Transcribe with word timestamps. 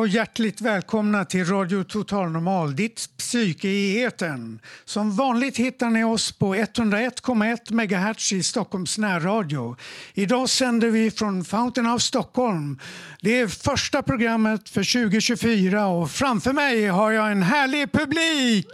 Och 0.00 0.08
hjärtligt 0.08 0.60
välkomna 0.60 1.24
till 1.24 1.44
Radio 1.44 1.84
Total 1.84 2.30
Normal, 2.30 2.76
ditt 2.76 3.08
psyke 3.16 3.68
i 3.68 4.02
etern. 4.04 4.58
Som 4.84 5.16
vanligt 5.16 5.56
hittar 5.56 5.90
ni 5.90 6.04
oss 6.04 6.32
på 6.32 6.54
101,1 6.54 7.72
MHz 7.72 8.32
i 8.32 8.42
Stockholms 8.42 8.98
närradio. 8.98 9.76
Idag 10.14 10.48
sänder 10.48 10.90
vi 10.90 11.10
från 11.10 11.44
Fountain 11.44 11.86
of 11.86 12.02
Stockholm. 12.02 12.78
Det 13.20 13.40
är 13.40 13.46
första 13.46 14.02
programmet 14.02 14.68
för 14.68 15.04
2024 15.04 15.86
och 15.86 16.10
framför 16.10 16.52
mig 16.52 16.86
har 16.86 17.10
jag 17.10 17.32
en 17.32 17.42
härlig 17.42 17.92
publik. 17.92 18.66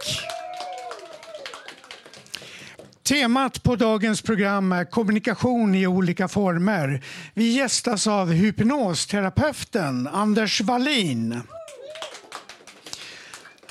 Temat 3.07 3.63
på 3.63 3.75
dagens 3.75 4.21
program 4.21 4.71
är 4.71 4.85
kommunikation 4.85 5.75
i 5.75 5.87
olika 5.87 6.27
former. 6.27 7.03
Vi 7.33 7.51
gästas 7.51 8.07
av 8.07 8.31
hypnosterapeuten 8.31 10.07
Anders 10.07 10.61
Wallin. 10.61 11.41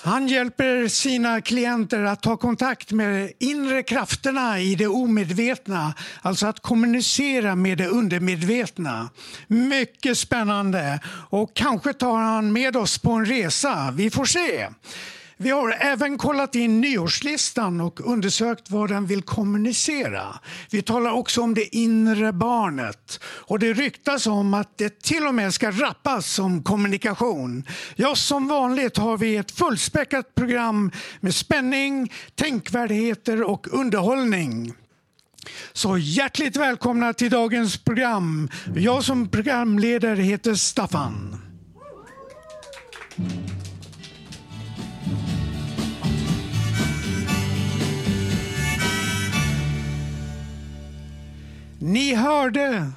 Han 0.02 0.28
hjälper 0.28 0.88
sina 0.88 1.40
klienter 1.40 2.02
att 2.02 2.22
ta 2.22 2.36
kontakt 2.36 2.92
med 2.92 3.32
inre 3.38 3.82
krafterna 3.82 4.60
i 4.60 4.74
det 4.74 4.86
omedvetna, 4.86 5.94
alltså 6.22 6.46
att 6.46 6.60
kommunicera 6.60 7.56
med 7.56 7.78
det 7.78 7.86
undermedvetna. 7.86 9.10
Mycket 9.46 10.18
spännande 10.18 11.00
och 11.30 11.54
kanske 11.54 11.92
tar 11.92 12.18
han 12.18 12.52
med 12.52 12.76
oss 12.76 12.98
på 12.98 13.12
en 13.12 13.26
resa. 13.26 13.94
Vi 13.96 14.10
får 14.10 14.24
se. 14.24 14.68
Vi 15.38 15.50
har 15.50 15.76
även 15.80 16.18
kollat 16.18 16.54
in 16.54 16.80
nyårslistan 16.80 17.80
och 17.80 18.00
undersökt 18.12 18.70
vad 18.70 18.88
den 18.88 19.06
vill 19.06 19.22
kommunicera. 19.22 20.40
Vi 20.70 20.82
talar 20.82 21.10
också 21.10 21.42
om 21.42 21.54
det 21.54 21.76
inre 21.76 22.32
barnet. 22.32 23.20
Och 23.24 23.58
det 23.58 23.72
ryktas 23.72 24.26
om 24.26 24.54
att 24.54 24.78
det 24.78 25.02
till 25.02 25.26
och 25.26 25.34
med 25.34 25.54
ska 25.54 25.70
rappas 25.70 26.38
om 26.38 26.62
kommunikation. 26.62 27.64
Ja, 27.96 28.14
som 28.14 28.48
vanligt 28.48 28.96
har 28.96 29.18
vi 29.18 29.36
ett 29.36 29.50
fullspäckat 29.50 30.34
program 30.34 30.90
med 31.20 31.34
spänning, 31.34 32.12
tänkvärdheter 32.34 33.42
och 33.42 33.66
underhållning. 33.70 34.72
Så 35.72 35.98
hjärtligt 35.98 36.56
välkomna 36.56 37.12
till 37.12 37.30
dagens 37.30 37.76
program. 37.76 38.48
Jag 38.76 39.04
som 39.04 39.28
programledare 39.28 40.22
heter 40.22 40.54
Staffan. 40.54 41.42
Ni 51.86 52.14
hörde, 52.14 52.90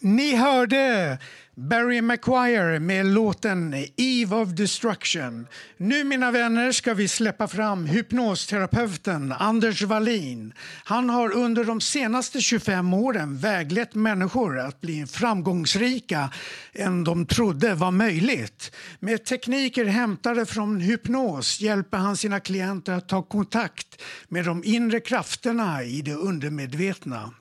ni 0.00 0.36
hörde 0.36 1.18
Barry 1.54 2.02
McGuire 2.02 2.80
med 2.80 3.06
låten 3.06 3.74
Eve 3.96 4.36
of 4.36 4.48
Destruction. 4.48 5.46
Nu 5.76 6.04
mina 6.04 6.30
vänner 6.30 6.72
ska 6.72 6.94
vi 6.94 7.08
släppa 7.08 7.48
fram 7.48 7.86
hypnosterapeuten 7.86 9.32
Anders 9.32 9.82
Wallin. 9.82 10.52
Han 10.84 11.10
har 11.10 11.32
under 11.32 11.64
de 11.64 11.80
senaste 11.80 12.40
25 12.40 12.94
åren 12.94 13.38
väglett 13.38 13.94
människor 13.94 14.58
att 14.58 14.80
bli 14.80 15.06
framgångsrika 15.06 16.30
än 16.72 17.04
de 17.04 17.26
trodde 17.26 17.74
var 17.74 17.90
möjligt. 17.90 18.72
Med 19.00 19.24
tekniker 19.24 19.84
hämtade 19.84 20.46
från 20.46 20.80
hypnos 20.80 21.60
hjälper 21.60 21.98
han 21.98 22.16
sina 22.16 22.40
klienter 22.40 22.92
att 22.92 23.08
ta 23.08 23.22
kontakt 23.22 24.02
med 24.28 24.44
de 24.44 24.64
inre 24.64 25.00
krafterna 25.00 25.84
i 25.84 26.02
det 26.02 26.14
undermedvetna. 26.14 27.32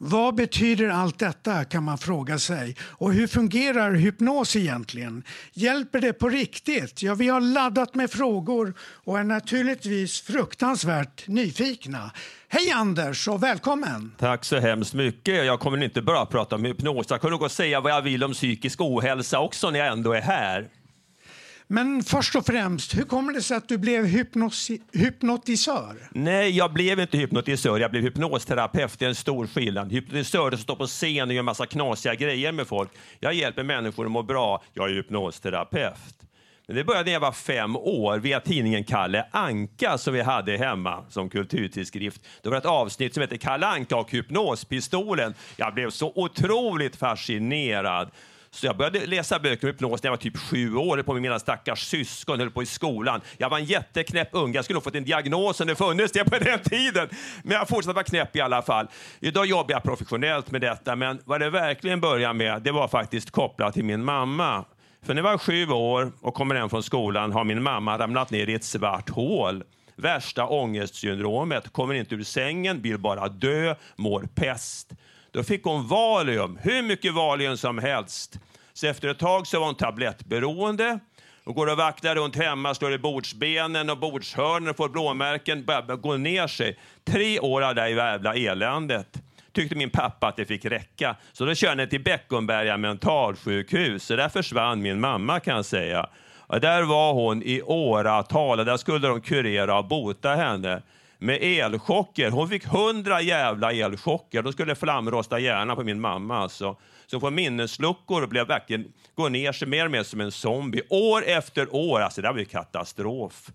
Vad 0.00 0.34
betyder 0.34 0.88
allt 0.88 1.18
detta 1.18 1.64
kan 1.64 1.84
man 1.84 1.98
fråga 1.98 2.38
sig. 2.38 2.76
Och 2.82 3.12
hur 3.12 3.26
fungerar 3.26 3.92
hypnos 3.92 4.56
egentligen? 4.56 5.22
Hjälper 5.52 6.00
det 6.00 6.12
på 6.12 6.28
riktigt? 6.28 7.02
Ja, 7.02 7.14
vi 7.14 7.28
har 7.28 7.40
laddat 7.40 7.94
med 7.94 8.10
frågor 8.10 8.74
och 8.80 9.18
är 9.18 9.24
naturligtvis 9.24 10.20
fruktansvärt 10.20 11.28
nyfikna. 11.28 12.10
Hej 12.48 12.70
Anders 12.70 13.28
och 13.28 13.42
välkommen! 13.42 14.12
Tack 14.18 14.44
så 14.44 14.58
hemskt 14.58 14.94
mycket. 14.94 15.46
Jag 15.46 15.60
kommer 15.60 15.84
inte 15.84 16.02
bara 16.02 16.26
prata 16.26 16.56
om 16.56 16.64
hypnos, 16.64 17.06
jag 17.10 17.20
kommer 17.20 17.38
nog 17.38 17.50
säga 17.50 17.80
vad 17.80 17.92
jag 17.92 18.02
vill 18.02 18.24
om 18.24 18.32
psykisk 18.32 18.80
ohälsa 18.80 19.40
också 19.40 19.70
när 19.70 19.78
jag 19.78 19.88
ändå 19.88 20.12
är 20.12 20.20
här. 20.20 20.68
Men 21.70 22.02
först 22.02 22.36
och 22.36 22.46
främst, 22.46 22.98
hur 22.98 23.02
kommer 23.02 23.32
det 23.32 23.42
sig 23.42 23.56
att 23.56 23.68
du 23.68 23.78
blev 23.78 24.04
hypnotisör? 24.92 25.96
Nej, 26.10 26.50
jag 26.50 26.72
blev 26.72 27.00
inte 27.00 27.18
hypnotisör, 27.18 27.78
jag 27.78 27.90
blev 27.90 28.02
hypnosterapeut. 28.02 28.98
Det 28.98 29.04
är 29.04 29.08
en 29.08 29.14
stor 29.14 29.46
skillnad. 29.46 29.92
Hypnotisör 29.92 30.50
som 30.50 30.58
står 30.58 30.76
på 30.76 30.86
scen 30.86 31.28
och 31.28 31.34
gör 31.34 31.42
massa 31.42 31.66
knasiga 31.66 32.14
grejer 32.14 32.52
med 32.52 32.66
folk. 32.66 32.90
Jag 33.20 33.34
hjälper 33.34 33.62
människor 33.62 34.04
att 34.04 34.10
må 34.10 34.22
bra. 34.22 34.62
Jag 34.74 34.90
är 34.90 34.94
hypnosterapeut. 34.94 36.18
Men 36.66 36.76
det 36.76 36.84
började 36.84 37.04
när 37.04 37.12
jag 37.12 37.20
var 37.20 37.32
fem 37.32 37.76
år 37.76 38.18
via 38.18 38.40
tidningen 38.40 38.84
Kalle 38.84 39.26
Anka 39.30 39.98
som 39.98 40.14
vi 40.14 40.20
hade 40.22 40.56
hemma 40.56 41.04
som 41.08 41.30
kulturtidskrift. 41.30 42.22
Det 42.42 42.48
var 42.48 42.56
ett 42.56 42.66
avsnitt 42.66 43.14
som 43.14 43.20
hette 43.20 43.38
Kalle 43.38 43.66
Anka 43.66 43.96
och 43.96 44.10
hypnospistolen. 44.10 45.34
Jag 45.56 45.74
blev 45.74 45.90
så 45.90 46.12
otroligt 46.14 46.96
fascinerad. 46.96 48.10
Så 48.50 48.66
jag 48.66 48.76
började 48.76 49.06
läsa 49.06 49.38
böcker 49.38 49.66
om 49.66 49.72
hypnos 49.72 50.02
när 50.02 50.08
jag 50.08 50.12
var 50.12 50.16
typ 50.16 50.36
sju 50.36 50.76
år 50.76 51.02
på 51.02 51.12
med 51.12 51.22
mina 51.22 51.38
stackars 51.38 51.82
syskon 51.82 52.40
höll 52.40 52.50
på 52.50 52.62
i 52.62 52.66
skolan. 52.66 53.20
Jag 53.38 53.50
var 53.50 53.58
en 53.58 53.64
jätteknäpp 53.64 54.28
unge. 54.32 54.54
Jag 54.58 54.64
skulle 54.64 54.76
ha 54.76 54.82
fått 54.82 54.94
en 54.94 55.04
diagnos 55.04 55.60
om 55.60 55.66
det 55.66 55.76
funnits 55.76 56.12
det 56.12 56.24
på 56.24 56.38
den 56.38 56.58
tiden. 56.58 57.08
Men 57.42 57.52
jag 57.52 57.68
fortsatte 57.68 57.94
vara 57.94 58.04
knäpp 58.04 58.36
i 58.36 58.40
alla 58.40 58.62
fall. 58.62 58.86
Idag 59.20 59.46
jobbar 59.46 59.72
jag 59.72 59.82
professionellt 59.82 60.50
med 60.50 60.60
detta, 60.60 60.96
men 60.96 61.18
vad 61.24 61.40
det 61.40 61.50
verkligen 61.50 62.00
började 62.00 62.34
med, 62.34 62.62
det 62.62 62.72
var 62.72 62.88
faktiskt 62.88 63.30
kopplat 63.30 63.74
till 63.74 63.84
min 63.84 64.04
mamma. 64.04 64.64
För 65.02 65.14
när 65.14 65.22
jag 65.22 65.30
var 65.30 65.38
sju 65.38 65.68
år 65.70 66.12
och 66.20 66.34
kommer 66.34 66.54
hem 66.54 66.70
från 66.70 66.82
skolan 66.82 67.32
har 67.32 67.44
min 67.44 67.62
mamma 67.62 67.98
ramlat 67.98 68.30
ner 68.30 68.48
i 68.48 68.54
ett 68.54 68.64
svart 68.64 69.10
hål. 69.10 69.64
Värsta 69.96 70.46
ångestsyndromet, 70.46 71.72
kommer 71.72 71.94
inte 71.94 72.14
ur 72.14 72.22
sängen, 72.22 72.82
vill 72.82 72.98
bara 72.98 73.28
dö, 73.28 73.74
mår 73.96 74.28
pest. 74.34 74.92
Då 75.32 75.42
fick 75.42 75.64
hon 75.64 75.88
Valium, 75.88 76.58
hur 76.62 76.82
mycket 76.82 77.14
Valium 77.14 77.56
som 77.56 77.78
helst. 77.78 78.38
Så 78.72 78.86
efter 78.86 79.08
ett 79.08 79.18
tag 79.18 79.46
så 79.46 79.58
var 79.58 79.66
hon 79.66 79.74
tablettberoende. 79.74 80.98
Hon 81.44 81.54
går 81.54 81.66
och 81.66 81.76
vaktar 81.76 82.14
runt 82.14 82.36
hemma, 82.36 82.74
slår 82.74 82.92
i 82.92 82.98
bordsbenen 82.98 83.90
och 83.90 83.98
bordshörnen 83.98 84.68
och 84.68 84.76
får 84.76 84.88
blåmärken, 84.88 85.64
börjar 85.64 85.96
gå 85.96 86.16
ner 86.16 86.46
sig. 86.46 86.78
Tre 87.04 87.40
år 87.40 87.62
av 87.62 87.74
det 87.74 87.80
här 87.80 87.88
jävla 87.88 88.34
eländet 88.34 89.22
tyckte 89.52 89.76
min 89.76 89.90
pappa 89.90 90.28
att 90.28 90.36
det 90.36 90.44
fick 90.44 90.64
räcka. 90.64 91.16
Så 91.32 91.44
då 91.44 91.54
körde 91.54 91.82
jag 91.82 91.90
till 91.90 92.02
Beckomberga 92.02 92.76
mentalsjukhus. 92.76 94.04
Så 94.04 94.16
där 94.16 94.28
försvann 94.28 94.82
min 94.82 95.00
mamma 95.00 95.40
kan 95.40 95.56
jag 95.56 95.64
säga. 95.64 96.06
Och 96.36 96.60
där 96.60 96.82
var 96.82 97.12
hon 97.12 97.42
i 97.42 97.62
åratal 97.62 98.58
och 98.58 98.64
där 98.64 98.76
skulle 98.76 99.08
de 99.08 99.20
kurera 99.20 99.78
och 99.78 99.84
bota 99.84 100.34
henne 100.34 100.82
med 101.18 101.38
elchocker. 101.42 102.30
Hon 102.30 102.48
fick 102.48 102.64
hundra 102.64 103.20
jävla 103.20 103.72
elchocker. 103.72 104.42
Då 104.42 104.52
skulle 104.52 104.74
flamrosta 104.74 105.38
hjärnan 105.38 105.76
på 105.76 105.84
min 105.84 106.00
mamma. 106.00 106.38
Alltså. 106.38 106.76
Så 107.06 107.16
hon 107.16 107.20
får 107.20 107.30
minnesluckor 107.30 108.22
och 108.22 108.28
blev 108.28 108.46
verkligen, 108.46 108.92
går 109.14 109.30
ner 109.30 109.52
sig 109.52 109.68
mer 109.68 109.84
och 109.84 109.90
mer 109.90 110.02
som 110.02 110.20
en 110.20 110.32
zombie. 110.32 110.82
År 110.90 111.24
efter 111.26 111.74
år. 111.74 112.00
Alltså, 112.00 112.22
det 112.22 112.32
var 112.32 112.38
ju 112.38 112.44
katastrof. 112.44 113.50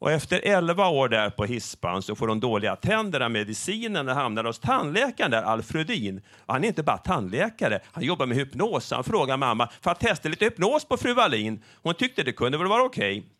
Och 0.00 0.10
efter 0.10 0.40
11 0.44 0.88
år 0.88 1.08
där 1.08 1.30
på 1.30 1.44
hispan 1.44 2.02
så 2.02 2.14
får 2.14 2.28
hon 2.28 2.40
dåliga 2.40 2.76
tänder 2.76 3.20
av 3.20 3.30
medicinen 3.30 4.08
och 4.08 4.14
hamnar 4.14 4.44
hos 4.44 4.58
tandläkaren 4.58 5.30
där, 5.30 5.42
Alfredin. 5.42 6.20
Och 6.46 6.54
han 6.54 6.64
är 6.64 6.68
inte 6.68 6.82
bara 6.82 6.98
tandläkare, 6.98 7.80
han 7.92 8.04
jobbar 8.04 8.26
med 8.26 8.36
hypnos. 8.36 8.90
Han 8.90 9.04
frågar 9.04 9.36
mamma 9.36 9.68
för 9.80 9.90
att 9.90 10.00
testa 10.00 10.28
lite 10.28 10.44
hypnos 10.44 10.84
på 10.84 10.96
fru 10.96 11.14
Wallin. 11.14 11.62
Hon 11.82 11.94
tyckte 11.94 12.22
det 12.22 12.32
kunde 12.32 12.58
väl 12.58 12.66
vara 12.66 12.82
okej. 12.82 13.18
Okay. 13.18 13.37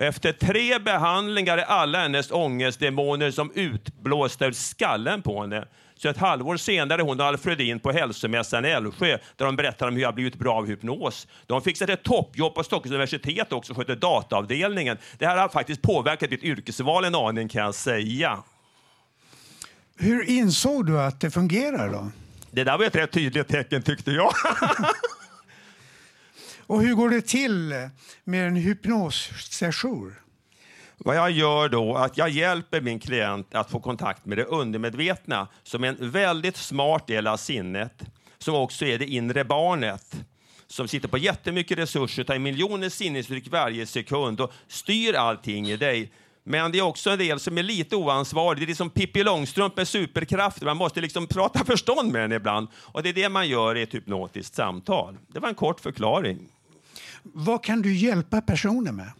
Efter 0.00 0.32
tre 0.32 0.78
behandlingar 0.78 1.58
är 1.58 1.62
alla 1.62 1.98
hennes 1.98 2.30
ångestdemoner 2.30 3.30
som 3.30 3.52
utblåsta 3.54 4.46
ur 4.46 4.52
skallen 4.52 5.22
på 5.22 5.40
henne. 5.40 5.64
Så 5.96 6.08
ett 6.08 6.16
halvår 6.16 6.56
senare 6.56 7.02
är 7.02 7.04
hon 7.04 7.20
och 7.20 7.26
Alfredin 7.26 7.80
på 7.80 7.92
hälsomässan 7.92 8.64
i 8.64 8.68
Älvsjö 8.68 9.18
där 9.36 9.46
de 9.46 9.56
berättar 9.56 9.88
om 9.88 9.94
hur 9.94 10.02
jag 10.02 10.14
blivit 10.14 10.34
bra 10.34 10.54
av 10.54 10.66
hypnos. 10.66 11.26
De 11.46 11.62
fixat 11.62 11.88
ett 11.88 12.02
toppjobb 12.02 12.54
på 12.54 12.64
Stockholms 12.64 12.94
universitet 12.94 13.52
också 13.52 13.74
sköter 13.74 13.96
dataavdelningen. 13.96 14.98
Det 15.18 15.26
här 15.26 15.36
har 15.36 15.48
faktiskt 15.48 15.82
påverkat 15.82 16.30
ditt 16.30 16.42
yrkesval 16.42 17.04
en 17.04 17.14
aning 17.14 17.48
kan 17.48 17.62
jag 17.62 17.74
säga. 17.74 18.38
Hur 19.96 20.30
insåg 20.30 20.86
du 20.86 21.00
att 21.00 21.20
det 21.20 21.30
fungerar 21.30 21.88
då? 21.88 22.10
Det 22.50 22.64
där 22.64 22.78
var 22.78 22.84
ett 22.84 22.96
rätt 22.96 23.12
tydligt 23.12 23.48
tecken 23.48 23.82
tyckte 23.82 24.10
jag. 24.10 24.32
Och 26.70 26.82
hur 26.82 26.94
går 26.94 27.10
det 27.10 27.22
till 27.22 27.74
med 28.24 28.46
en 28.46 28.56
hypnossession? 28.56 30.14
Vad 30.98 31.16
jag 31.16 31.30
gör 31.30 31.68
då 31.68 31.94
att 31.94 32.18
jag 32.18 32.30
hjälper 32.30 32.80
min 32.80 32.98
klient 32.98 33.54
att 33.54 33.70
få 33.70 33.80
kontakt 33.80 34.26
med 34.26 34.38
det 34.38 34.44
undermedvetna 34.44 35.48
som 35.62 35.84
är 35.84 35.88
en 35.88 36.10
väldigt 36.10 36.56
smart 36.56 37.06
del 37.06 37.26
av 37.26 37.36
sinnet, 37.36 38.02
som 38.38 38.54
också 38.54 38.84
är 38.84 38.98
det 38.98 39.06
inre 39.06 39.44
barnet 39.44 40.16
som 40.66 40.88
sitter 40.88 41.08
på 41.08 41.18
jättemycket 41.18 41.78
resurser, 41.78 42.24
tar 42.24 42.38
miljoner 42.38 42.88
sinnesuttryck 42.88 43.48
varje 43.50 43.86
sekund 43.86 44.40
och 44.40 44.52
styr 44.68 45.14
allting 45.14 45.70
i 45.70 45.76
dig. 45.76 46.12
Men 46.44 46.72
det 46.72 46.78
är 46.78 46.82
också 46.82 47.10
en 47.10 47.18
del 47.18 47.40
som 47.40 47.58
är 47.58 47.62
lite 47.62 47.96
oansvarig. 47.96 48.60
Det 48.60 48.64
är 48.64 48.66
liksom 48.66 48.90
Pippi 48.90 49.22
Långstrump 49.22 49.76
med 49.76 49.88
superkrafter. 49.88 50.66
Man 50.66 50.76
måste 50.76 51.00
liksom 51.00 51.26
prata 51.26 51.64
förstånd 51.64 52.12
med 52.12 52.22
den 52.22 52.32
ibland. 52.32 52.68
Och 52.74 53.02
det 53.02 53.08
är 53.08 53.12
det 53.12 53.28
man 53.28 53.48
gör 53.48 53.76
i 53.76 53.82
ett 53.82 53.94
hypnotiskt 53.94 54.54
samtal. 54.54 55.18
Det 55.28 55.40
var 55.40 55.48
en 55.48 55.54
kort 55.54 55.80
förklaring. 55.80 56.48
Vad 57.22 57.64
kan 57.64 57.82
du 57.82 57.96
hjälpa 57.96 58.40
personer 58.40 58.92
med? 58.92 59.12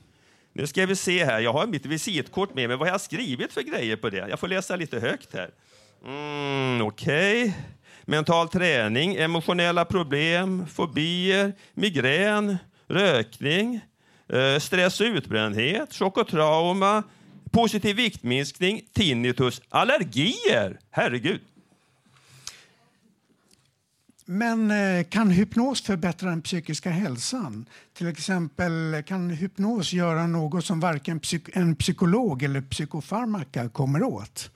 Nu 0.52 0.66
ska 0.66 0.86
vi 0.86 0.96
se 0.96 1.24
här. 1.24 1.40
Jag 1.40 1.52
har 1.52 1.66
mitt 1.66 1.86
visitkort 1.86 2.54
med 2.54 2.68
mig. 2.68 2.76
Vad 2.76 2.88
har 2.88 2.94
jag 2.94 3.00
skrivit 3.00 3.52
för 3.52 3.62
grejer 3.62 3.96
på 3.96 4.10
det? 4.10 4.28
Jag 4.28 4.40
får 4.40 4.48
läsa 4.48 4.76
lite 4.76 5.00
högt 5.00 5.34
här. 5.34 5.50
Mm, 6.06 6.86
Okej. 6.86 7.42
Okay. 7.42 7.52
Mental 8.04 8.48
träning, 8.48 9.14
emotionella 9.14 9.84
problem, 9.84 10.66
fobier, 10.66 11.52
migrän, 11.74 12.58
rökning, 12.88 13.80
eh, 14.32 14.58
stress 14.58 15.00
och 15.00 15.04
utbrändhet, 15.04 15.94
chock 15.94 16.18
och 16.18 16.28
trauma, 16.28 17.02
positiv 17.50 17.96
viktminskning, 17.96 18.82
tinnitus, 18.92 19.62
allergier. 19.68 20.78
Herregud. 20.90 21.40
Men 24.32 24.70
eh, 24.70 25.04
kan 25.04 25.30
hypnos 25.30 25.82
förbättra 25.82 26.30
den 26.30 26.42
psykiska 26.42 26.90
hälsan? 26.90 27.66
Till 27.92 28.08
exempel 28.08 29.02
kan 29.06 29.30
hypnos 29.30 29.92
göra 29.92 30.26
något 30.26 30.64
som 30.64 30.80
varken 30.80 31.20
en 31.52 31.76
psykolog 31.76 32.42
eller 32.42 32.60
psykofarmaka 32.60 33.68
kommer 33.68 34.02
åt? 34.02 34.50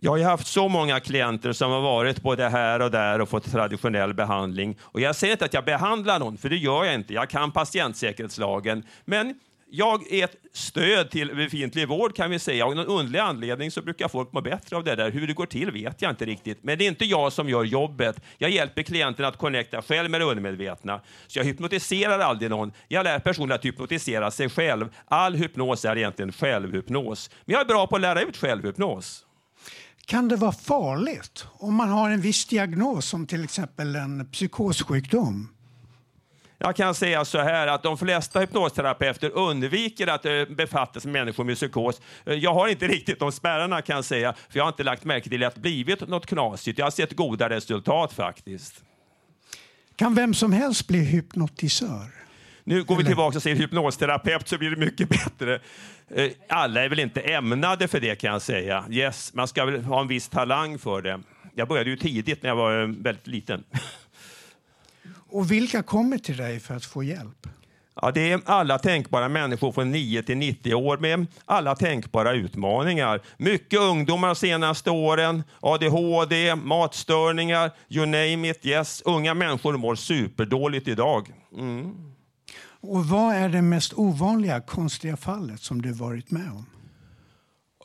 Jag 0.00 0.10
har 0.10 0.24
haft 0.24 0.46
så 0.46 0.68
många 0.68 1.00
klienter 1.00 1.52
som 1.52 1.70
har 1.70 1.80
varit 1.80 2.22
både 2.22 2.48
här 2.48 2.82
och 2.82 2.90
där 2.90 3.20
och 3.20 3.28
fått 3.28 3.50
traditionell 3.50 4.14
behandling. 4.14 4.78
Och 4.82 5.00
jag 5.00 5.16
säger 5.16 5.32
inte 5.32 5.44
att 5.44 5.54
jag 5.54 5.64
behandlar 5.64 6.18
någon, 6.18 6.36
för 6.36 6.48
det 6.48 6.56
gör 6.56 6.84
jag 6.84 6.94
inte. 6.94 7.14
Jag 7.14 7.30
kan 7.30 7.52
patientsäkerhetslagen. 7.52 8.82
Men 9.04 9.34
jag 9.70 10.12
är 10.12 10.24
ett 10.24 10.36
stöd 10.52 11.10
till 11.10 11.36
befintlig 11.36 11.88
vård 11.88 12.16
kan 12.16 12.30
vi 12.30 12.38
säga. 12.38 12.66
Av 12.66 12.74
någon 12.74 12.86
underlig 12.86 13.18
anledning 13.18 13.70
så 13.70 13.82
brukar 13.82 14.08
folk 14.08 14.32
må 14.32 14.40
bättre 14.40 14.76
av 14.76 14.84
det 14.84 14.96
där. 14.96 15.10
Hur 15.10 15.26
det 15.26 15.32
går 15.32 15.46
till 15.46 15.70
vet 15.70 16.02
jag 16.02 16.10
inte 16.10 16.24
riktigt. 16.24 16.58
Men 16.62 16.78
det 16.78 16.84
är 16.84 16.88
inte 16.88 17.04
jag 17.04 17.32
som 17.32 17.48
gör 17.48 17.64
jobbet. 17.64 18.20
Jag 18.38 18.50
hjälper 18.50 18.82
klienten 18.82 19.24
att 19.24 19.38
connecta 19.38 19.82
själv 19.82 20.10
med 20.10 20.20
det 20.20 20.24
undermedvetna. 20.24 21.00
Så 21.26 21.38
jag 21.38 21.44
hypnotiserar 21.44 22.18
aldrig 22.18 22.50
någon. 22.50 22.72
Jag 22.88 23.04
lär 23.04 23.18
personen 23.18 23.52
att 23.52 23.64
hypnotisera 23.64 24.30
sig 24.30 24.48
själv. 24.48 24.88
All 25.04 25.34
hypnos 25.34 25.84
är 25.84 25.96
egentligen 25.96 26.32
självhypnos. 26.32 27.30
Men 27.44 27.52
jag 27.52 27.60
är 27.60 27.66
bra 27.66 27.86
på 27.86 27.96
att 27.96 28.02
lära 28.02 28.22
ut 28.22 28.36
självhypnos. 28.36 29.24
Kan 30.06 30.28
det 30.28 30.36
vara 30.36 30.52
farligt 30.52 31.46
om 31.52 31.74
man 31.74 31.88
har 31.88 32.10
en 32.10 32.20
viss 32.20 32.46
diagnos 32.46 33.06
som 33.06 33.26
till 33.26 33.44
exempel 33.44 33.96
en 33.96 34.30
psykossjukdom? 34.30 35.48
Jag 36.62 36.76
kan 36.76 36.94
säga 36.94 37.24
så 37.24 37.38
här 37.38 37.66
att 37.66 37.82
de 37.82 37.98
flesta 37.98 38.40
hypnosterapeuter 38.40 39.30
undviker 39.30 40.06
att 40.06 40.26
eh, 40.26 40.44
befatta 40.48 41.00
sig 41.00 41.10
med 41.10 41.20
människor 41.20 41.44
med 41.44 41.56
psykos. 41.56 42.00
Eh, 42.26 42.34
jag 42.34 42.54
har 42.54 42.68
inte 42.68 42.88
riktigt 42.88 43.18
de 43.18 43.32
spärrarna 43.32 43.82
kan 43.82 43.96
jag 43.96 44.04
säga, 44.04 44.34
för 44.48 44.58
jag 44.58 44.64
har 44.64 44.68
inte 44.68 44.82
lagt 44.82 45.04
märke 45.04 45.28
till 45.28 45.44
att 45.44 45.54
det 45.54 45.60
blivit 45.60 46.08
något 46.08 46.26
knasigt. 46.26 46.78
Jag 46.78 46.86
har 46.86 46.90
sett 46.90 47.16
goda 47.16 47.48
resultat 47.48 48.12
faktiskt. 48.12 48.84
Kan 49.96 50.14
vem 50.14 50.34
som 50.34 50.52
helst 50.52 50.88
bli 50.88 50.98
hypnotisör? 50.98 52.06
Nu 52.64 52.84
går 52.84 52.96
vi 52.96 53.04
tillbaka 53.04 53.38
och 53.38 53.42
säger 53.42 53.56
hypnosterapeut 53.56 54.48
så 54.48 54.58
blir 54.58 54.70
det 54.70 54.76
mycket 54.76 55.08
bättre. 55.08 55.60
Eh, 56.14 56.30
alla 56.48 56.84
är 56.84 56.88
väl 56.88 57.00
inte 57.00 57.20
ämnade 57.20 57.88
för 57.88 58.00
det 58.00 58.14
kan 58.14 58.32
jag 58.32 58.42
säga. 58.42 58.84
Yes, 58.90 59.34
man 59.34 59.48
ska 59.48 59.64
väl 59.64 59.84
ha 59.84 60.00
en 60.00 60.08
viss 60.08 60.28
talang 60.28 60.78
för 60.78 61.02
det. 61.02 61.20
Jag 61.54 61.68
började 61.68 61.90
ju 61.90 61.96
tidigt 61.96 62.42
när 62.42 62.50
jag 62.50 62.56
var 62.56 63.02
väldigt 63.02 63.26
liten. 63.26 63.64
Och 65.30 65.50
vilka 65.50 65.82
kommer 65.82 66.18
till 66.18 66.36
dig 66.36 66.60
för 66.60 66.74
att 66.76 66.84
få 66.84 67.02
hjälp? 67.02 67.46
Ja, 68.02 68.10
det 68.10 68.32
är 68.32 68.40
alla 68.44 68.78
tänkbara 68.78 69.28
människor 69.28 69.72
från 69.72 69.90
9 69.90 70.22
till 70.22 70.36
90 70.36 70.74
år 70.74 70.98
med 70.98 71.26
alla 71.44 71.74
tänkbara 71.74 72.32
utmaningar. 72.32 73.20
Mycket 73.36 73.80
ungdomar 73.80 74.28
de 74.28 74.34
senaste 74.34 74.90
åren, 74.90 75.42
ADHD, 75.60 76.54
matstörningar, 76.54 77.70
you 77.88 78.06
name 78.06 78.50
it. 78.50 78.66
Yes, 78.66 79.02
unga 79.04 79.34
människor 79.34 79.76
mår 79.76 79.94
superdåligt 79.94 80.88
idag. 80.88 81.32
Mm. 81.58 82.12
Och 82.82 83.06
vad 83.06 83.34
är 83.34 83.48
det 83.48 83.62
mest 83.62 83.92
ovanliga, 83.96 84.60
konstiga 84.60 85.16
fallet 85.16 85.60
som 85.60 85.82
du 85.82 85.92
varit 85.92 86.30
med 86.30 86.50
om? 86.50 86.66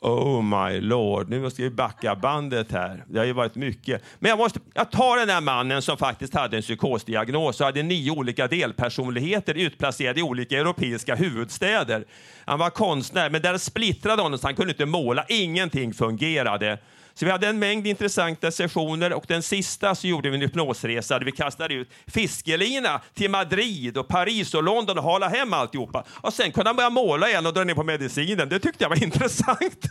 Oh 0.00 0.42
my 0.42 0.80
lord, 0.80 1.28
nu 1.30 1.40
måste 1.40 1.62
vi 1.62 1.70
backa 1.70 2.14
bandet 2.14 2.72
här. 2.72 3.04
Det 3.08 3.18
har 3.18 3.26
ju 3.26 3.32
varit 3.32 3.54
mycket. 3.54 4.02
Men 4.18 4.28
jag, 4.28 4.38
måste, 4.38 4.60
jag 4.74 4.90
tar 4.90 5.18
den 5.18 5.28
där 5.28 5.40
mannen 5.40 5.82
som 5.82 5.96
faktiskt 5.96 6.34
hade 6.34 6.56
en 6.56 6.62
psykosdiagnos 6.62 7.60
och 7.60 7.66
hade 7.66 7.82
nio 7.82 8.10
olika 8.10 8.48
delpersonligheter 8.48 9.54
utplacerade 9.54 10.20
i 10.20 10.22
olika 10.22 10.58
europeiska 10.58 11.14
huvudstäder. 11.14 12.04
Han 12.44 12.58
var 12.58 12.70
konstnär, 12.70 13.30
men 13.30 13.42
där 13.42 13.58
splittrade 13.58 14.22
honom 14.22 14.38
så 14.38 14.46
han 14.46 14.54
kunde 14.54 14.72
inte 14.72 14.86
måla. 14.86 15.24
Ingenting 15.28 15.94
fungerade. 15.94 16.78
Så 17.18 17.24
vi 17.24 17.30
hade 17.30 17.48
en 17.48 17.58
mängd 17.58 17.86
intressanta 17.86 18.50
sessioner 18.50 19.12
och 19.12 19.24
den 19.28 19.42
sista 19.42 19.94
så 19.94 20.06
gjorde 20.06 20.30
vi 20.30 20.36
en 20.36 20.42
hypnosresa 20.42 21.18
där 21.18 21.26
vi 21.26 21.32
kastade 21.32 21.74
ut 21.74 21.90
fiskelina 22.06 23.00
till 23.14 23.30
Madrid 23.30 23.98
och 23.98 24.08
Paris 24.08 24.54
och 24.54 24.62
London 24.62 24.98
och 24.98 25.04
hala 25.04 25.28
hem 25.28 25.52
alltihopa. 25.52 26.04
Och 26.10 26.32
sen 26.32 26.52
kunde 26.52 26.68
han 26.68 26.76
börja 26.76 26.90
måla 26.90 27.28
igen 27.28 27.46
och 27.46 27.54
dra 27.54 27.64
ner 27.64 27.74
på 27.74 27.82
medicinen. 27.82 28.48
Det 28.48 28.58
tyckte 28.58 28.84
jag 28.84 28.88
var 28.88 29.02
intressant. 29.02 29.84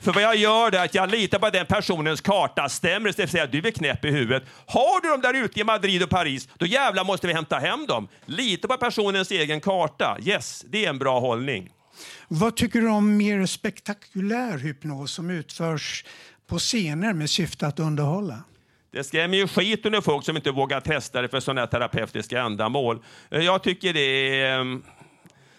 För 0.00 0.12
vad 0.12 0.22
jag 0.22 0.36
gör 0.36 0.74
är 0.74 0.84
att 0.84 0.94
jag 0.94 1.10
litar 1.10 1.38
på 1.38 1.46
att 1.46 1.52
den 1.52 1.66
personens 1.66 2.20
karta 2.20 2.68
stämmer 2.68 3.08
det 3.08 3.18
vill 3.18 3.24
att 3.24 3.30
säga 3.30 3.46
du 3.46 3.58
är 3.58 3.70
knäpp 3.70 4.04
i 4.04 4.10
huvudet. 4.10 4.42
Har 4.66 5.02
du 5.02 5.08
dem 5.08 5.20
där 5.20 5.34
ute 5.34 5.60
i 5.60 5.64
Madrid 5.64 6.02
och 6.02 6.10
Paris, 6.10 6.48
då 6.56 6.66
jävlar 6.66 7.04
måste 7.04 7.26
vi 7.26 7.32
hämta 7.32 7.58
hem 7.58 7.86
dem. 7.86 8.08
Lita 8.26 8.68
på 8.68 8.76
personens 8.76 9.30
egen 9.30 9.60
karta. 9.60 10.16
Yes, 10.22 10.64
det 10.68 10.84
är 10.84 10.90
en 10.90 10.98
bra 10.98 11.20
hållning. 11.20 11.70
Vad 12.28 12.56
tycker 12.56 12.80
du 12.80 12.88
om 12.88 13.16
mer 13.16 13.46
spektakulär 13.46 14.58
hypnos 14.58 15.12
som 15.12 15.30
utförs 15.30 16.04
på 16.46 16.58
scener 16.58 17.12
med 17.12 17.30
syfte 17.30 17.66
att 17.66 17.80
underhålla? 17.80 18.44
Det 18.92 19.04
skrämmer 19.04 19.36
ju 19.36 19.48
skiten 19.48 19.94
ur 19.94 20.00
folk 20.00 20.24
som 20.24 20.36
inte 20.36 20.50
vågar 20.50 20.80
testa 20.80 21.22
det 21.22 21.28
för 21.28 21.40
sådana 21.40 21.66
terapeutiska 21.66 22.40
ändamål. 22.40 23.02
Jag 23.28 23.62
tycker 23.62 23.92
det 23.92 24.40
är 24.40 24.60
mm, 24.60 24.82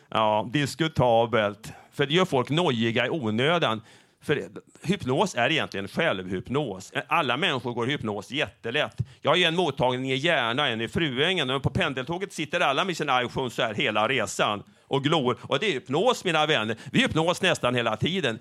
ja, 0.10 0.50
diskutabelt, 0.54 1.74
för 1.94 2.06
det 2.06 2.14
gör 2.14 2.26
folk 2.26 2.50
nojiga 2.50 3.06
i 3.06 3.10
onödan. 3.10 3.82
För 4.22 4.50
hypnos 4.84 5.36
är 5.36 5.50
egentligen 5.50 5.88
självhypnos. 5.88 6.94
Alla 7.08 7.38
människor 7.38 7.74
går 7.74 7.90
i 7.90 7.92
hypnos 7.92 8.32
jättelätt. 8.32 8.98
Jag 9.22 9.32
har 9.32 9.38
en 9.38 9.56
mottagning 9.56 10.12
i 10.12 10.16
Järna, 10.16 10.68
en 10.68 10.82
i 10.82 10.88
Fruängen. 10.88 11.50
Och 11.50 11.64
på 11.64 11.70
pendeltåget 11.70 12.34
sitter 12.34 12.60
alla 12.60 12.86
med 12.86 12.98
sin 12.98 13.10
iPhone 13.24 13.50
så 13.50 13.62
här 13.62 13.74
hela 13.74 14.08
resan 14.08 14.64
och 14.88 15.04
glor. 15.04 15.38
Och 15.42 15.60
det 15.60 15.66
är 15.66 15.74
hypnos, 15.74 16.24
mina 16.24 16.46
vänner. 16.46 16.78
Vi 16.92 17.00
hypnos 17.00 17.42
nästan 17.42 17.76
hela 17.76 17.98
tiden. 17.98 18.40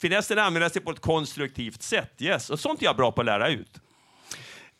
Finessen 0.00 0.38
använder 0.38 0.68
sig 0.68 0.82
på 0.82 0.90
ett 0.90 1.00
konstruktivt 1.00 1.82
sätt. 1.82 2.14
Yes. 2.18 2.50
Och 2.50 2.60
sånt 2.60 2.82
är 2.82 2.86
jag 2.86 2.96
bra 2.96 3.12
på 3.12 3.20
att 3.20 3.26
lära 3.26 3.48
ut. 3.48 3.80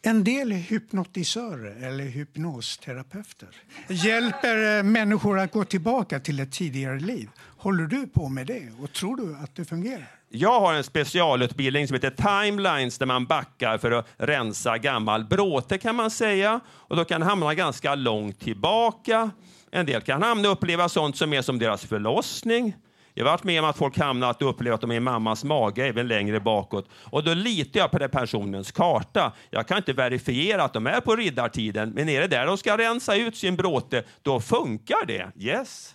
En 0.03 0.25
del 0.25 0.53
hypnotisörer 0.53 1.89
eller 1.89 2.05
hypnosterapeuter 2.05 3.49
hjälper 3.89 4.79
eh, 4.79 4.83
människor 4.83 5.39
att 5.39 5.53
gå 5.53 5.65
tillbaka 5.65 6.21
till 6.21 6.41
ett 6.41 6.53
tidigare 6.53 7.01
liv. 7.01 7.29
Håller 7.57 7.85
du 7.85 8.07
på 8.07 8.29
med 8.29 8.47
det 8.47 8.69
och 8.83 8.93
tror 8.93 9.17
du 9.17 9.37
att 9.37 9.57
det 9.57 9.65
fungerar? 9.65 10.07
Jag 10.29 10.61
har 10.61 10.75
en 10.75 10.85
specialutbildning 10.85 11.89
som 11.89 11.95
heter 11.95 12.11
Timelines 12.11 12.99
där 12.99 13.07
man 13.07 13.27
backar 13.27 13.79
för 13.79 13.91
att 13.91 14.07
rensa 14.17 14.79
gammal 14.79 15.25
bråte 15.25 15.79
kan 15.79 15.97
man 15.97 16.11
säga. 16.11 16.61
Och 16.69 16.97
då 16.97 17.05
kan 17.05 17.23
hamna 17.23 17.55
ganska 17.55 17.95
långt 17.95 18.41
tillbaka. 18.41 19.31
En 19.71 19.87
del 19.87 20.01
kan 20.01 20.23
hamna 20.23 20.49
och 20.49 20.53
uppleva 20.53 20.89
sånt 20.89 21.17
som 21.17 21.33
är 21.33 21.43
som 21.43 21.59
deras 21.59 21.85
förlossning. 21.85 22.77
Jag 23.15 23.25
har 23.25 23.31
varit 23.33 23.45
med 23.45 23.63
om 23.63 23.71
att 23.71 23.77
folk 23.77 23.99
hamnat 23.99 24.43
och 24.43 24.51
upplevt 24.51 24.75
att 24.75 24.81
de 24.81 24.91
är 24.91 24.95
i 24.95 25.01
mammas 25.01 25.45
mage 25.45 25.87
även 25.87 26.09
längre 26.09 26.41
bakåt. 26.41 26.89
Och 26.93 27.25
då 27.25 27.35
litar 27.35 27.81
jag 27.81 27.91
på 27.91 27.99
den 27.99 28.11
personens 28.11 28.73
karta. 28.73 29.33
Jag 29.51 29.69
kan 29.69 29.77
inte 29.77 29.93
verifiera 29.93 30.65
att 30.65 30.73
de 30.73 30.87
är 30.87 31.01
på 31.01 31.17
riddartiden, 31.17 31.91
men 31.91 32.09
är 32.09 32.21
det 32.21 32.27
där 32.27 32.47
de 32.47 32.59
ska 32.59 32.79
rensa 32.79 33.17
ut 33.17 33.37
sin 33.37 33.57
bråte, 33.57 34.05
då 34.23 34.41
funkar 34.41 35.07
det. 35.07 35.31
Yes. 35.37 35.95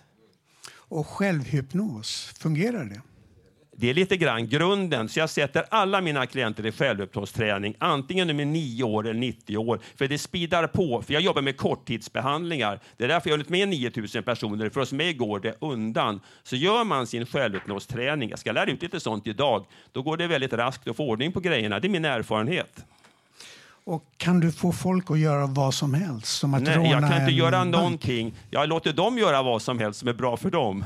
Och 0.68 1.06
självhypnos, 1.06 2.34
fungerar 2.38 2.84
det? 2.84 3.00
Det 3.78 3.90
är 3.90 3.94
lite 3.94 4.16
grann 4.16 4.48
grunden, 4.48 5.08
så 5.08 5.18
jag 5.18 5.30
sätter 5.30 5.64
alla 5.70 6.00
mina 6.00 6.26
klienter 6.26 6.66
i 6.66 6.72
självhypnosträning, 6.72 7.74
antingen 7.78 8.28
de 8.28 8.40
är 8.40 8.44
9 8.44 8.84
år 8.84 9.08
eller 9.08 9.20
90 9.20 9.56
år, 9.56 9.80
för 9.96 10.08
det 10.08 10.18
speedar 10.18 10.66
på. 10.66 11.02
För 11.02 11.12
jag 11.12 11.22
jobbar 11.22 11.42
med 11.42 11.56
korttidsbehandlingar. 11.56 12.80
Det 12.96 13.04
är 13.04 13.08
därför 13.08 13.30
jag 13.30 13.34
har 13.34 13.38
hållit 13.38 13.48
med 13.48 13.68
9000 13.68 14.22
personer, 14.22 14.68
för 14.68 14.80
hos 14.80 14.92
mig 14.92 15.14
går 15.14 15.40
det 15.40 15.54
undan. 15.60 16.20
Så 16.42 16.56
gör 16.56 16.84
man 16.84 17.06
sin 17.06 17.26
självhypnosträning, 17.26 18.30
jag 18.30 18.38
ska 18.38 18.52
lära 18.52 18.70
ut 18.70 18.82
lite 18.82 19.00
sånt 19.00 19.26
idag, 19.26 19.64
då 19.92 20.02
går 20.02 20.16
det 20.16 20.26
väldigt 20.26 20.52
raskt 20.52 20.88
att 20.88 20.96
få 20.96 21.08
ordning 21.08 21.32
på 21.32 21.40
grejerna. 21.40 21.80
Det 21.80 21.86
är 21.86 21.90
min 21.90 22.04
erfarenhet. 22.04 22.84
Och 23.84 24.04
kan 24.16 24.40
du 24.40 24.52
få 24.52 24.72
folk 24.72 25.10
att 25.10 25.18
göra 25.18 25.46
vad 25.46 25.74
som 25.74 25.94
helst? 25.94 26.26
Som 26.26 26.54
att 26.54 26.62
Nej, 26.62 26.90
jag 26.90 27.10
kan 27.10 27.20
inte 27.20 27.32
göra 27.32 27.64
någonting. 27.64 28.34
Jag 28.50 28.68
låter 28.68 28.92
dem 28.92 29.18
göra 29.18 29.42
vad 29.42 29.62
som 29.62 29.78
helst 29.78 30.00
som 30.00 30.08
är 30.08 30.12
bra 30.12 30.36
för 30.36 30.50
dem. 30.50 30.84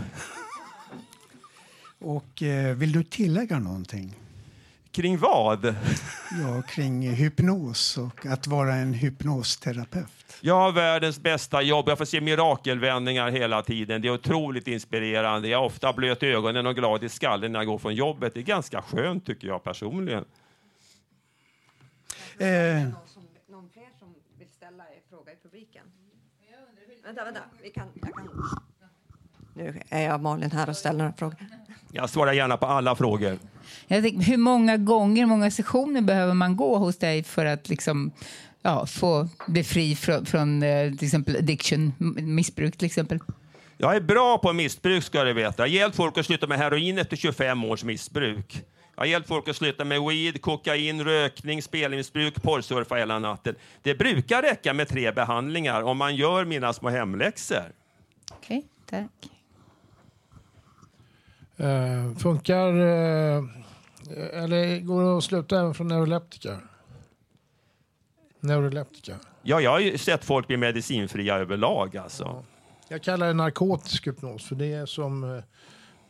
Och 2.00 2.42
eh, 2.42 2.76
vill 2.76 2.92
du 2.92 3.02
tillägga 3.02 3.58
någonting? 3.58 4.14
Kring 4.92 5.18
vad? 5.18 5.64
Ja, 6.42 6.62
kring 6.68 7.10
hypnos 7.10 7.98
och 7.98 8.26
att 8.26 8.46
vara 8.46 8.74
en 8.74 8.94
hypnosterapeut. 8.94 10.38
Jag 10.40 10.54
har 10.54 10.72
världens 10.72 11.20
bästa 11.20 11.62
jobb. 11.62 11.88
Jag 11.88 11.98
får 11.98 12.04
se 12.04 12.20
mirakelvändningar 12.20 13.30
hela 13.30 13.62
tiden. 13.62 14.02
Det 14.02 14.08
är 14.08 14.12
otroligt 14.12 14.68
inspirerande. 14.68 15.48
Jag 15.48 15.60
är 15.60 15.64
ofta 15.66 15.92
blöt 15.92 16.22
i 16.22 16.26
ögonen 16.26 16.66
och 16.66 16.74
glad 16.74 17.04
i 17.04 17.08
skallen 17.08 17.52
när 17.52 17.58
jag 17.58 17.66
går 17.66 17.78
från 17.78 17.94
jobbet. 17.94 18.34
Det 18.34 18.40
är 18.40 18.44
ganska 18.44 18.82
skönt 18.82 19.26
tycker 19.26 19.48
jag 19.48 19.64
personligen. 19.64 20.24
Eh, 22.38 22.48
Någon, 23.48 23.68
fler 23.72 23.88
som 23.98 24.14
vill 24.38 24.48
ställa 24.48 24.84
en 24.84 25.00
fråga 25.10 25.32
i 25.32 25.36
publiken? 25.42 25.84
Vänta, 27.04 27.24
vänta. 27.24 27.40
Vi 27.62 27.70
kan, 27.70 27.86
jag 27.94 28.14
kan. 28.14 28.28
Nu 29.54 29.82
är 29.88 30.02
jag 30.02 30.20
Malin 30.20 30.50
här 30.50 30.68
och 30.68 30.76
ställer 30.76 30.98
några 30.98 31.12
frågor. 31.12 31.36
Jag 31.92 32.10
svarar 32.10 32.32
gärna 32.32 32.56
på 32.56 32.66
alla 32.66 32.96
frågor. 32.96 33.38
Tänker, 33.88 34.22
hur 34.22 34.36
många 34.36 34.76
gånger, 34.76 35.22
hur 35.22 35.28
många 35.28 35.50
sessioner 35.50 36.00
behöver 36.00 36.34
man 36.34 36.56
gå 36.56 36.76
hos 36.76 36.98
dig 36.98 37.22
för 37.22 37.46
att 37.46 37.68
liksom, 37.68 38.12
ja, 38.62 38.86
få 38.86 39.28
bli 39.46 39.64
fri 39.64 39.96
från, 39.96 40.26
från 40.26 40.62
eh, 40.62 40.92
till 40.92 41.06
exempel 41.06 41.36
addiction, 41.36 41.92
missbruk 42.16 42.76
till 42.76 42.86
exempel? 42.86 43.18
Jag 43.76 43.96
är 43.96 44.00
bra 44.00 44.38
på 44.38 44.52
missbruk 44.52 45.04
ska 45.04 45.24
du 45.24 45.32
veta. 45.32 45.62
Jag 45.62 45.62
har 45.62 45.80
hjälpt 45.80 45.96
folk 45.96 46.18
att 46.18 46.26
sluta 46.26 46.46
med 46.46 46.58
heroin 46.58 46.98
efter 46.98 47.16
25 47.16 47.64
års 47.64 47.84
missbruk. 47.84 48.64
Jag 48.94 49.02
har 49.02 49.06
hjälpt 49.06 49.28
folk 49.28 49.48
att 49.48 49.56
sluta 49.56 49.84
med 49.84 50.02
weed, 50.02 50.40
kokain, 50.40 51.04
rökning, 51.04 51.62
spelmissbruk, 51.62 52.42
porrsurfa 52.42 52.94
hela 52.94 53.18
natten. 53.18 53.54
Det 53.82 53.94
brukar 53.94 54.42
räcka 54.42 54.74
med 54.74 54.88
tre 54.88 55.12
behandlingar 55.12 55.82
om 55.82 55.96
man 55.96 56.16
gör 56.16 56.44
mina 56.44 56.72
små 56.72 56.88
hemläxor. 56.88 57.72
Okej, 58.30 58.64
tack. 58.90 59.39
Eh, 61.60 62.16
funkar... 62.18 62.68
Eh, 62.68 63.44
eller 64.32 64.80
går 64.80 65.02
det 65.04 65.18
att 65.18 65.24
sluta 65.24 65.60
även 65.60 65.74
från 65.74 65.88
neuroleptika? 65.88 66.60
Neuroleptika. 68.40 69.16
Ja, 69.42 69.60
jag 69.60 69.70
har 69.70 69.80
ju 69.80 69.98
sett 69.98 70.24
folk 70.24 70.46
bli 70.46 70.56
medicinfria 70.56 71.34
överlag 71.36 71.96
alltså. 71.96 72.44
Jag 72.88 73.02
kallar 73.02 73.26
det 73.26 73.32
narkotisk 73.32 74.06
hypnos 74.06 74.44
för 74.48 74.54
det 74.54 74.72
är 74.72 74.86
som 74.86 75.24
eh, 75.36 75.42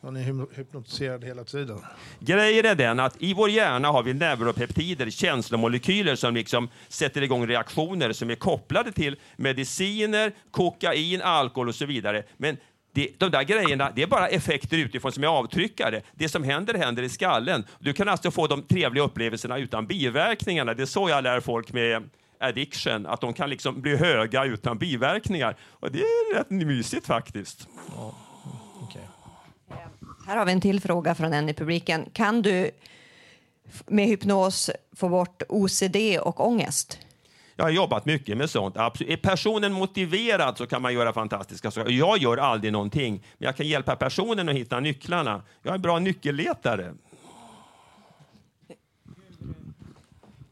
man 0.00 0.16
är 0.16 0.20
hy- 0.24 0.54
hypnotiserad 0.54 1.24
hela 1.24 1.44
tiden. 1.44 1.80
Grejen 2.20 2.66
är 2.66 2.74
den 2.74 3.00
att 3.00 3.16
i 3.22 3.34
vår 3.34 3.50
hjärna 3.50 3.88
har 3.88 4.02
vi 4.02 4.14
neuropeptider, 4.14 5.10
känslomolekyler 5.10 6.16
som 6.16 6.34
liksom 6.34 6.68
sätter 6.88 7.22
igång 7.22 7.46
reaktioner 7.46 8.12
som 8.12 8.30
är 8.30 8.34
kopplade 8.34 8.92
till 8.92 9.16
mediciner, 9.36 10.32
kokain, 10.50 11.22
alkohol 11.22 11.68
och 11.68 11.74
så 11.74 11.86
vidare. 11.86 12.22
Men 12.36 12.56
det, 12.92 13.08
de 13.18 13.30
där 13.30 13.42
grejerna, 13.42 13.92
det 13.94 14.02
är 14.02 14.06
bara 14.06 14.28
effekter 14.28 14.76
utifrån 14.78 15.12
som 15.12 15.24
är 15.24 15.28
avtryckare. 15.28 16.02
Det 16.14 16.28
som 16.28 16.44
händer, 16.44 16.74
händer 16.74 17.02
i 17.02 17.08
skallen. 17.08 17.64
Du 17.78 17.92
kan 17.92 18.08
alltså 18.08 18.30
få 18.30 18.46
de 18.46 18.62
trevliga 18.62 19.04
upplevelserna 19.04 19.58
utan 19.58 19.86
biverkningarna. 19.86 20.74
Det 20.74 20.82
är 20.82 20.86
så 20.86 21.08
jag 21.08 21.24
lär 21.24 21.40
folk 21.40 21.72
med 21.72 22.10
addiction, 22.40 23.06
att 23.06 23.20
de 23.20 23.32
kan 23.32 23.50
liksom 23.50 23.80
bli 23.80 23.96
höga 23.96 24.44
utan 24.44 24.78
biverkningar. 24.78 25.56
Och 25.62 25.92
det 25.92 25.98
är 25.98 26.34
rätt 26.34 26.50
mysigt 26.50 27.06
faktiskt. 27.06 27.68
Okej. 28.82 29.08
Här 30.26 30.36
har 30.36 30.46
vi 30.46 30.52
en 30.52 30.60
till 30.60 30.80
fråga 30.80 31.14
från 31.14 31.32
en 31.32 31.48
i 31.48 31.54
publiken. 31.54 32.10
Kan 32.12 32.42
du 32.42 32.70
med 33.86 34.06
hypnos 34.06 34.70
få 34.96 35.08
bort 35.08 35.42
OCD 35.48 35.96
och 36.20 36.46
ångest? 36.46 36.98
Jag 37.60 37.64
har 37.64 37.70
jobbat 37.70 38.04
mycket 38.04 38.36
med 38.36 38.50
sånt. 38.50 38.76
Absolut. 38.76 39.12
Är 39.12 39.16
personen 39.16 39.72
motiverad 39.72 40.58
så 40.58 40.66
kan 40.66 40.82
man 40.82 40.94
göra 40.94 41.12
fantastiska 41.12 41.70
saker. 41.70 41.90
Jag 41.90 42.18
gör 42.18 42.36
aldrig 42.36 42.72
någonting, 42.72 43.12
men 43.12 43.46
jag 43.46 43.56
kan 43.56 43.66
hjälpa 43.66 43.96
personen 43.96 44.48
att 44.48 44.54
hitta 44.54 44.80
nycklarna. 44.80 45.42
Jag 45.62 45.70
är 45.70 45.74
en 45.74 45.82
bra 45.82 45.98
nyckelletare. 45.98 46.94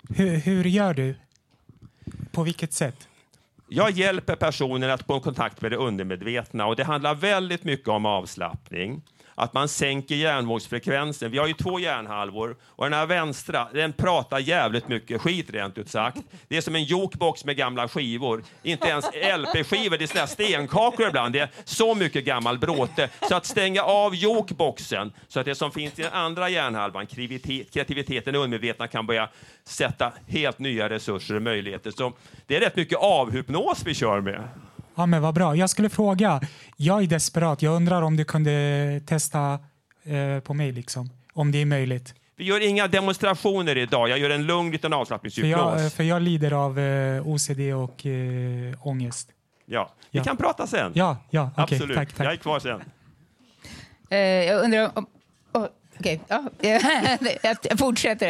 Hur, 0.09 0.37
hur 0.37 0.65
gör 0.65 0.95
du? 0.95 1.15
På 2.33 2.43
vilket 2.43 2.73
sätt? 2.73 3.09
Jag 3.69 3.91
hjälper 3.91 4.37
personen 4.37 4.91
att 4.91 5.07
få 5.07 5.21
kontakt 5.21 5.61
med 5.61 5.71
det 5.71 5.77
undermedvetna 5.77 6.67
och 6.67 6.77
det 6.77 6.85
handlar 6.85 7.15
väldigt 7.15 7.65
mycket 7.65 7.89
om 7.89 8.07
avslappning. 8.07 9.03
Att 9.41 9.53
man 9.53 9.69
sänker 9.69 10.15
hjärnvågsfrekvensen. 10.15 11.31
Vi 11.31 11.39
har 11.39 11.47
ju 11.47 11.55
två 11.55 11.81
hjärnhalvor 11.81 12.57
och 12.67 12.85
den 12.85 12.93
här 12.93 13.07
vänstra, 13.07 13.69
den 13.73 13.93
pratar 13.93 14.39
jävligt 14.39 14.89
mycket 14.89 15.21
skit 15.21 15.51
rent 15.51 15.79
ut 15.79 15.89
sagt. 15.89 16.19
Det 16.49 16.57
är 16.57 16.61
som 16.61 16.75
en 16.75 16.85
jokebox 16.85 17.45
med 17.45 17.57
gamla 17.57 17.89
skivor. 17.89 18.45
Inte 18.63 18.89
ens 18.89 19.05
LP-skivor, 19.15 19.99
det 19.99 20.05
är 20.05 20.07
såna 20.07 20.27
stenkakor 20.27 21.09
ibland. 21.09 21.33
Det 21.33 21.41
är 21.41 21.51
så 21.65 21.95
mycket 21.95 22.25
gammal 22.25 22.59
bråte. 22.59 23.09
Så 23.29 23.35
att 23.35 23.47
stänga 23.47 23.83
av 23.83 24.15
jokeboxen 24.15 25.13
så 25.29 25.41
att 25.41 25.47
det 25.47 25.55
som 25.55 25.71
finns 25.71 25.99
i 25.99 26.03
den 26.03 26.13
andra 26.13 26.49
hjärnhalvan, 26.49 27.07
kreativiteten 27.07 28.35
och 28.35 28.43
undermedvetna 28.43 28.87
kan 28.87 29.07
börja 29.07 29.29
sätta 29.65 30.13
helt 30.27 30.59
nya 30.59 30.89
resurser 30.89 31.35
och 31.35 31.43
möjligheter. 31.43 31.91
Så 31.91 32.13
det 32.47 32.57
är 32.57 32.61
rätt 32.61 32.77
mycket 32.77 32.99
avhypnos 32.99 33.83
vi 33.85 33.95
kör 33.95 34.21
med. 34.21 34.49
Ja, 34.99 35.07
men 35.07 35.23
vad 35.23 35.35
bra. 35.35 35.57
Jag 35.57 35.71
skulle 35.71 35.89
fråga. 35.89 36.41
Jag 36.77 37.03
är 37.03 37.07
desperat. 37.07 37.63
Jag 37.63 37.75
undrar 37.77 38.03
om 38.03 38.17
du 38.17 38.25
kunde 38.25 39.01
testa 39.07 39.59
eh, 40.05 40.41
på 40.43 40.55
mig, 40.55 40.73
liksom. 40.73 41.11
Om 41.33 41.53
det 41.53 41.59
är 41.59 41.65
möjligt. 41.67 42.15
Vi 42.37 42.45
gör 42.45 42.69
inga 42.69 42.87
demonstrationer 42.89 43.77
idag. 43.79 44.09
Jag 44.09 44.19
gör 44.19 44.31
en 44.31 44.47
lugn 44.47 44.71
liten 44.71 44.91
För 44.91 44.99
avslappningshypnos. 44.99 45.51
jag, 45.51 45.85
eh, 45.85 45.91
för 45.91 46.05
jag 46.05 46.23
lider 46.23 46.53
av 46.53 46.79
eh, 46.79 47.29
OCD 47.29 47.61
och 47.75 48.07
eh, 48.07 48.87
ångest. 48.87 49.29
Ja, 49.67 49.91
vi 50.11 50.19
Ja. 50.19 50.25
kan 50.25 50.37
prata 50.37 50.67
sen. 50.67 50.93
Ja, 50.95 51.17
ja, 51.31 51.51
okej. 51.57 51.77
Absolut. 51.77 51.97
tack, 51.97 52.13
tack. 52.13 52.27
Jag 52.27 52.33
är 52.33 52.37
kvar 52.37 52.61
sen. 52.61 52.81
Eh, 54.11 54.19
jag 54.19 54.65
undrar 54.65 54.91
om... 54.95 55.07
Oh, 55.53 55.67
Okej, 56.01 56.21
ja, 56.29 56.45
jag 57.43 57.57
jag 57.63 57.79
fortsätter. 57.79 58.29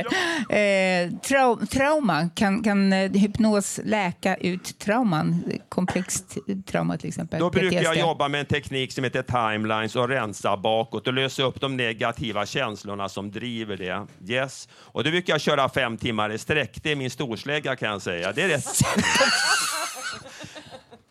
Eh, 0.54 1.10
trau, 1.10 1.66
trauma, 1.66 2.28
kan, 2.34 2.62
kan 2.62 2.92
eh, 2.92 3.10
hypnos 3.12 3.80
läka 3.84 4.36
ut 4.36 4.78
trauman? 4.78 5.52
Komplext 5.68 6.38
trauma 6.66 6.96
till 6.96 7.08
exempel? 7.08 7.40
Då 7.40 7.50
brukar 7.50 7.82
jag 7.82 7.96
jobba 7.96 8.28
med 8.28 8.40
en 8.40 8.46
teknik 8.46 8.92
som 8.92 9.04
heter 9.04 9.22
timelines 9.22 9.96
och 9.96 10.08
rensa 10.08 10.56
bakåt 10.56 11.06
och 11.06 11.12
lösa 11.12 11.42
upp 11.42 11.60
de 11.60 11.76
negativa 11.76 12.46
känslorna 12.46 13.08
som 13.08 13.30
driver 13.30 13.76
det. 13.76 14.06
Yes. 14.32 14.68
Och 14.74 15.04
då 15.04 15.10
brukar 15.10 15.34
jag 15.34 15.40
köra 15.40 15.68
fem 15.68 15.96
timmar 15.96 16.30
i 16.30 16.38
sträck. 16.38 16.82
Det 16.82 16.92
är 16.92 16.96
min 16.96 17.10
storslägga 17.10 17.76
kan 17.76 17.90
jag 17.90 18.02
säga. 18.02 18.32
Det 18.32 18.42
är 18.42 18.48
rätt. 18.48 18.64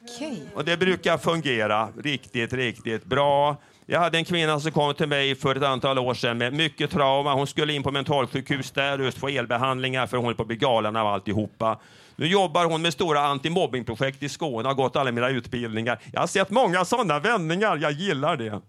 Okej. 0.04 0.44
Och 0.54 0.66
det 0.66 0.78
brukar 0.78 1.18
fungera 1.18 1.90
riktigt, 2.04 2.54
riktigt 2.54 3.06
bra. 3.06 3.58
Jag 3.90 4.00
hade 4.00 4.18
en 4.18 4.26
kvinna 4.26 4.60
som 4.60 4.72
kom 4.72 4.94
till 4.94 5.08
mig 5.08 5.36
för 5.36 5.56
ett 5.56 5.64
antal 5.64 6.00
år 6.00 6.14
sedan 6.14 6.38
med 6.38 6.54
mycket 6.54 6.92
trauma. 6.92 7.34
Hon 7.34 7.48
skulle 7.48 7.74
in 7.74 7.84
på 7.84 7.92
mentalsjukhus 7.92 8.72
där 8.72 9.00
just 9.00 9.18
få 9.18 9.28
elbehandlingar 9.28 10.08
för 10.08 10.18
hon 10.18 10.26
höll 10.26 10.36
på 10.36 10.42
att 10.42 10.48
bli 10.48 10.58
galen 10.58 10.96
av 10.96 11.08
alltihopa. 11.08 11.80
Nu 12.16 12.28
jobbar 12.28 12.66
hon 12.66 12.82
med 12.82 12.94
stora 12.94 13.22
antimobbingprojekt 13.22 14.24
i 14.24 14.30
Skåne 14.30 14.70
och 14.70 14.76
har 14.76 14.84
gått 14.84 14.96
alla 14.96 15.12
mina 15.12 15.30
utbildningar. 15.30 16.00
Jag 16.14 16.20
har 16.20 16.28
sett 16.28 16.50
många 16.50 16.86
sådana 16.86 17.20
vändningar. 17.20 17.78
Jag 17.78 17.92
gillar 17.92 18.38
det. 18.38 18.62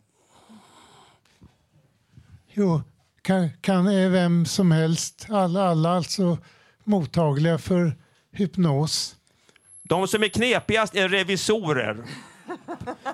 Jo, 2.53 2.83
kan, 3.23 3.51
kan 3.61 3.87
är 3.87 4.09
vem 4.09 4.47
som 4.47 4.71
helst, 4.73 5.27
alla, 5.31 5.69
alla 5.69 5.91
alltså 5.91 6.39
mottagliga 6.85 7.59
för 7.59 7.93
hypnos. 8.33 9.17
De 9.83 10.09
som 10.09 10.23
är 10.23 10.29
knepigast 10.29 10.95
är 10.95 11.09
revisorer. 11.09 12.05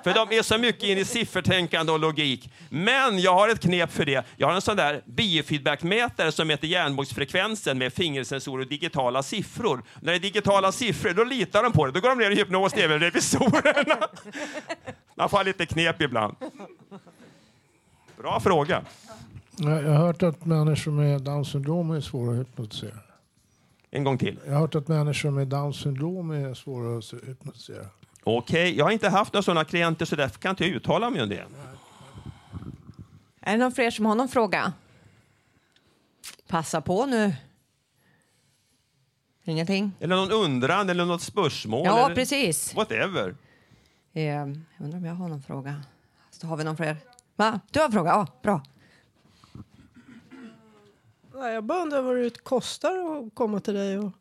För 0.03 0.13
de 0.13 0.37
är 0.37 0.41
så 0.41 0.57
mycket 0.57 0.83
in 0.83 0.97
i 0.97 1.05
siffertänkande 1.05 1.91
och 1.91 1.99
logik. 1.99 2.49
Men 2.69 3.19
jag 3.19 3.33
har 3.33 3.49
ett 3.49 3.59
knep 3.59 3.91
för 3.91 4.05
det. 4.05 4.25
Jag 4.37 4.47
har 4.47 4.53
en 4.55 4.61
sån 4.61 4.77
där 4.77 5.01
biofeedbackmätare 5.05 6.31
som 6.31 6.47
mäter 6.47 6.67
hjärnvågsfrekvensen 6.67 7.77
med 7.77 7.93
fingersensorer 7.93 8.63
och 8.63 8.69
digitala 8.69 9.23
siffror. 9.23 9.83
När 10.01 10.11
det 10.11 10.17
är 10.17 10.19
digitala 10.19 10.71
siffror, 10.71 11.13
då 11.13 11.23
litar 11.23 11.63
de 11.63 11.71
på 11.71 11.85
det. 11.85 11.91
Då 11.91 11.99
går 11.99 12.09
de 12.09 12.17
ner 12.17 12.31
i 12.31 12.35
hypnos, 12.35 12.73
även 12.73 12.99
revisorerna. 12.99 14.07
Man 15.15 15.29
får 15.29 15.37
ha 15.37 15.43
lite 15.43 15.65
knep 15.65 16.01
ibland. 16.01 16.35
Bra 18.17 18.39
fråga. 18.39 18.83
Jag 19.57 19.83
jag 19.83 19.91
har 19.91 20.05
hört 20.05 20.23
att 20.23 20.45
människor 20.45 20.91
med 20.91 21.21
Downs 21.21 21.51
syndrom 21.51 21.91
är 21.91 22.01
svåra 22.01 22.31
att 22.31 22.39
hypnotisera. 22.39 22.99
En 23.91 24.03
gång 24.03 24.17
till. 24.17 24.39
Jag 24.45 24.53
har 24.53 24.59
hört 24.59 24.75
att 24.75 24.87
människor 24.87 25.31
med 25.31 25.47
Downs 25.47 25.77
syndrom 25.77 26.31
är 26.31 26.53
svåra 26.53 26.97
att 26.97 27.13
hypnotisera. 27.27 27.85
Okej, 28.27 28.77
jag 28.77 28.85
har 28.85 28.91
inte 28.91 29.09
haft 29.09 29.33
några 29.33 29.43
sådana 29.43 29.65
klienter 29.65 30.05
så 30.05 30.15
därför 30.15 30.39
kan 30.39 30.49
inte 30.49 30.65
jag 30.65 30.75
uttala 30.75 31.09
mig 31.09 31.21
om 31.23 31.29
det. 31.29 31.45
Är 33.41 33.51
det 33.51 33.57
någon 33.57 33.71
fler 33.71 33.91
som 33.91 34.05
har 34.05 34.15
någon 34.15 34.29
fråga? 34.29 34.73
Passa 36.47 36.81
på 36.81 37.05
nu. 37.05 37.33
Ingenting? 39.43 39.91
Eller 39.99 40.15
någon 40.15 40.31
undran 40.31 40.89
eller 40.89 41.05
något 41.05 41.21
spörsmål. 41.21 41.85
Ja, 41.85 42.05
eller 42.05 42.15
precis. 42.15 42.75
Whatever. 42.75 43.35
Eh, 44.13 44.23
Jag 44.23 44.57
undrar 44.79 44.97
om 44.97 45.05
jag 45.05 45.13
har 45.13 45.27
någon 45.27 45.41
fråga. 45.43 45.83
Så 46.31 46.47
har 46.47 46.57
vi 46.57 46.63
någon 46.63 46.77
fler? 46.77 46.97
Va? 47.35 47.59
Du 47.71 47.79
har 47.79 47.85
en 47.85 47.91
fråga? 47.91 48.09
Ja, 48.09 48.27
bra. 48.41 48.61
Nej, 51.33 51.53
Jag 51.53 51.63
bara 51.63 51.81
undrar 51.81 52.01
vad 52.01 52.15
det 52.17 52.43
kostar 52.43 52.89
att 53.27 53.35
komma 53.35 53.59
till 53.59 53.73
dig. 53.73 53.97
Och... 53.99 54.11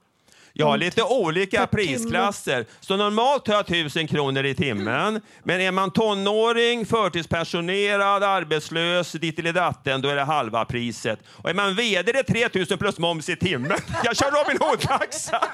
Jag 0.56 0.66
har 0.66 0.76
lite 0.76 1.02
olika 1.02 1.66
prisklasser. 1.66 2.66
Så 2.80 2.96
normalt 2.96 3.46
har 3.46 3.54
jag 3.54 3.70
1000 3.70 4.06
kronor 4.06 4.44
i 4.44 4.54
timmen. 4.54 5.20
Men 5.42 5.60
är 5.60 5.70
man 5.70 5.90
tonåring, 5.90 6.86
förtidspensionerad, 6.86 8.22
arbetslös, 8.22 9.12
ditt 9.12 9.38
eller 9.38 9.52
datten, 9.52 10.00
då 10.00 10.08
är 10.08 10.16
det 10.16 10.22
halva 10.22 10.64
priset. 10.64 11.18
Och 11.28 11.50
är 11.50 11.54
man 11.54 11.74
VD 11.74 12.12
det 12.12 12.18
är 12.18 12.22
3000 12.22 12.78
plus 12.78 12.98
moms 12.98 13.28
i 13.28 13.36
timmen. 13.36 13.78
Jag 14.04 14.16
kör 14.16 14.30
Robin 14.30 14.58
Hood-taxa. 14.60 15.44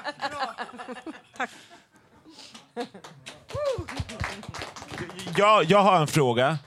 Jag, 5.37 5.63
jag 5.63 5.79
har 5.79 6.01
en 6.01 6.07
fråga. 6.07 6.57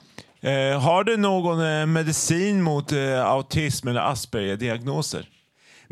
Eh, 0.41 0.81
har 0.81 1.05
du 1.05 1.17
någon 1.17 1.67
eh, 1.67 1.87
medicin 1.87 2.63
mot 2.63 2.93
eh, 2.93 3.27
autism 3.27 3.89
eller 3.89 4.01
Asperger-diagnoser? 4.01 5.29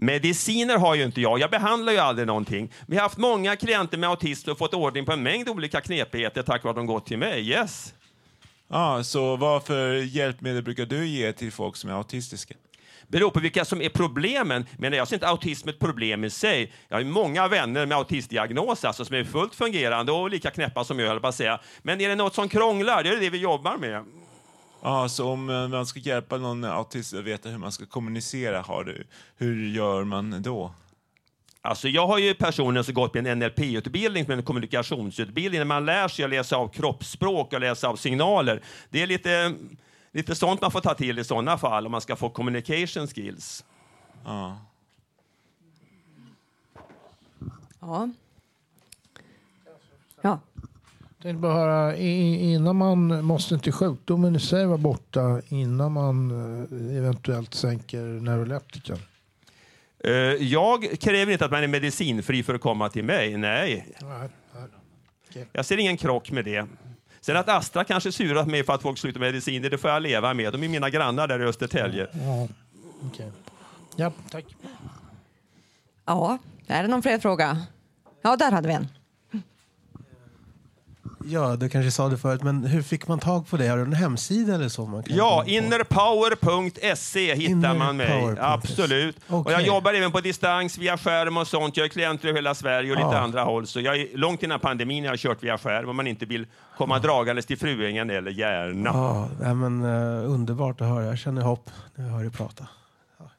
Mediciner 0.02 0.78
har 0.78 0.94
ju 0.94 1.04
inte 1.04 1.20
jag. 1.20 1.38
Jag 1.38 1.50
behandlar 1.50 1.92
ju 1.92 1.98
aldrig 1.98 2.26
någonting. 2.26 2.72
Vi 2.86 2.96
har 2.96 3.02
haft 3.02 3.18
många 3.18 3.56
klienter 3.56 3.98
med 3.98 4.10
autism 4.10 4.50
och 4.50 4.58
fått 4.58 4.74
ordning 4.74 5.04
på 5.04 5.12
en 5.12 5.22
mängd 5.22 5.48
olika 5.48 5.80
knepigheter 5.80 6.42
tack 6.42 6.64
vare 6.64 6.70
att 6.70 6.76
de 6.76 6.86
gått 6.86 7.06
till 7.06 7.18
mig. 7.18 7.48
Yes. 7.48 7.94
Ja, 8.68 9.04
så 9.04 9.36
vad 9.36 9.64
för 9.64 9.94
hjälpmedel 9.94 10.62
brukar 10.62 10.86
du 10.86 11.06
ge 11.06 11.32
till 11.32 11.52
folk 11.52 11.76
som 11.76 11.90
är 11.90 11.94
autistiska? 11.94 12.54
beror 13.08 13.30
på 13.30 13.40
vilka 13.40 13.64
som 13.64 13.82
är 13.82 13.88
problemen. 13.88 14.66
Men 14.78 14.92
jag 14.92 15.08
ser 15.08 15.16
inte 15.16 15.28
autism 15.28 15.68
ett 15.68 15.78
problem 15.78 16.24
i 16.24 16.30
sig. 16.30 16.72
Jag 16.88 16.96
har 16.96 17.04
många 17.04 17.48
vänner 17.48 17.86
med 17.86 17.98
autistdiagnos 17.98 18.84
alltså, 18.84 19.04
som 19.04 19.16
är 19.16 19.24
fullt 19.24 19.54
fungerande 19.54 20.12
och 20.12 20.30
lika 20.30 20.50
knäppa 20.50 20.84
som 20.84 20.98
jag, 20.98 21.08
höll 21.08 21.20
på 21.20 21.28
att 21.28 21.34
säga. 21.34 21.60
Men 21.82 22.00
är 22.00 22.08
det 22.08 22.14
något 22.14 22.34
som 22.34 22.48
krånglar, 22.48 23.02
det 23.02 23.08
är 23.08 23.20
det 23.20 23.30
vi 23.30 23.38
jobbar 23.38 23.76
med. 23.76 24.04
Ja, 24.82 25.08
så 25.08 25.30
om 25.30 25.50
eh, 25.50 25.68
man 25.68 25.86
ska 25.86 26.00
hjälpa 26.00 26.36
någon 26.36 26.64
autist 26.64 27.14
att 27.14 27.24
veta 27.24 27.48
hur 27.48 27.58
man 27.58 27.72
ska 27.72 27.86
kommunicera, 27.86 28.60
har 28.60 28.84
du, 28.84 29.06
hur 29.36 29.68
gör 29.68 30.04
man 30.04 30.42
då? 30.42 30.74
Alltså 31.60 31.88
jag 31.88 32.06
har 32.06 32.18
ju 32.18 32.34
personer 32.34 32.82
som 32.82 32.94
gått 32.94 33.14
med 33.14 33.26
en 33.26 33.38
NLP-utbildning, 33.38 34.26
en 34.28 34.42
kommunikationsutbildning, 34.42 35.60
där 35.60 35.64
man 35.64 35.86
lär 35.86 36.08
sig 36.08 36.24
att 36.24 36.30
läsa 36.30 36.56
av 36.56 36.68
kroppsspråk 36.68 37.52
och 37.52 37.60
läsa 37.60 37.88
av 37.88 37.96
signaler. 37.96 38.62
Det 38.90 39.02
är 39.02 39.06
lite 39.06 39.54
lite 40.12 40.34
sånt 40.34 40.60
man 40.60 40.70
får 40.70 40.80
ta 40.80 40.94
till 40.94 41.18
i 41.18 41.24
sådana 41.24 41.58
fall 41.58 41.86
om 41.86 41.92
man 41.92 42.00
ska 42.00 42.16
få 42.16 42.30
communication 42.30 43.06
skills. 43.06 43.64
Ja. 44.24 44.58
Ja. 47.80 48.10
Ja. 50.22 50.40
Tänkte 51.22 51.40
bara 51.40 51.54
höra, 51.54 51.96
innan 51.96 52.76
man 52.76 53.24
måste 53.24 53.54
inte 53.54 53.72
sjukdomen 53.72 54.36
i 54.36 54.40
sig 54.40 54.66
vara 54.66 54.78
borta 54.78 55.40
innan 55.48 55.92
man 55.92 56.30
eh, 56.30 56.96
eventuellt 56.98 57.54
sänker 57.54 58.02
neuroleptiken? 58.02 58.98
Uh, 60.06 60.12
jag 60.34 61.00
kräver 61.00 61.32
inte 61.32 61.44
att 61.44 61.50
man 61.50 61.62
är 61.62 61.68
medicinfri 61.68 62.42
för 62.42 62.54
att 62.54 62.60
komma 62.60 62.88
till 62.88 63.04
mig. 63.04 63.36
Nej. 63.36 63.86
nej, 64.00 64.28
nej. 64.54 64.62
Okay. 65.30 65.44
Jag 65.52 65.64
ser 65.64 65.76
ingen 65.76 65.96
krock 65.96 66.30
med 66.30 66.44
det. 66.44 66.66
Sen 67.20 67.36
att 67.36 67.48
Astra 67.48 67.84
kanske 67.84 68.12
surat 68.12 68.48
mig 68.48 68.64
för 68.64 68.72
att 68.72 68.82
folk 68.82 68.98
slutar 68.98 69.20
mediciner, 69.20 69.70
det 69.70 69.78
får 69.78 69.90
jag 69.90 70.02
leva 70.02 70.34
med. 70.34 70.52
De 70.52 70.62
är 70.62 70.68
mina 70.68 70.90
grannar 70.90 71.28
där 71.28 71.42
i 71.42 71.44
Östertälje. 71.44 72.06
Ja, 72.12 72.48
okay. 73.06 73.30
ja 73.96 74.12
tack. 74.30 74.44
Ja, 76.04 76.38
är 76.66 76.82
det 76.82 76.88
någon 76.88 77.02
fler 77.02 77.18
fråga? 77.18 77.66
Ja, 78.22 78.36
där 78.36 78.52
hade 78.52 78.68
vi 78.68 78.74
en. 78.74 78.88
Ja, 81.24 81.56
du 81.56 81.68
kanske 81.68 81.90
sa 81.90 82.08
det 82.08 82.18
förut, 82.18 82.42
men 82.42 82.64
hur 82.64 82.82
fick 82.82 83.08
man 83.08 83.18
tag 83.18 83.48
på 83.48 83.56
det? 83.56 83.68
Har 83.68 83.76
du 83.76 83.82
en 83.82 83.92
hemsida 83.92 84.54
eller 84.54 84.68
så? 84.68 84.86
Man 84.86 85.02
kan 85.02 85.16
ja, 85.16 85.44
innerpower.se 85.46 87.34
hittar 87.34 87.50
Inner 87.50 87.74
man 87.74 87.96
mig. 87.96 88.36
Absolut. 88.40 89.16
Okay. 89.16 89.38
Och 89.38 89.52
jag 89.52 89.66
jobbar 89.66 89.94
även 89.94 90.12
på 90.12 90.20
distans 90.20 90.78
via 90.78 90.98
skärm 90.98 91.36
och 91.36 91.46
sånt. 91.46 91.76
Jag 91.76 91.84
har 91.84 91.88
klienter 91.88 92.28
i 92.28 92.32
hela 92.32 92.54
Sverige 92.54 92.92
och 92.92 93.00
ja. 93.00 93.06
lite 93.06 93.18
andra 93.20 93.44
håll. 93.44 93.66
Så 93.66 93.80
jag 93.80 93.96
är 93.96 94.16
långt 94.16 94.42
innan 94.42 94.60
pandemin 94.60 95.04
jag 95.04 95.12
har 95.12 95.16
kört 95.16 95.42
via 95.42 95.58
skärm 95.58 95.88
om 95.88 95.96
man 95.96 96.06
inte 96.06 96.26
vill 96.26 96.46
komma 96.76 96.96
ja. 96.96 97.00
dragandes 97.00 97.46
till 97.46 97.58
Fruängen 97.58 98.10
eller 98.10 98.30
Järna. 98.30 98.90
Ja, 98.94 99.28
nej, 99.40 99.54
men, 99.54 99.84
uh, 99.84 100.30
underbart 100.30 100.80
att 100.80 100.88
höra. 100.88 101.04
Jag 101.04 101.18
känner 101.18 101.42
hopp 101.42 101.70
när 101.94 102.04
jag 102.04 102.12
hör 102.12 102.22
dig 102.22 102.30
prata. 102.30 102.66
Ja, 103.18 103.30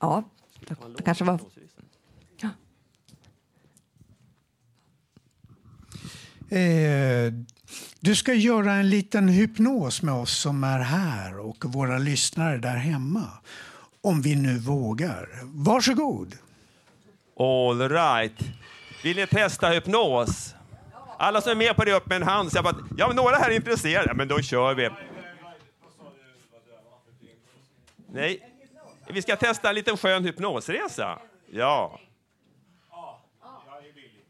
ja 0.00 0.22
det 0.96 1.02
kanske 1.02 1.24
var 1.24 1.38
Eh, 6.54 7.32
du 8.00 8.14
ska 8.14 8.34
göra 8.34 8.72
en 8.72 8.90
liten 8.90 9.28
hypnos 9.28 10.02
med 10.02 10.14
oss 10.14 10.38
som 10.38 10.64
är 10.64 10.78
här 10.78 11.38
och 11.38 11.64
våra 11.64 11.98
lyssnare 11.98 12.58
där 12.58 12.76
hemma. 12.76 13.28
Om 14.00 14.22
vi 14.22 14.34
nu 14.34 14.58
vågar. 14.58 15.28
Varsågod. 15.42 16.34
All 17.38 17.88
right. 17.88 18.38
Vill 19.02 19.16
ni 19.16 19.26
testa 19.26 19.68
hypnos? 19.68 20.54
Alla 21.18 21.40
som 21.40 21.50
är 21.50 21.56
med 21.56 21.76
på 21.76 21.84
det, 21.84 21.92
upp 21.92 22.06
med 22.06 22.16
en 22.16 22.28
hand. 22.28 22.52
Så 22.52 22.56
jag 22.56 22.64
bara, 22.64 22.76
ja, 22.96 23.12
några 23.12 23.36
här 23.36 23.50
är 23.50 23.54
intresserade. 23.54 24.14
Men 24.14 24.28
då 24.28 24.40
kör 24.40 24.74
vi. 24.74 24.90
Nej, 28.12 28.40
vi 29.08 29.22
ska 29.22 29.36
testa 29.36 29.68
en 29.68 29.74
liten 29.74 29.96
skön 29.96 30.24
hypnosresa. 30.24 31.18
Ja. 31.50 32.00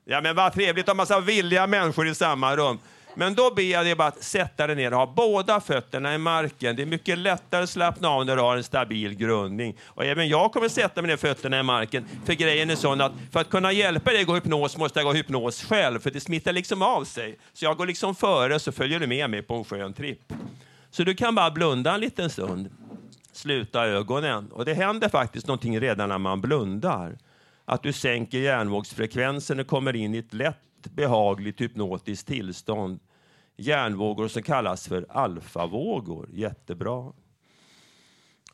Ja, 0.04 0.20
men 0.20 0.36
vad 0.36 0.52
trevligt 0.52 0.84
att 0.84 0.88
ha 0.88 0.94
massa 0.94 1.20
villiga 1.20 1.66
människor 1.66 2.08
i 2.08 2.14
samma 2.14 2.56
rum. 2.56 2.78
Men 3.16 3.34
då 3.34 3.54
ber 3.54 3.62
jag 3.62 3.86
dig 3.86 3.94
bara 3.94 4.08
att 4.08 4.22
sätta 4.22 4.66
dig 4.66 4.76
ner 4.76 4.92
och 4.92 4.98
ha 4.98 5.06
båda 5.06 5.60
fötterna 5.60 6.14
i 6.14 6.18
marken. 6.18 6.76
Det 6.76 6.82
är 6.82 6.86
mycket 6.86 7.18
lättare 7.18 7.62
att 7.62 7.70
slappna 7.70 8.08
av 8.08 8.26
när 8.26 8.36
du 8.36 8.42
har 8.42 8.56
en 8.56 8.64
stabil 8.64 9.14
grundning. 9.14 9.76
Och 9.84 10.04
även 10.04 10.28
jag 10.28 10.52
kommer 10.52 10.68
sätta 10.68 11.02
mina 11.02 11.16
fötterna 11.16 11.60
i 11.60 11.62
marken. 11.62 12.04
För 12.24 12.32
grejen 12.32 12.70
är 12.70 12.76
sån 12.76 13.00
att 13.00 13.12
för 13.32 13.40
att 13.40 13.50
kunna 13.50 13.72
hjälpa 13.72 14.10
dig 14.10 14.20
att 14.20 14.26
gå 14.26 14.34
hypnos 14.34 14.76
måste 14.76 14.98
jag 14.98 15.06
gå 15.06 15.12
hypnos 15.12 15.64
själv. 15.64 16.00
För 16.00 16.10
det 16.10 16.20
smittar 16.20 16.52
liksom 16.52 16.82
av 16.82 17.04
sig. 17.04 17.38
Så 17.52 17.64
jag 17.64 17.76
går 17.76 17.86
liksom 17.86 18.14
före 18.14 18.60
så 18.60 18.72
följer 18.72 19.00
du 19.00 19.06
med 19.06 19.30
mig 19.30 19.42
på 19.42 19.54
en 19.54 19.64
skön 19.64 19.92
tripp. 19.92 20.32
Så 20.90 21.04
du 21.04 21.14
kan 21.14 21.34
bara 21.34 21.50
blunda 21.50 21.94
en 21.94 22.00
liten 22.00 22.30
stund. 22.30 22.70
Sluta 23.32 23.86
ögonen. 23.86 24.52
Och 24.52 24.64
det 24.64 24.74
händer 24.74 25.08
faktiskt 25.08 25.46
någonting 25.46 25.80
redan 25.80 26.08
när 26.08 26.18
man 26.18 26.40
blundar 26.40 27.16
att 27.64 27.82
du 27.82 27.92
sänker 27.92 28.38
hjärnvågsfrekvensen 28.38 29.60
och 29.60 29.66
kommer 29.66 29.96
in 29.96 30.14
i 30.14 30.18
ett 30.18 30.34
lätt 30.34 30.94
behagligt 30.94 31.60
hypnotiskt 31.60 32.26
tillstånd. 32.26 33.00
Hjärnvågor 33.56 34.28
som 34.28 34.42
kallas 34.42 34.88
för 34.88 35.06
alfavågor. 35.08 36.28
Jättebra. 36.32 37.12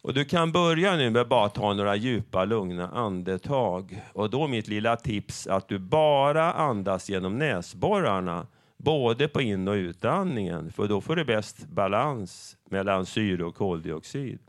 Och 0.03 0.14
du 0.14 0.25
kan 0.25 0.53
börja 0.53 0.96
nu 0.96 1.11
med 1.11 1.29
bara 1.29 1.49
ta 1.49 1.75
några 1.75 1.96
djupa 1.96 2.44
lugna 2.44 2.88
andetag. 2.88 4.03
Och 4.12 4.31
då 4.31 4.49
mitt 4.49 4.68
lilla 4.68 4.96
tips 4.96 5.46
att 5.46 5.68
du 5.68 5.79
bara 5.79 6.53
andas 6.53 7.11
genom 7.11 7.38
näsborrarna. 7.38 8.46
Både 8.77 9.29
på 9.29 9.40
in 9.40 9.68
och 9.68 9.75
utandningen. 9.75 10.73
För 10.73 10.88
då 10.88 11.01
får 11.01 11.16
du 11.16 11.25
bäst 11.25 11.66
balans 11.66 12.57
mellan 12.70 13.07
syre 13.07 13.44
och 13.44 13.55
koldioxid. 13.55 14.40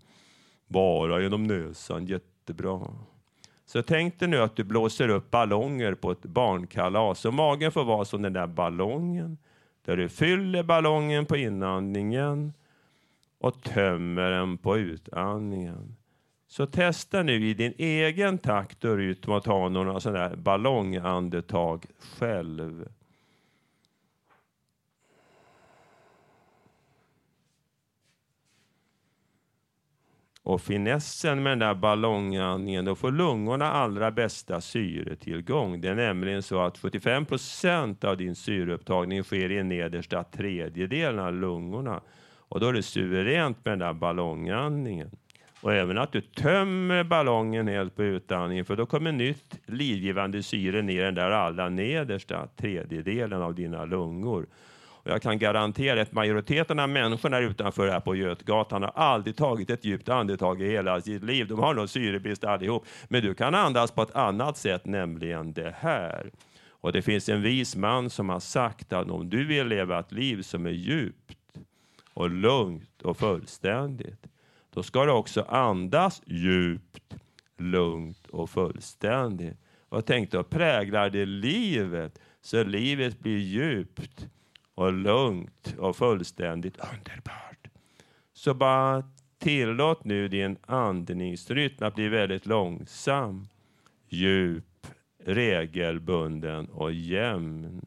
Bara 0.67 1.21
genom 1.21 1.43
näsan. 1.43 2.05
Jättebra. 2.05 2.87
Så 3.71 3.81
tänk 3.81 4.19
dig 4.19 4.27
nu 4.27 4.37
att 4.37 4.55
du 4.55 4.63
blåser 4.63 5.09
upp 5.09 5.31
ballonger 5.31 5.93
på 5.93 6.11
ett 6.11 6.21
barnkalas 6.21 7.25
och 7.25 7.33
magen 7.33 7.71
får 7.71 7.83
vara 7.83 8.05
som 8.05 8.21
den 8.21 8.33
där 8.33 8.47
ballongen 8.47 9.37
där 9.85 9.97
du 9.97 10.09
fyller 10.09 10.63
ballongen 10.63 11.25
på 11.25 11.37
inandningen 11.37 12.53
och 13.39 13.63
tömmer 13.63 14.31
den 14.31 14.57
på 14.57 14.77
utandningen. 14.77 15.95
Så 16.47 16.65
testa 16.65 17.23
nu 17.23 17.47
i 17.47 17.53
din 17.53 17.73
egen 17.77 18.37
takt 18.37 18.85
och 18.85 18.97
rytm 18.97 19.31
att 19.31 19.43
ta 19.43 19.69
några 19.69 19.99
sådana 19.99 20.29
där 20.29 20.35
ballongandetag 20.35 21.85
själv. 21.99 22.87
Och 30.43 30.61
finessen 30.61 31.43
med 31.43 31.51
den 31.51 31.59
där 31.59 31.73
ballongandningen, 31.75 32.85
då 32.85 32.95
får 32.95 33.11
lungorna 33.11 33.71
allra 33.71 34.11
bästa 34.11 34.61
syretillgång. 34.61 35.81
Det 35.81 35.87
är 35.87 35.95
nämligen 35.95 36.43
så 36.43 36.61
att 36.61 36.77
75 36.77 37.25
procent 37.25 38.03
av 38.03 38.17
din 38.17 38.35
syreupptagning 38.35 39.23
sker 39.23 39.51
i 39.51 39.63
nedersta 39.63 40.23
tredjedelen 40.23 41.19
av 41.19 41.33
lungorna. 41.33 42.01
Och 42.37 42.59
då 42.59 42.67
är 42.67 42.73
det 42.73 42.83
suveränt 42.83 43.65
med 43.65 43.71
den 43.71 43.79
där 43.79 43.93
ballongandningen. 43.93 45.11
Och 45.61 45.73
även 45.73 45.97
att 45.97 46.11
du 46.11 46.21
tömmer 46.21 47.03
ballongen 47.03 47.67
helt 47.67 47.95
på 47.95 48.03
utandningen, 48.03 48.65
för 48.65 48.75
då 48.75 48.85
kommer 48.85 49.11
nytt 49.11 49.59
livgivande 49.65 50.43
syre 50.43 50.81
ner 50.81 51.03
den 51.03 51.15
där 51.15 51.31
allra 51.31 51.69
nedersta 51.69 52.47
tredjedelen 52.47 53.41
av 53.41 53.55
dina 53.55 53.85
lungor. 53.85 54.47
Och 55.03 55.11
jag 55.11 55.21
kan 55.21 55.39
garantera 55.39 56.01
att 56.01 56.11
majoriteten 56.11 56.79
av 56.79 56.89
människorna 56.89 57.39
utanför 57.39 57.87
här 57.87 57.99
på 57.99 58.15
Götgatan 58.15 58.83
har 58.83 58.91
aldrig 58.95 59.35
tagit 59.35 59.69
ett 59.69 59.85
djupt 59.85 60.09
andetag 60.09 60.61
i 60.61 60.67
hela 60.67 61.01
sitt 61.01 61.23
liv. 61.23 61.47
De 61.47 61.59
har 61.59 61.73
nog 61.73 61.89
syrebrist 61.89 62.43
allihop. 62.43 62.85
Men 63.07 63.21
du 63.21 63.33
kan 63.33 63.55
andas 63.55 63.91
på 63.91 64.01
ett 64.01 64.15
annat 64.15 64.57
sätt, 64.57 64.85
nämligen 64.85 65.53
det 65.53 65.75
här. 65.77 66.31
Och 66.69 66.91
det 66.91 67.01
finns 67.01 67.29
en 67.29 67.41
vis 67.41 67.75
man 67.75 68.09
som 68.09 68.29
har 68.29 68.39
sagt 68.39 68.93
att 68.93 69.09
om 69.09 69.29
du 69.29 69.45
vill 69.45 69.67
leva 69.67 69.99
ett 69.99 70.11
liv 70.11 70.41
som 70.41 70.65
är 70.65 70.71
djupt 70.71 71.37
och 72.13 72.29
lugnt 72.29 73.01
och 73.01 73.17
fullständigt, 73.17 74.27
då 74.73 74.83
ska 74.83 75.05
du 75.05 75.11
också 75.11 75.41
andas 75.41 76.21
djupt, 76.25 77.15
lugnt 77.57 78.27
och 78.27 78.49
fullständigt. 78.49 79.57
Och 79.89 80.05
tänk 80.05 80.31
då, 80.31 80.43
präglar 80.43 81.09
det 81.09 81.25
livet 81.25 82.19
så 82.41 82.63
livet 82.63 83.19
blir 83.19 83.37
djupt 83.37 84.27
och 84.75 84.93
lugnt 84.93 85.75
och 85.77 85.95
fullständigt 85.95 86.77
underbart. 86.77 87.67
Så 88.33 88.53
bara 88.53 89.03
tillåt 89.39 90.03
nu 90.03 90.27
din 90.27 90.57
andningsrytm 90.65 91.83
att 91.83 91.95
bli 91.95 92.07
väldigt 92.07 92.45
långsam, 92.45 93.47
djup, 94.09 94.87
regelbunden 95.25 96.69
och 96.69 96.93
jämn. 96.93 97.81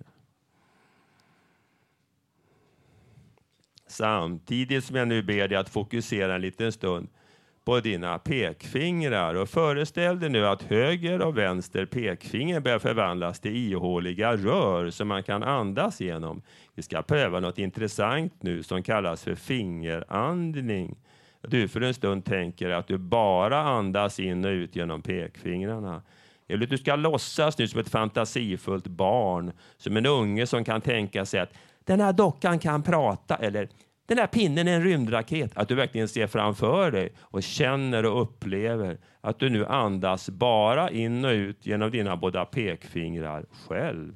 Samtidigt 3.87 4.85
som 4.85 4.97
jag 4.97 5.09
nu 5.09 5.23
ber 5.23 5.49
dig 5.49 5.59
att 5.59 5.69
fokusera 5.69 6.35
en 6.35 6.41
liten 6.41 6.73
stund 6.73 7.09
på 7.65 7.81
dina 7.81 8.19
pekfingrar 8.19 9.35
och 9.35 9.49
föreställ 9.49 10.21
dig 10.21 10.31
nu 10.31 10.47
att 10.47 10.63
höger 10.63 11.23
och 11.23 11.39
vänster 11.39 11.87
pekfinger 11.87 12.61
börjar 12.61 12.79
förvandlas 12.79 13.41
till 13.41 13.73
ihåliga 13.73 14.37
rör 14.37 14.91
som 14.91 15.09
man 15.09 15.23
kan 15.23 15.43
andas 15.43 16.01
genom. 16.01 16.43
Vi 16.75 16.83
ska 16.83 17.03
pröva 17.03 17.41
något 17.41 17.59
intressant 17.59 18.43
nu 18.43 18.63
som 18.63 18.83
kallas 18.83 19.25
för 19.25 19.35
fingerandning. 19.35 20.97
Du 21.49 21.69
för 21.69 21.81
en 21.81 21.95
stund 21.95 22.25
tänker 22.25 22.71
att 22.71 22.87
du 22.87 22.99
bara 22.99 23.61
andas 23.61 24.21
in 24.21 24.45
och 24.45 24.51
ut 24.51 24.77
genom 24.77 25.03
pekfingrarna. 25.03 26.03
Eller 26.49 26.67
du 26.67 26.79
ska 26.79 26.97
låtsas 26.97 27.59
nu 27.59 27.69
som 27.69 27.81
ett 27.81 27.89
fantasifullt 27.89 28.87
barn, 28.87 29.53
som 29.77 29.97
en 29.97 30.07
unge 30.07 30.47
som 30.47 30.65
kan 30.65 30.81
tänka 30.81 31.25
sig 31.25 31.41
att 31.41 31.55
den 31.85 32.01
här 32.01 32.13
dockan 32.13 32.59
kan 32.59 32.83
prata 32.83 33.37
eller 33.37 33.69
den 34.07 34.17
där 34.17 34.27
pinnen 34.27 34.69
är 34.69 34.75
en 34.75 34.85
rymdraket. 34.85 35.53
Att 35.55 35.69
du 35.69 35.75
verkligen 35.75 36.09
ser 36.09 36.27
framför 36.27 36.91
dig 36.91 37.13
och 37.21 37.43
känner 37.43 38.07
och 38.07 38.23
upplever 38.23 38.99
att 39.21 39.39
du 39.39 39.51
nu 39.51 39.67
andas 39.67 40.31
bara 40.31 40.91
in 40.91 41.25
och 41.25 41.31
ut 41.31 41.67
genom 41.67 41.91
dina 41.91 42.17
båda 42.17 42.45
pekfingrar 42.45 43.47
själv. 43.69 44.15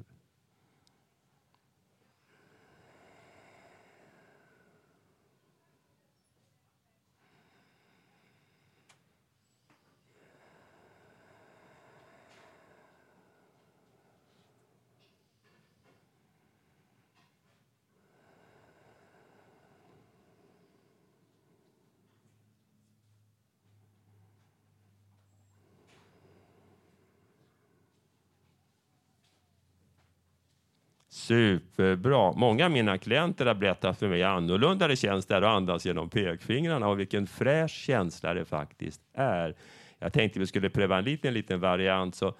Superbra. 31.29 32.33
Många 32.33 32.65
av 32.65 32.71
mina 32.71 32.99
klienter 32.99 33.47
har 33.47 33.55
berättat 33.55 33.99
för 33.99 34.09
mig 34.09 34.23
annorlunda 34.23 34.89
det 34.89 34.97
känns 34.97 35.27
där 35.27 35.43
att 35.43 35.57
andas 35.57 35.87
genom 35.87 36.11
pekfingrarna 36.11 36.89
och 36.89 37.01
vilken 37.01 37.27
fräsch 37.27 37.71
känsla 37.71 38.35
det 38.35 38.45
faktiskt 38.45 39.01
är. 39.15 39.55
Jag 39.99 40.13
tänkte 40.13 40.41
vi 40.41 40.47
skulle 40.47 40.71
pröva 40.71 40.99
en 40.99 41.05
liten, 41.05 41.35
liten 41.35 41.61
variant. 41.61 42.15
Så 42.15 42.35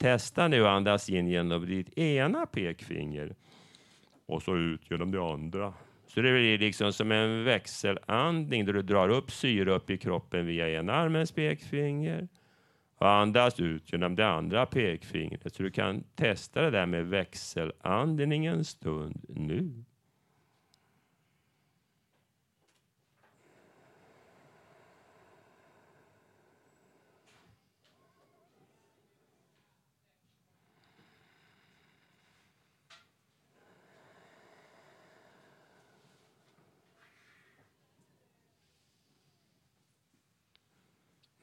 testa 0.00 0.48
nu 0.48 0.66
att 0.66 0.70
andas 0.70 1.10
in 1.10 1.28
genom 1.28 1.66
ditt 1.66 1.98
ena 1.98 2.46
pekfinger 2.46 3.34
och 4.26 4.42
så 4.42 4.56
ut 4.56 4.90
genom 4.90 5.10
det 5.10 5.22
andra. 5.22 5.72
Så 6.06 6.20
det 6.20 6.32
blir 6.32 6.58
liksom 6.58 6.92
som 6.92 7.12
en 7.12 7.44
växelandning 7.44 8.64
där 8.64 8.72
du 8.72 8.82
drar 8.82 9.08
upp 9.08 9.30
syre 9.30 9.72
upp 9.72 9.90
i 9.90 9.98
kroppen 9.98 10.46
via 10.46 10.70
ena 10.70 10.92
armens 10.92 11.32
pekfinger 11.32 12.28
andas 13.08 13.60
ut 13.60 13.92
genom 13.92 14.16
det 14.16 14.26
andra 14.26 14.66
pekfingret. 14.66 15.54
Så 15.54 15.62
du 15.62 15.70
kan 15.70 16.04
testa 16.14 16.62
det 16.62 16.70
där 16.70 16.86
med 16.86 17.06
växelandning 17.06 18.46
en 18.46 18.64
stund 18.64 19.24
nu. 19.28 19.84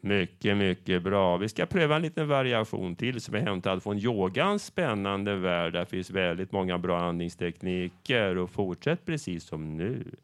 Mycket, 0.08 0.58
mycket 0.58 1.04
bra. 1.04 1.38
Vi 1.38 1.50
ska 1.50 1.66
pröva 1.66 1.96
en 1.96 2.02
liten 2.02 2.28
variation 2.28 2.96
till 2.96 3.22
som 3.22 3.36
är 3.36 3.40
hämtad 3.40 3.84
från 3.84 3.98
yogans 3.98 4.66
spännande 4.66 5.36
värld. 5.36 5.74
Där 5.74 5.86
finns 5.86 6.10
väldigt 6.10 6.52
många 6.52 6.78
bra 6.78 7.00
andningstekniker 7.00 8.38
och 8.38 8.50
fortsätt 8.50 9.06
precis 9.06 9.44
som 9.44 9.78
nu. 9.78 10.16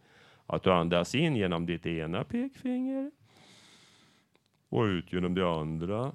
Att 0.45 0.63
du 0.63 0.71
andas 0.71 1.15
in 1.15 1.35
genom 1.35 1.65
ditt 1.65 1.85
ena 1.85 2.23
pekfinger 2.23 3.11
och 4.69 4.83
ut 4.83 5.13
genom 5.13 5.35
det 5.35 5.49
andra. 5.49 6.11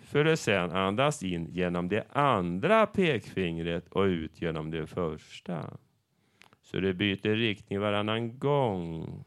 För 0.00 0.24
att 0.24 0.40
sen 0.40 0.70
andas 0.70 1.22
in 1.22 1.48
genom 1.52 1.88
det 1.88 2.04
andra 2.12 2.86
pekfingret 2.86 3.88
och 3.88 4.02
ut 4.02 4.42
genom 4.42 4.70
det 4.70 4.86
första. 4.86 5.76
Så 6.62 6.80
du 6.80 6.94
byter 6.94 7.36
riktning 7.36 7.80
varannan 7.80 8.38
gång. 8.38 9.24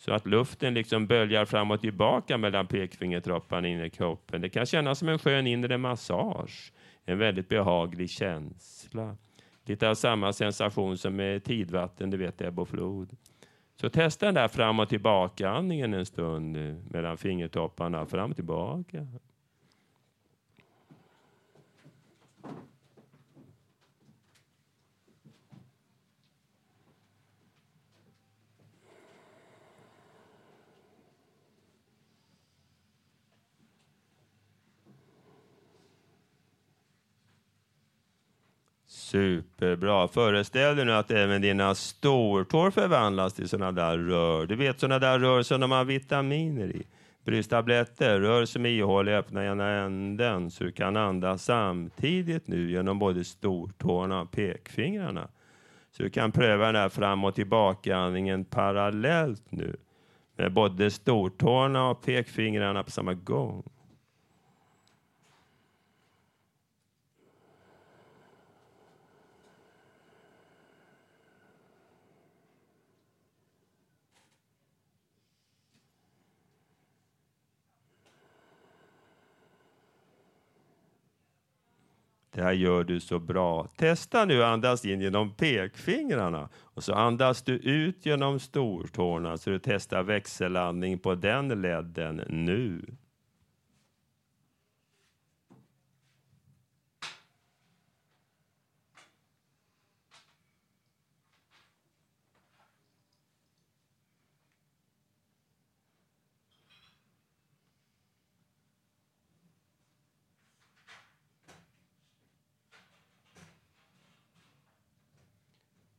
Så 0.00 0.12
att 0.12 0.26
luften 0.26 0.74
liksom 0.74 1.06
böljar 1.06 1.44
fram 1.44 1.70
och 1.70 1.80
tillbaka 1.80 2.38
mellan 2.38 2.66
pekfingertopparna 2.66 3.68
inne 3.68 3.86
i 3.86 3.90
kroppen. 3.90 4.40
Det 4.40 4.48
kan 4.48 4.66
kännas 4.66 4.98
som 4.98 5.08
en 5.08 5.18
skön 5.18 5.46
inre 5.46 5.78
massage. 5.78 6.72
En 7.04 7.18
väldigt 7.18 7.48
behaglig 7.48 8.10
känsla. 8.10 9.16
Lite 9.64 9.88
av 9.88 9.94
samma 9.94 10.32
sensation 10.32 10.98
som 10.98 11.16
med 11.16 11.44
tidvatten, 11.44 12.10
du 12.10 12.16
vet 12.16 12.40
ebb 12.40 12.58
och 12.58 12.68
flod. 12.68 13.16
Så 13.80 13.88
testa 13.88 14.26
den 14.26 14.34
där 14.34 14.48
fram 14.48 14.80
och 14.80 14.88
tillbaka 14.88 15.50
andningen 15.50 15.94
en 15.94 16.06
stund 16.06 16.56
mellan 16.90 17.16
fingertopparna, 17.16 18.06
fram 18.06 18.30
och 18.30 18.36
tillbaka. 18.36 19.06
Superbra. 39.10 40.08
Föreställ 40.08 40.76
dig 40.76 40.84
nu 40.84 40.92
att 40.92 41.10
även 41.10 41.42
dina 41.42 41.74
stortår 41.74 42.70
förvandlas 42.70 43.34
till 43.34 43.48
sådana 43.48 43.72
där 43.72 43.98
rör. 43.98 44.46
Du 44.46 44.56
vet 44.56 44.80
sådana 44.80 44.98
där 44.98 45.18
rör 45.18 45.42
som 45.42 45.60
de 45.60 45.70
har 45.70 45.84
vitaminer 45.84 46.68
i. 46.68 46.86
Brystabletter, 47.24 48.20
rör 48.20 48.44
som 48.44 48.66
är 48.66 48.70
ihåliga, 48.70 49.18
öppna 49.18 49.44
ena 49.44 49.68
änden 49.68 50.50
så 50.50 50.64
du 50.64 50.72
kan 50.72 50.96
andas 50.96 51.44
samtidigt 51.44 52.48
nu 52.48 52.70
genom 52.70 52.98
både 52.98 53.24
stortårna 53.24 54.20
och 54.20 54.30
pekfingrarna. 54.30 55.28
Så 55.96 56.02
du 56.02 56.10
kan 56.10 56.32
pröva 56.32 56.66
den 56.66 56.76
här 56.76 56.88
fram 56.88 57.24
och 57.24 57.34
tillbaka-andningen 57.34 58.44
parallellt 58.44 59.52
nu 59.52 59.76
med 60.36 60.52
både 60.52 60.90
stortårna 60.90 61.90
och 61.90 62.02
pekfingrarna 62.02 62.82
på 62.82 62.90
samma 62.90 63.14
gång. 63.14 63.62
Det 82.32 82.42
här 82.42 82.52
gör 82.52 82.84
du 82.84 83.00
så 83.00 83.18
bra. 83.18 83.68
Testa 83.76 84.24
nu 84.24 84.42
att 84.42 84.48
andas 84.48 84.84
in 84.84 85.00
genom 85.00 85.34
pekfingrarna 85.34 86.48
och 86.54 86.84
så 86.84 86.94
andas 86.94 87.42
du 87.42 87.52
ut 87.54 88.06
genom 88.06 88.40
stortårna 88.40 89.36
så 89.36 89.50
du 89.50 89.58
testar 89.58 90.02
växellandning 90.02 90.98
på 90.98 91.14
den 91.14 91.62
ledden 91.62 92.16
nu. 92.28 92.82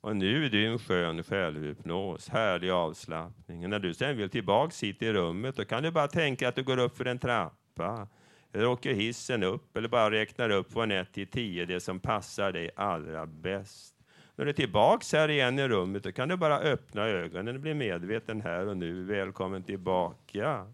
Och 0.01 0.15
nu 0.15 0.45
är 0.45 0.49
det 0.49 0.65
en 0.65 0.79
skön 0.79 1.23
självhypnos, 1.23 2.29
härlig 2.29 2.69
avslappning. 2.69 3.63
Och 3.63 3.69
när 3.69 3.79
du 3.79 3.93
sen 3.93 4.17
vill 4.17 4.29
tillbaks 4.29 4.83
hit 4.83 5.01
i 5.01 5.13
rummet, 5.13 5.55
då 5.55 5.65
kan 5.65 5.83
du 5.83 5.91
bara 5.91 6.07
tänka 6.07 6.47
att 6.47 6.55
du 6.55 6.63
går 6.63 6.79
upp 6.79 6.97
för 6.97 7.05
en 7.05 7.19
trappa. 7.19 8.07
Eller 8.53 8.67
åker 8.67 8.93
hissen 8.93 9.43
upp 9.43 9.77
eller 9.77 9.87
bara 9.89 10.11
räknar 10.11 10.49
upp 10.49 10.71
från 10.71 10.91
1 10.91 11.13
till 11.13 11.27
10 11.27 11.65
det 11.65 11.79
som 11.79 11.99
passar 11.99 12.51
dig 12.51 12.69
allra 12.75 13.25
bäst. 13.25 13.95
När 14.35 14.45
du 14.45 14.49
är 14.51 14.55
tillbaks 14.55 15.13
här 15.13 15.29
igen 15.29 15.59
i 15.59 15.67
rummet 15.67 16.03
då 16.03 16.11
kan 16.11 16.29
du 16.29 16.37
bara 16.37 16.59
öppna 16.59 17.01
ögonen 17.01 17.55
och 17.55 17.61
bli 17.61 17.73
medveten 17.73 18.41
här 18.41 18.67
och 18.67 18.77
nu. 18.77 19.03
Välkommen 19.03 19.63
tillbaka. 19.63 20.65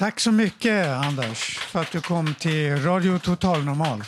Tack 0.00 0.20
så 0.20 0.32
mycket 0.32 0.86
Anders 0.86 1.58
för 1.58 1.80
att 1.80 1.92
du 1.92 2.00
kom 2.00 2.34
till 2.34 2.76
Radio 2.76 3.18
Total 3.18 3.64
Normal. 3.64 4.02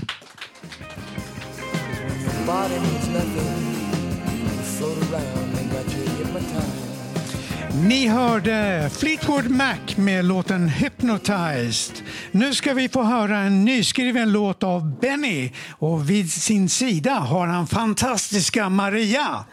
Ni 7.89 8.07
hörde 8.07 8.91
Fleetwood 8.93 9.51
Mac 9.51 9.77
med 9.97 10.25
låten 10.25 10.69
Hypnotized. 10.69 12.05
Nu 12.31 12.55
ska 12.55 12.75
vi 12.75 12.89
få 12.89 13.03
höra 13.03 13.39
en 13.39 13.65
nyskriven 13.65 14.33
låt 14.33 14.63
av 14.63 15.01
Benny 15.01 15.53
och 15.71 16.11
vid 16.11 16.33
sin 16.33 16.69
sida 16.69 17.15
har 17.15 17.47
han 17.47 17.67
fantastiska 17.67 18.69
Maria. 18.69 19.45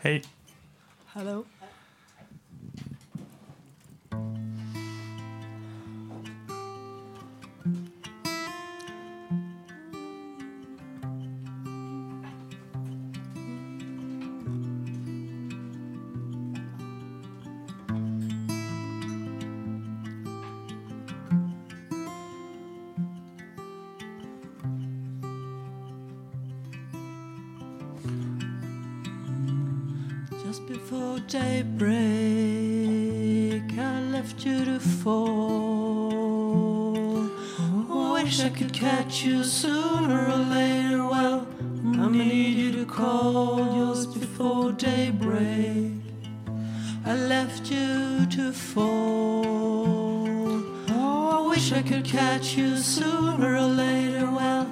Hej. 0.00 0.24
Hello. 1.12 1.44
Daybreak, 31.78 33.70
I 33.78 34.00
left 34.10 34.44
you 34.44 34.64
to 34.64 34.80
fall. 34.80 36.10
Wish 38.12 38.40
I 38.40 38.48
could 38.50 38.72
catch 38.72 39.22
you 39.24 39.44
sooner 39.44 40.26
or 40.26 40.36
later. 40.36 41.06
Well, 41.06 41.46
I 41.84 42.08
need 42.08 42.58
you 42.58 42.72
to 42.72 42.84
call 42.84 43.94
just 43.94 44.18
before 44.18 44.72
daybreak. 44.72 45.92
I 47.06 47.14
left 47.14 47.70
you 47.70 48.26
to 48.26 48.52
fall. 48.52 49.46
Oh, 50.90 51.44
I 51.44 51.48
wish 51.48 51.72
I 51.72 51.82
could 51.82 52.04
catch 52.04 52.56
you 52.56 52.76
sooner 52.76 53.54
or 53.56 53.62
later. 53.62 54.30
Well, 54.30 54.66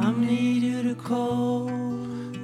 I 0.00 0.12
need 0.12 0.62
you 0.62 0.82
to 0.84 0.94
call. 0.94 1.70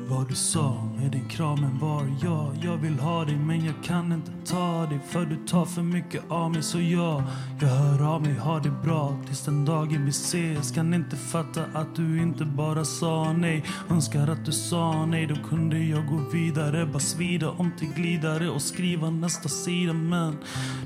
Vad 0.08 0.28
du 0.28 0.34
sa 0.34 0.87
med 1.00 1.10
din 1.10 1.28
kramen 1.28 1.78
var? 1.78 2.04
Jag 2.22 2.56
jag 2.62 2.76
vill 2.76 2.98
ha 2.98 3.24
dig 3.24 3.36
men 3.36 3.64
jag 3.64 3.74
kan 3.84 4.12
inte 4.12 4.30
ta 4.46 4.86
dig. 4.86 5.00
För 5.08 5.26
du 5.26 5.36
tar 5.46 5.64
för 5.64 5.82
mycket 5.82 6.22
av 6.28 6.50
mig 6.52 6.62
så 6.62 6.80
jag 6.80 7.22
jag 7.60 7.68
hör 7.68 8.14
av 8.14 8.22
mig, 8.22 8.34
ha 8.34 8.58
det 8.58 8.70
bra 8.70 9.16
tills 9.26 9.44
den 9.44 9.64
dagen 9.64 10.04
vi 10.04 10.10
ses. 10.10 10.70
Kan 10.70 10.94
inte 10.94 11.16
fatta 11.16 11.64
att 11.74 11.96
du 11.96 12.22
inte 12.22 12.44
bara 12.44 12.84
sa 12.84 13.32
nej. 13.32 13.64
Önskar 13.90 14.28
att 14.28 14.44
du 14.44 14.52
sa 14.52 15.06
nej, 15.06 15.26
då 15.26 15.34
kunde 15.48 15.78
jag 15.78 16.06
gå 16.06 16.16
vidare. 16.32 16.86
Bara 16.86 16.98
svida 16.98 17.50
om 17.50 17.72
till 17.78 17.88
glidare 17.88 18.50
och 18.50 18.62
skriva 18.62 19.10
nästa 19.10 19.48
sida. 19.48 19.92
Men 19.92 20.36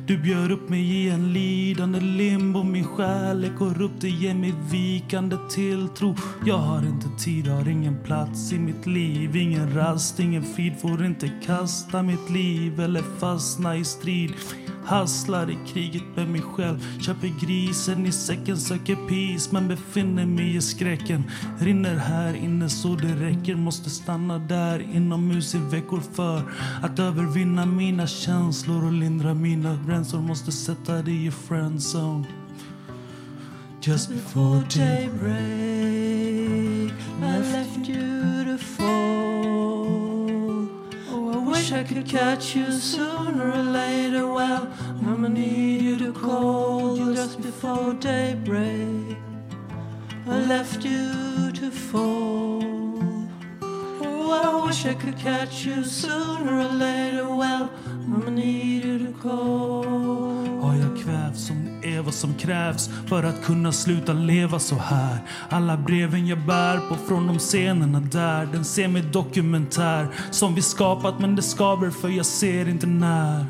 du 0.06 0.18
bjöd 0.18 0.50
upp 0.50 0.68
mig 0.68 0.80
i 0.80 1.10
en 1.10 1.32
lidande 1.32 2.00
limbo. 2.00 2.62
Min 2.62 2.84
själ 2.84 3.44
är 3.44 3.56
korrupt, 3.58 4.00
det 4.00 4.08
ger 4.08 4.34
mig 4.34 4.54
vikande 4.70 5.36
tilltro. 5.50 6.16
Jag 6.46 6.58
har 6.58 6.78
inte 6.78 7.08
tid, 7.24 7.48
har 7.48 7.68
ingen 7.68 7.98
plats 8.04 8.52
i 8.52 8.58
mitt 8.58 8.86
liv 8.86 9.36
ingen 9.42 9.74
rast, 9.74 10.01
ingen 10.20 10.42
frid 10.42 10.80
får 10.80 11.04
inte 11.04 11.30
kasta 11.46 12.02
mitt 12.02 12.30
liv 12.30 12.80
eller 12.80 13.02
fastna 13.18 13.76
i 13.76 13.84
strid. 13.84 14.32
Hasslar 14.84 15.50
i 15.50 15.58
kriget 15.66 16.02
med 16.16 16.28
mig 16.28 16.40
själv 16.40 17.00
Köper 17.00 17.32
grisen 17.40 18.06
i 18.06 18.12
säcken, 18.12 18.56
söker 18.56 18.96
peace 18.96 19.48
men 19.52 19.68
befinner 19.68 20.26
mig 20.26 20.56
i 20.56 20.60
skräcken. 20.60 21.24
Rinner 21.58 21.96
här 21.96 22.34
inne 22.34 22.68
så 22.68 22.88
det 22.94 23.14
räcker 23.14 23.56
Måste 23.56 23.90
stanna 23.90 24.38
där 24.38 24.80
inomhus 24.94 25.54
i 25.54 25.58
veckor 25.58 26.00
för 26.12 26.42
att 26.82 26.98
övervinna 26.98 27.66
mina 27.66 28.06
känslor 28.06 28.86
och 28.86 28.92
lindra 28.92 29.34
mina 29.34 29.78
bränslor 29.86 30.20
Måste 30.20 30.52
sätta 30.52 31.02
dig 31.02 31.26
i 31.26 31.30
friendzone. 31.30 32.24
Just 33.82 34.08
before 34.08 34.62
daybreak 34.68 35.32
I 37.22 37.38
left 37.38 37.88
you 37.88 38.44
to 38.44 38.58
fall. 38.58 39.81
Wish 41.62 41.72
I 41.72 41.84
could 41.84 42.04
catch 42.08 42.56
you 42.56 42.72
sooner 42.72 43.52
or 43.52 43.62
later. 43.62 44.26
Well, 44.26 44.68
I'ma 45.06 45.28
need 45.28 45.80
you 45.80 45.96
to 45.98 46.12
call 46.12 46.96
just 46.96 47.40
before 47.40 47.94
daybreak. 47.94 49.16
I 50.26 50.38
left 50.54 50.84
you 50.84 51.52
to 51.52 51.70
fall. 51.70 53.28
Oh, 53.62 54.32
I 54.42 54.66
wish 54.66 54.86
I 54.86 54.94
could 54.94 55.16
catch 55.16 55.64
you 55.64 55.84
sooner 55.84 56.58
or 56.62 56.72
later. 56.86 57.32
Well, 57.32 57.70
I'ma 58.12 58.30
need 58.30 58.84
you 58.84 58.98
to 59.06 59.12
call 59.20 60.41
krävs, 61.32 61.46
som 61.46 61.80
det 61.82 61.94
är 61.94 62.02
vad 62.02 62.14
som 62.14 62.34
krävs 62.34 62.90
för 63.08 63.22
att 63.22 63.44
kunna 63.44 63.72
sluta 63.72 64.12
leva 64.12 64.58
så 64.58 64.74
här. 64.74 65.18
Alla 65.48 65.76
breven 65.76 66.26
jag 66.26 66.38
bär 66.38 66.88
på 66.88 66.96
från 67.08 67.26
de 67.26 67.38
scenerna 67.38 68.00
där 68.00 68.46
Den 68.46 68.64
ser 68.64 68.88
mig 68.88 69.02
dokumentär 69.02 70.08
som 70.30 70.54
vi 70.54 70.62
skapat 70.62 71.20
men 71.20 71.36
det 71.36 71.42
skaver 71.42 71.90
för 71.90 72.08
jag 72.08 72.26
ser 72.26 72.68
inte 72.68 72.86
när. 72.86 73.46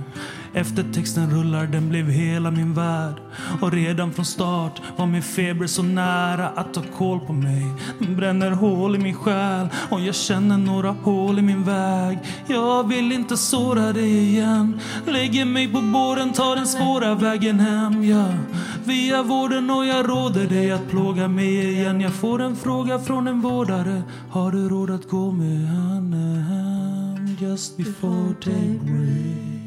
Eftertexten 0.54 1.30
rullar, 1.30 1.66
den 1.66 1.88
blev 1.88 2.10
hela 2.10 2.50
min 2.50 2.74
värld. 2.74 3.14
Och 3.60 3.72
redan 3.72 4.12
från 4.12 4.24
start 4.24 4.82
var 4.96 5.06
min 5.06 5.22
feber 5.22 5.66
så 5.66 5.82
nära 5.82 6.48
att 6.48 6.74
ta 6.74 6.82
koll 6.96 7.20
på 7.20 7.32
mig. 7.32 7.66
Den 7.98 8.16
bränner 8.16 8.50
hål 8.50 8.96
i 8.96 8.98
min 8.98 9.14
själ 9.14 9.68
och 9.90 10.00
jag 10.00 10.14
känner 10.14 10.56
några 10.56 10.90
hål 10.90 11.38
i 11.38 11.42
min 11.42 11.64
väg. 11.64 12.18
Jag 12.46 12.88
vill 12.88 13.12
inte 13.12 13.36
såra 13.36 13.92
dig 13.92 14.28
igen. 14.28 14.80
Lägger 15.06 15.44
mig 15.44 15.72
på 15.72 15.80
båren, 15.80 16.32
tar 16.32 16.56
den 16.56 16.66
svåra 16.66 17.14
vägen 17.14 17.60
hem. 17.60 18.04
Ja, 18.04 18.26
via 18.84 19.22
vården 19.22 19.70
och 19.70 19.86
jag 19.86 20.08
råder 20.08 20.46
dig 20.46 20.72
att 20.72 20.90
plåga 20.90 21.28
mig 21.28 21.72
igen. 21.72 22.00
Jag 22.00 22.12
får 22.12 22.42
en 22.42 22.56
fråga 22.56 22.98
från 22.98 23.28
en 23.28 23.40
vårdare. 23.40 24.02
Har 24.30 24.52
du 24.52 24.68
råd 24.68 24.90
att 24.90 25.08
gå 25.08 25.30
med 25.30 25.68
henne 25.68 26.42
hem? 26.42 27.36
Just 27.40 27.76
before 27.76 28.34
daybreak. 28.44 29.61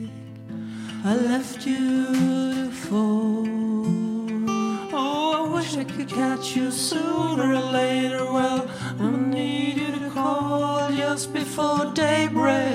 I 1.08 1.14
left 1.14 1.68
you 1.68 2.08
to 2.66 2.72
fall. 2.72 3.46
Oh, 4.92 5.46
I 5.46 5.54
wish 5.54 5.78
I 5.78 5.84
could 5.84 6.10
catch 6.10 6.56
you 6.56 6.72
sooner 6.72 7.54
or 7.54 7.60
later. 7.60 8.26
Well, 8.26 8.68
I 9.00 9.12
need 9.12 9.78
you 9.78 10.00
to 10.00 10.10
call 10.10 10.90
just 10.90 11.32
before 11.32 11.92
daybreak. 11.94 12.74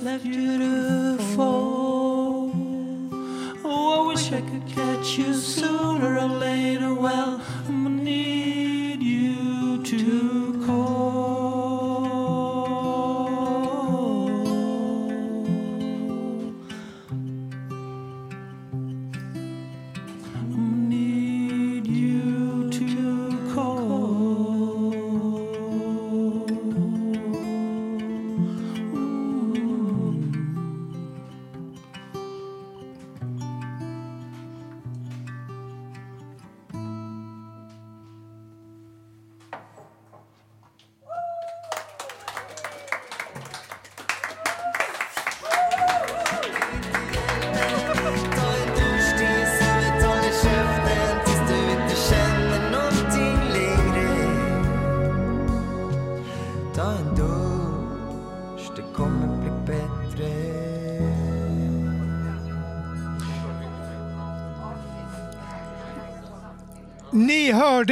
Left 0.00 0.24
you 0.24 0.58
to 0.58 1.18
fall. 1.36 2.50
Oh, 3.62 4.04
I 4.04 4.06
wish 4.06 4.32
I 4.32 4.40
could 4.40 4.66
catch 4.66 5.18
you 5.18 5.34
sooner 5.34 6.18
or 6.18 6.28
later. 6.28 6.94
Well, 6.94 7.42
I 7.68 7.72
need 7.72 9.02
you 9.02 9.82
to 9.82 10.33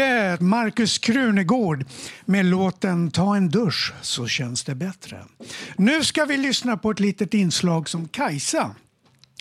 hörde 0.01 0.45
Markus 0.45 0.99
Krunegård 0.99 1.85
med 2.25 2.47
låten 2.47 3.11
Ta 3.11 3.37
en 3.37 3.49
dusch 3.49 3.93
så 4.03 4.27
känns 4.27 4.65
det 4.65 4.75
bättre. 4.75 5.25
Nu 5.77 6.05
ska 6.05 6.25
vi 6.25 6.37
lyssna 6.37 6.77
på 6.77 6.91
ett 6.91 7.01
litet 7.01 7.35
inslag 7.35 7.89
som 7.89 8.09
Kajsa 8.09 8.75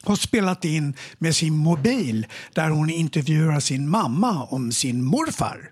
har 0.03 0.15
spelat 0.15 0.65
in 0.65 0.93
med 1.17 1.35
sin 1.35 1.57
mobil 1.57 2.27
där 2.53 2.69
hon 2.69 2.89
intervjuar 2.89 3.59
sin 3.59 3.89
mamma 3.89 4.43
om 4.43 4.71
sin 4.71 5.03
morfar. 5.03 5.71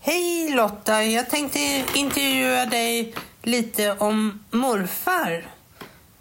Hej 0.00 0.50
Lotta, 0.54 1.04
jag 1.04 1.30
tänkte 1.30 1.84
intervjua 1.94 2.66
dig 2.66 3.14
lite 3.42 3.92
om 3.92 4.44
morfar. 4.50 5.46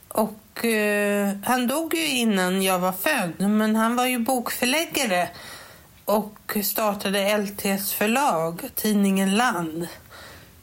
Och 0.08 0.45
eh, 0.64 1.30
han 1.44 1.68
dog 1.68 1.96
ju 1.96 2.08
innan 2.08 2.62
jag 2.62 2.80
var 2.80 2.92
född, 2.92 3.50
men 3.50 3.76
han 3.76 3.96
var 3.96 4.06
ju 4.06 4.20
bokförläggare 4.20 5.30
och 6.06 6.58
startade 6.64 7.38
LTs 7.38 7.94
förlag, 7.94 8.62
tidningen 8.76 9.36
Land. 9.36 9.88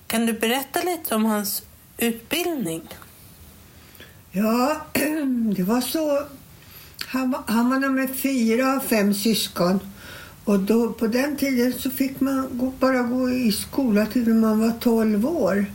Kan 0.06 0.26
du 0.26 0.32
berätta 0.32 0.82
lite 0.82 1.14
om 1.14 1.24
hans 1.24 1.62
utbildning? 1.98 2.82
Ja, 4.30 4.86
det 5.56 5.62
var 5.62 5.80
så. 5.80 6.22
Han 7.06 7.30
var, 7.30 7.42
han 7.46 7.70
var 7.70 7.78
nummer 7.78 8.06
fyra 8.06 8.72
av 8.72 8.80
fem 8.80 9.14
syskon. 9.14 9.80
Och 10.44 10.60
då, 10.60 10.92
på 10.92 11.06
den 11.06 11.36
tiden 11.36 11.72
så 11.72 11.90
fick 11.90 12.20
man 12.20 12.48
gå, 12.52 12.72
bara 12.78 13.02
gå 13.02 13.30
i 13.30 13.52
skola 13.52 14.06
till 14.06 14.34
man 14.34 14.60
var 14.60 14.72
12 14.80 15.26
år. 15.26 15.66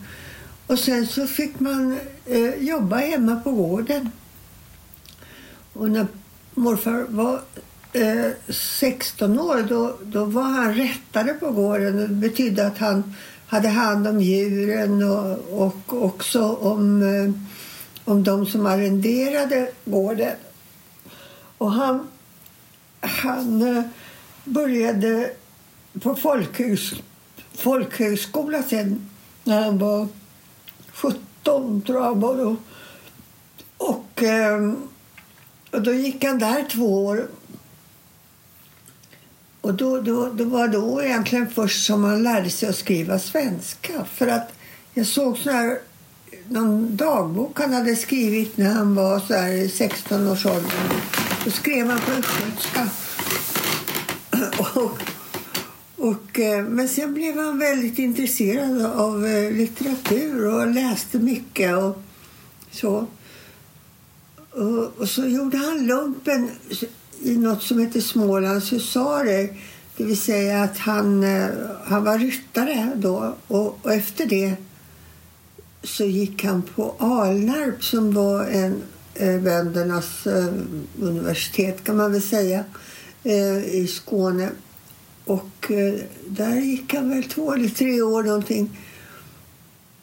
Och 0.67 0.79
sen 0.79 1.07
så 1.07 1.27
fick 1.27 1.59
man 1.59 1.99
eh, 2.25 2.55
jobba 2.55 2.95
hemma 2.95 3.35
på 3.35 3.51
gården. 3.51 4.11
Och 5.73 5.89
när 5.89 6.07
morfar 6.53 7.05
var 7.09 7.41
eh, 7.93 8.31
16 8.49 9.39
år 9.39 9.65
då, 9.69 9.97
då 10.03 10.25
var 10.25 10.43
han 10.43 10.73
rättare 10.73 11.33
på 11.33 11.51
gården. 11.51 11.97
Det 11.97 12.07
betydde 12.07 12.67
att 12.67 12.77
han 12.77 13.15
hade 13.47 13.67
hand 13.67 14.07
om 14.07 14.21
djuren 14.21 15.03
och, 15.03 15.61
och 15.63 16.03
också 16.05 16.55
om, 16.55 17.01
eh, 17.01 17.31
om 18.05 18.23
de 18.23 18.45
som 18.45 18.65
arrenderade 18.65 19.71
gården. 19.85 20.35
Och 21.57 21.71
han, 21.71 22.07
han 23.01 23.77
eh, 23.77 23.83
började 24.43 25.31
på 26.01 26.15
folkhögs, 26.15 26.93
folkhögskola 27.53 28.63
sen 28.63 29.09
när 29.43 29.61
han 29.61 29.77
var 29.77 30.07
17 31.01 31.81
tror 31.81 32.03
jag 32.03 32.15
var 32.15 32.37
då. 32.37 32.55
Och, 33.77 34.23
eh, 34.23 34.73
och 35.71 35.81
då 35.81 35.93
gick 35.93 36.23
han 36.23 36.39
där 36.39 36.65
två 36.71 37.05
år. 37.05 37.27
Och 39.61 39.73
då, 39.73 40.01
då, 40.01 40.29
det 40.29 40.45
var 40.45 40.67
då 40.67 41.03
egentligen 41.03 41.49
först 41.49 41.85
som 41.85 42.03
han 42.03 42.23
lärde 42.23 42.49
sig 42.49 42.69
att 42.69 42.75
skriva 42.75 43.19
svenska. 43.19 44.05
För 44.05 44.27
att 44.27 44.53
jag 44.93 45.07
såg 45.07 45.37
sån 45.37 45.53
här, 45.53 45.79
någon 46.47 46.95
dagbok 46.95 47.59
han 47.59 47.73
hade 47.73 47.95
skrivit 47.95 48.57
när 48.57 48.73
han 48.73 48.95
var 48.95 49.19
så 49.19 49.33
här 49.33 49.67
16 49.67 50.27
års 50.27 50.45
ålder. 50.45 50.71
Då 51.45 51.51
skrev 51.51 51.87
han 51.89 51.99
på 51.99 52.11
östgötska. 52.11 52.89
Och, 54.75 55.16
och, 55.97 56.39
eh, 56.39 56.65
men 56.65 56.89
sen 56.89 57.13
blev 57.13 57.37
han 57.37 57.59
väldigt 57.59 57.99
intresserad 57.99 58.85
av 58.85 59.25
eh, 59.25 59.51
litteratur 59.51 60.53
och 60.53 60.67
läste 60.67 61.19
mycket. 61.19 61.77
och 61.77 62.01
så. 62.71 63.07
Och, 64.51 64.97
och 64.97 65.09
så 65.09 65.25
gjorde 65.25 65.57
han 65.57 65.87
lumpen 65.87 66.49
i 67.21 67.37
något 67.37 67.63
som 67.63 67.79
heter 67.79 68.01
Smålands 68.01 68.73
husarer. 68.73 69.61
Det 69.97 70.03
vill 70.03 70.21
säga 70.21 70.63
att 70.63 70.77
han, 70.77 71.23
eh, 71.23 71.49
han 71.83 72.03
var 72.03 72.17
ryttare 72.17 72.91
då. 72.95 73.35
Och, 73.47 73.79
och 73.81 73.93
efter 73.93 74.25
det 74.25 74.55
så 75.83 76.05
gick 76.05 76.43
han 76.43 76.61
på 76.61 76.95
Alnarp 76.99 77.83
som 77.83 78.13
var 78.13 78.45
en 78.45 78.81
böndernas 79.43 80.27
universitet 81.01 81.83
kan 81.83 81.97
man 81.97 82.11
väl 82.11 82.21
säga 82.21 82.63
i 83.65 83.87
Skåne. 83.87 84.49
Och 85.27 85.71
eh, 85.71 85.99
där 86.27 86.55
gick 86.55 86.93
han 86.93 87.09
väl 87.09 87.23
två 87.23 87.53
eller 87.53 87.69
tre 87.69 88.01
år 88.01 88.23
någonting. 88.23 88.77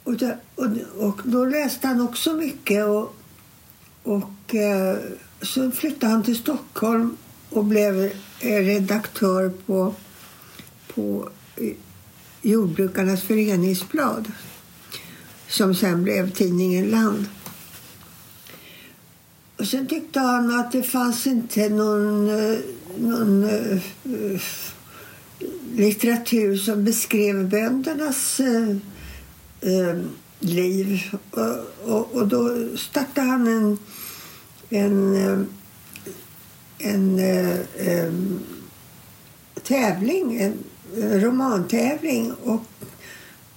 Och, 0.05 0.17
där, 0.17 0.37
och, 0.55 0.67
och 0.99 1.21
då 1.25 1.45
läste 1.45 1.87
han 1.87 2.01
också 2.01 2.33
mycket. 2.33 2.85
Och, 2.85 3.15
och 4.03 4.55
eh, 4.55 4.97
så 5.43 5.71
flyttade 5.71 6.13
han 6.13 6.23
till 6.23 6.37
Stockholm 6.37 7.17
och 7.51 7.65
blev 7.65 8.05
eh, 8.41 8.61
redaktör 8.61 9.53
på, 9.67 9.95
på 10.95 11.29
eh, 11.57 11.73
Jordbrukarnas 12.43 13.23
föreningsblad 13.23 14.33
som 15.49 15.75
sen 15.75 16.05
blev 16.05 16.31
tidningen 16.31 16.91
Land. 16.91 17.27
Och 19.57 19.67
sen 19.67 19.87
tyckte 19.87 20.21
han 20.21 20.61
att 20.61 20.73
det 20.73 20.83
fanns 20.83 21.27
inte 21.27 21.69
någon, 21.69 22.27
någon 22.99 23.45
uh, 23.45 24.41
litteratur 25.77 26.57
som 26.57 26.85
beskrev 26.85 27.49
böndernas 27.49 28.41
eh, 28.41 28.77
uh, 29.71 30.05
liv. 30.41 31.01
Och, 31.31 31.91
och, 31.93 32.15
och, 32.15 32.29
då 32.29 32.69
startade 32.77 33.27
han 33.27 33.47
en, 33.47 33.79
en, 34.71 35.17
eh, 35.17 35.39
en, 36.79 37.19
eh, 37.19 37.59
en 37.77 38.41
tävling, 39.63 40.41
en 40.41 40.59
romantävling. 41.21 42.33
Och 42.33 42.63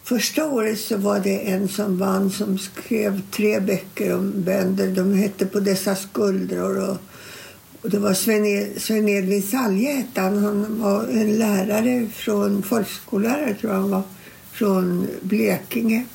Första 0.08 0.45
året 0.45 0.80
så 0.80 0.97
var 0.97 1.19
det 1.19 1.50
en 1.50 1.67
som 1.67 1.97
vann 1.97 2.32
som 2.32 2.58
skrev 2.58 3.21
tre 3.32 3.60
böcker 3.60 4.15
om 4.15 4.34
bönder. 4.36 4.88
De 4.88 5.13
hette 5.13 5.45
På 5.45 5.60
dessa 5.60 5.95
skuldror. 5.95 6.89
Och, 6.89 6.97
och 7.88 7.93
det 7.93 8.00
var 8.00 8.13
Sven, 8.13 8.45
e- 8.45 8.80
Sven 8.80 9.10
Edvin 9.10 9.41
Salje 9.41 9.91
hette 9.91 10.21
han. 10.21 10.38
Han 10.43 10.82
var 10.82 11.04
en 11.04 11.38
lärare 11.38 12.08
från 12.08 12.63
folkskollärare 12.63 13.54
tror 13.54 13.73
jag 13.73 13.80
han 13.80 13.89
var. 13.89 14.04
Från 14.52 15.08
Blekinge. 15.21 16.06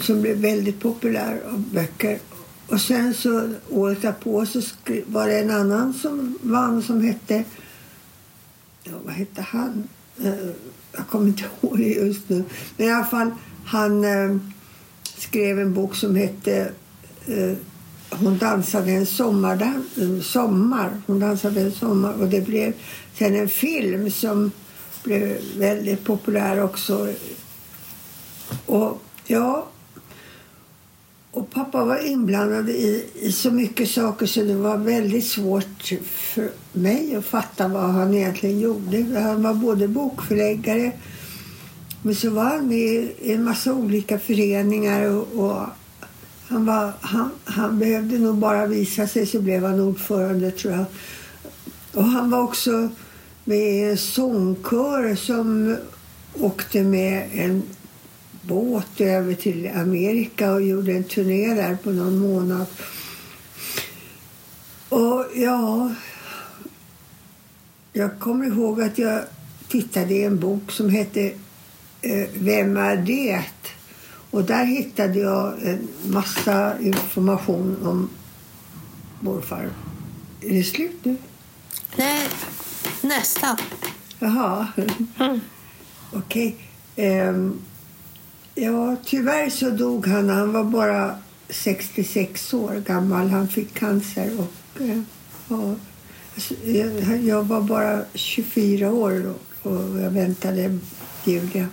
Som 0.00 0.22
blev 0.22 0.36
väldigt 0.36 0.80
populär 0.80 1.40
av 1.52 1.60
böcker. 1.60 2.18
Och 2.66 2.80
sen 2.80 3.14
så 3.14 3.48
året 3.70 4.02
därpå 4.02 4.46
så 4.46 4.60
var 5.06 5.26
det 5.26 5.38
en 5.38 5.50
annan 5.50 5.94
som 5.94 6.38
vann 6.42 6.82
som 6.82 7.00
hette... 7.00 7.44
Ja, 8.84 8.92
vad 9.04 9.14
hette 9.14 9.42
han? 9.42 9.88
Eh, 10.24 10.50
jag 10.92 11.06
kommer 11.08 11.26
inte 11.26 11.44
ihåg 11.60 11.78
det 11.78 11.84
just 11.84 12.28
nu. 12.28 12.44
Men 12.76 12.86
i 12.86 12.90
alla 12.90 13.04
fall, 13.04 13.30
han 13.64 14.04
eh, 14.04 14.36
skrev 15.18 15.60
en 15.60 15.74
bok 15.74 15.96
som 15.96 16.16
hette 16.16 16.70
eh, 17.26 17.56
hon 18.10 18.38
dansade 18.38 18.90
en 18.90 19.06
sommar, 19.06 19.82
en 19.96 20.22
sommar. 20.22 21.00
Hon 21.06 21.20
dansade 21.20 21.60
en 21.60 21.72
sommar. 21.72 22.12
Och 22.12 22.28
det 22.28 22.40
blev 22.40 22.72
sen 23.18 23.36
en 23.36 23.48
film 23.48 24.10
som 24.10 24.50
blev 25.04 25.38
väldigt 25.58 26.04
populär 26.04 26.62
också. 26.62 27.08
Och 28.66 29.02
ja, 29.26 29.66
och 31.36 31.50
pappa 31.50 31.84
var 31.84 32.06
inblandad 32.06 32.70
i, 32.70 33.06
i 33.14 33.32
så 33.32 33.50
mycket 33.50 33.90
saker 33.90 34.26
så 34.26 34.42
det 34.42 34.54
var 34.54 34.76
väldigt 34.76 35.26
svårt 35.26 35.92
för 36.06 36.50
mig 36.72 37.16
att 37.16 37.24
fatta 37.24 37.68
vad 37.68 37.82
han 37.82 38.14
egentligen 38.14 38.60
gjorde. 38.60 39.20
Han 39.20 39.42
var 39.42 39.54
både 39.54 39.88
bokförläggare 39.88 40.92
men 42.02 42.14
så 42.14 42.30
var 42.30 42.44
han 42.44 42.68
med 42.68 43.08
i 43.20 43.32
en 43.32 43.44
massa 43.44 43.72
olika 43.72 44.18
föreningar 44.18 45.10
och, 45.10 45.44
och 45.44 45.66
han, 46.48 46.66
var, 46.66 46.92
han, 47.00 47.30
han 47.44 47.78
behövde 47.78 48.18
nog 48.18 48.36
bara 48.36 48.66
visa 48.66 49.06
sig 49.06 49.26
så 49.26 49.40
blev 49.40 49.64
han 49.64 49.80
ordförande 49.80 50.50
tror 50.50 50.74
jag. 50.74 50.84
Och 51.94 52.04
han 52.04 52.30
var 52.30 52.42
också 52.42 52.88
med 53.44 53.58
i 53.58 53.82
en 53.82 53.98
sångkör 53.98 55.14
som 55.14 55.76
åkte 56.34 56.82
med 56.82 57.28
en 57.32 57.62
båt 58.42 59.00
över 59.00 59.34
till 59.34 59.70
Amerika 59.74 60.52
och 60.52 60.62
gjorde 60.62 60.92
en 60.92 61.04
turné 61.04 61.54
där 61.54 61.76
på 61.82 61.90
någon 61.90 62.18
månad. 62.18 62.66
Och 64.88 65.24
ja, 65.34 65.94
jag 67.92 68.18
kommer 68.18 68.46
ihåg 68.46 68.82
att 68.82 68.98
jag 68.98 69.22
tittade 69.68 70.14
i 70.14 70.24
en 70.24 70.40
bok 70.40 70.72
som 70.72 70.90
hette 70.90 71.32
eh, 72.02 72.28
Vem 72.34 72.76
är 72.76 72.96
det? 72.96 73.44
Och 74.36 74.44
där 74.44 74.64
hittade 74.64 75.18
jag 75.18 75.62
en 75.62 75.88
massa 76.06 76.80
information 76.80 77.76
om 77.86 78.08
morfar. 79.20 79.70
Är 80.40 80.54
det 80.54 80.62
slut 80.62 81.04
nu? 81.04 81.16
Nej, 81.96 82.28
nästan. 83.02 83.56
Jaha. 84.18 84.66
Mm. 85.18 85.40
Okej. 86.12 86.56
Okay. 86.94 87.20
Um, 87.20 87.60
Ja, 88.54 88.96
tyvärr 89.04 89.50
så 89.50 89.70
dog 89.70 90.06
han. 90.06 90.28
Han 90.28 90.52
var 90.52 90.64
bara 90.64 91.18
66 91.48 92.54
år 92.54 92.82
gammal. 92.86 93.28
Han 93.28 93.48
fick 93.48 93.74
cancer 93.74 94.30
och 94.38 94.82
eh, 94.82 95.00
ja, 95.48 95.74
Jag, 96.64 97.22
jag 97.22 97.42
var 97.42 97.60
bara 97.60 98.04
24 98.14 98.92
år 98.92 99.22
då, 99.24 99.70
och 99.70 100.00
jag 100.00 100.10
väntade 100.10 100.78
Julia. 101.24 101.68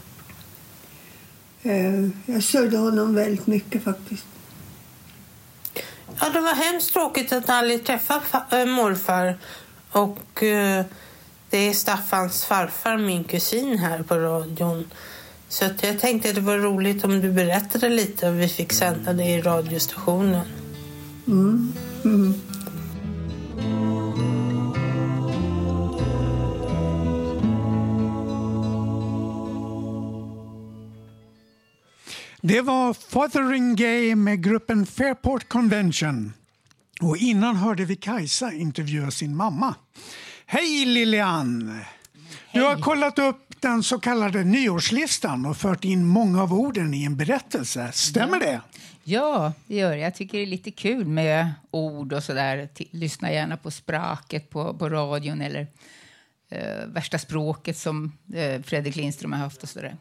Eh, 1.64 2.08
Jag 2.26 2.44
sörjde 2.44 2.78
honom 2.78 3.16
väldigt 3.16 3.48
mycket 3.48 3.84
faktiskt. 3.84 4.26
Ja, 6.20 6.30
det 6.30 6.42
var 6.42 6.54
hemskt 6.56 6.94
tråkigt 6.94 7.32
att 7.34 7.50
aldrig 7.50 7.86
träffa 7.86 8.22
fa- 8.32 8.60
äh, 8.62 8.66
morfar. 8.66 9.38
Och 9.92 10.44
eh, 10.44 10.86
det 11.50 11.58
är 11.58 11.74
Staffans 11.74 12.46
farfar, 12.46 12.98
min 12.98 13.24
kusin, 13.24 13.78
här 13.78 14.04
på 14.04 14.16
radion. 14.16 14.92
Så 15.50 15.66
att 15.66 15.84
jag 15.84 16.00
tänkte 16.00 16.30
att 16.30 16.36
det 16.36 16.42
var 16.42 16.58
roligt 16.58 17.04
om 17.04 17.22
du 17.22 17.32
berättade 17.32 17.90
lite 17.90 18.30
och 18.30 18.40
vi 18.40 18.48
fick 18.48 18.74
sända 18.74 19.14
det 19.14 19.24
i 19.24 19.42
radiostationen. 19.42 20.46
Mm. 21.28 21.74
Mm. 22.06 22.42
Det 32.46 32.62
var 32.62 32.94
Fotheringham 32.94 34.24
med 34.24 34.44
gruppen 34.44 34.86
Fairport 34.86 35.50
Convention. 35.50 36.34
Och 37.02 37.18
innan 37.18 37.56
hörde 37.56 37.86
vi 37.86 37.96
Kajsa 37.96 38.52
intervjua 38.54 39.12
sin 39.12 39.36
mamma. 39.36 39.76
Hej 40.46 40.86
Lilian! 40.86 41.82
Du 42.54 42.62
har 42.62 42.76
kollat 42.76 43.20
upp 43.20 43.56
den 43.60 43.84
så 43.84 44.00
kallade 44.00 44.44
nyårslistan 44.44 45.46
och 45.46 45.58
fört 45.58 45.84
in 45.84 46.06
många 46.06 46.44
av 46.44 46.54
orden 46.54 46.94
i 46.94 47.04
en 47.04 47.18
berättelse. 47.18 47.92
Stämmer 47.94 48.40
det? 48.40 48.62
Ja, 49.04 49.54
det 49.68 49.76
gör 49.76 49.92
jag. 49.92 50.00
Jag 50.00 50.16
tycker 50.16 50.38
det 50.38 50.44
är 50.44 50.48
lite 50.48 50.72
kul 50.72 51.06
med 51.06 51.52
ord 51.72 52.14
och 52.14 52.24
sådär. 52.24 52.70
Lyssna 52.92 53.32
gärna 53.32 53.58
på 53.58 53.72
språket 53.72 54.50
på, 54.50 54.74
på 54.74 54.90
radion 54.90 55.42
eller 55.42 55.68
eh, 56.50 56.88
värsta 56.88 57.20
språket 57.20 57.78
som 57.78 58.12
eh, 58.34 58.62
Fredrik 58.62 58.96
Lindström 58.96 59.32
har 59.32 59.40
haft 59.40 59.64
och 59.64 59.70
sådär. 59.70 59.98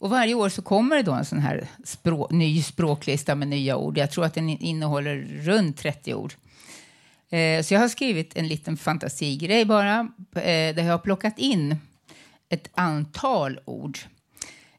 Och 0.00 0.10
varje 0.10 0.34
år 0.34 0.48
så 0.48 0.62
kommer 0.62 0.96
det 0.96 1.02
då 1.02 1.12
en 1.12 1.24
sån 1.24 1.38
här 1.38 1.68
språk, 1.84 2.30
ny 2.30 2.62
språklista 2.62 3.34
med 3.34 3.48
nya 3.48 3.76
ord. 3.76 3.98
Jag 3.98 4.10
tror 4.10 4.24
att 4.24 4.34
den 4.34 4.48
innehåller 4.48 5.16
runt 5.16 5.76
30 5.76 6.14
ord. 6.14 6.34
Eh, 7.30 7.62
så 7.62 7.74
jag 7.74 7.80
har 7.80 7.88
skrivit 7.88 8.36
en 8.36 8.48
liten 8.48 8.76
fantasigrej 8.76 9.64
bara, 9.64 10.08
eh, 10.34 10.74
där 10.74 10.82
jag 10.82 10.92
har 10.92 10.98
plockat 10.98 11.38
in 11.38 11.76
ett 12.48 12.70
antal 12.74 13.60
ord. 13.64 13.98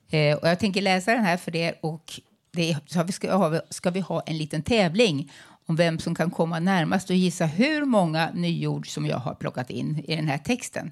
Eh, 0.09 0.37
och 0.37 0.47
jag 0.47 0.59
tänker 0.59 0.81
läsa 0.81 1.13
den 1.13 1.23
här 1.23 1.37
för 1.37 1.55
er 1.55 1.75
och 1.81 2.21
det 2.51 2.71
är, 2.71 2.77
så 2.85 2.99
har 2.99 3.03
vi 3.03 3.11
ska, 3.11 3.35
ha, 3.35 3.61
ska 3.69 3.89
vi 3.89 3.99
ha 3.99 4.21
en 4.21 4.37
liten 4.37 4.63
tävling 4.63 5.31
om 5.65 5.75
vem 5.75 5.99
som 5.99 6.15
kan 6.15 6.31
komma 6.31 6.59
närmast 6.59 7.09
och 7.09 7.15
gissa 7.15 7.45
hur 7.45 7.85
många 7.85 8.31
nyord 8.33 8.89
som 8.89 9.05
jag 9.05 9.17
har 9.17 9.33
plockat 9.33 9.69
in 9.69 10.03
i 10.07 10.15
den 10.15 10.27
här 10.27 10.37
texten. 10.37 10.91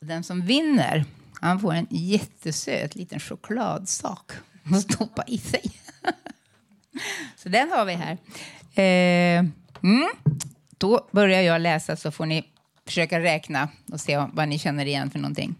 Den 0.00 0.24
som 0.24 0.42
vinner, 0.42 1.04
han 1.40 1.60
får 1.60 1.72
en 1.72 1.86
jättesöt 1.90 2.94
liten 2.94 3.20
chokladsak 3.20 4.32
att 4.64 4.80
stoppa 4.92 5.24
i 5.26 5.38
sig. 5.38 5.72
så 7.36 7.48
den 7.48 7.70
har 7.70 7.84
vi 7.84 7.92
här. 7.92 8.18
Eh, 8.74 9.46
mm. 9.82 10.08
Då 10.78 11.08
börjar 11.12 11.42
jag 11.42 11.60
läsa 11.60 11.96
så 11.96 12.10
får 12.10 12.26
ni 12.26 12.44
försöka 12.86 13.20
räkna 13.20 13.68
och 13.92 14.00
se 14.00 14.26
vad 14.32 14.48
ni 14.48 14.58
känner 14.58 14.86
igen 14.86 15.10
för 15.10 15.18
någonting. 15.18 15.54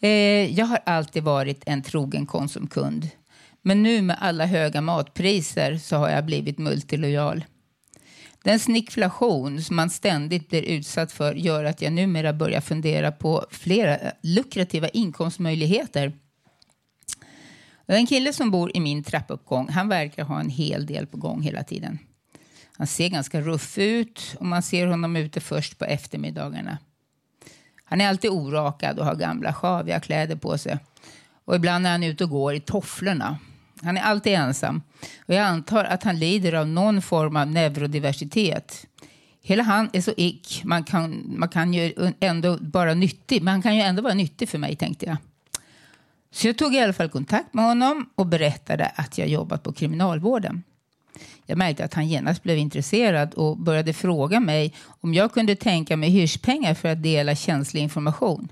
Eh, 0.00 0.58
jag 0.58 0.66
har 0.66 0.78
alltid 0.86 1.22
varit 1.22 1.62
en 1.66 1.82
trogen 1.82 2.26
Konsumkund. 2.26 3.08
Men 3.62 3.82
nu 3.82 4.02
med 4.02 4.16
alla 4.20 4.46
höga 4.46 4.80
matpriser 4.80 5.78
så 5.78 5.96
har 5.96 6.08
jag 6.08 6.24
blivit 6.24 6.58
multilojal. 6.58 7.44
Den 8.48 8.58
snickflation 8.58 9.62
som 9.62 9.76
man 9.76 9.90
ständigt 9.90 10.48
blir 10.48 10.62
utsatt 10.62 11.12
för 11.12 11.34
gör 11.34 11.64
att 11.64 11.82
jag 11.82 11.92
numera 11.92 12.32
börjar 12.32 12.60
fundera 12.60 13.12
på 13.12 13.46
flera 13.50 13.98
lukrativa 14.22 14.88
inkomstmöjligheter. 14.88 16.12
En 17.86 18.06
kille 18.06 18.32
som 18.32 18.50
bor 18.50 18.76
i 18.76 18.80
min 18.80 19.04
trappuppgång, 19.04 19.68
han 19.68 19.88
verkar 19.88 20.24
ha 20.24 20.40
en 20.40 20.50
hel 20.50 20.86
del 20.86 21.06
på 21.06 21.16
gång 21.16 21.42
hela 21.42 21.64
tiden. 21.64 21.98
Han 22.76 22.86
ser 22.86 23.08
ganska 23.08 23.40
ruff 23.40 23.78
ut 23.78 24.36
och 24.38 24.46
man 24.46 24.62
ser 24.62 24.86
honom 24.86 25.16
ute 25.16 25.40
först 25.40 25.78
på 25.78 25.84
eftermiddagarna. 25.84 26.78
Han 27.84 28.00
är 28.00 28.08
alltid 28.08 28.30
orakad 28.30 28.98
och 28.98 29.06
har 29.06 29.14
gamla 29.14 29.52
sjaviga 29.52 30.00
kläder 30.00 30.36
på 30.36 30.58
sig. 30.58 30.78
Och 31.44 31.56
ibland 31.56 31.86
är 31.86 31.90
han 31.90 32.02
ute 32.02 32.24
och 32.24 32.30
går 32.30 32.54
i 32.54 32.60
tofflorna. 32.60 33.38
Han 33.82 33.96
är 33.96 34.02
alltid 34.02 34.32
ensam. 34.32 34.82
Och 35.26 35.34
jag 35.34 35.44
antar 35.44 35.84
att 35.84 36.02
han 36.02 36.18
lider 36.18 36.52
av 36.52 36.68
någon 36.68 37.02
form 37.02 37.36
av 37.36 37.46
neurodiversitet. 37.46 38.86
Hela 39.42 39.62
han 39.62 39.90
är 39.92 40.00
så 40.00 40.12
ick. 40.16 40.62
Man 40.64 40.84
kan, 40.84 41.34
man 41.38 41.48
kan 41.48 41.74
ju 41.74 42.12
ändå 42.20 42.58
vara 42.60 42.94
nyttig. 42.94 43.42
Man 43.42 43.62
kan 43.62 43.76
ju 43.76 43.82
ändå 43.82 44.02
vara 44.02 44.14
nyttig 44.14 44.48
för 44.48 44.58
mig, 44.58 44.76
tänkte 44.76 45.06
jag. 45.06 45.16
Så 46.30 46.46
jag 46.46 46.58
tog 46.58 46.74
i 46.74 46.80
alla 46.80 46.92
fall 46.92 47.08
kontakt 47.08 47.54
med 47.54 47.64
honom 47.64 48.10
och 48.14 48.26
berättade 48.26 48.86
att 48.86 49.18
jag 49.18 49.28
jobbat 49.28 49.62
på 49.62 49.72
kriminalvården. 49.72 50.62
Jag 51.46 51.58
märkte 51.58 51.84
att 51.84 51.94
han 51.94 52.08
genast 52.08 52.42
blev 52.42 52.58
intresserad 52.58 53.34
och 53.34 53.58
började 53.58 53.92
fråga 53.92 54.40
mig 54.40 54.74
om 55.00 55.14
jag 55.14 55.32
kunde 55.32 55.56
tänka 55.56 55.96
mig 55.96 56.10
hyrspengar 56.10 56.74
för 56.74 56.88
att 56.88 57.02
dela 57.02 57.34
känslig 57.34 57.80
information. 57.82 58.48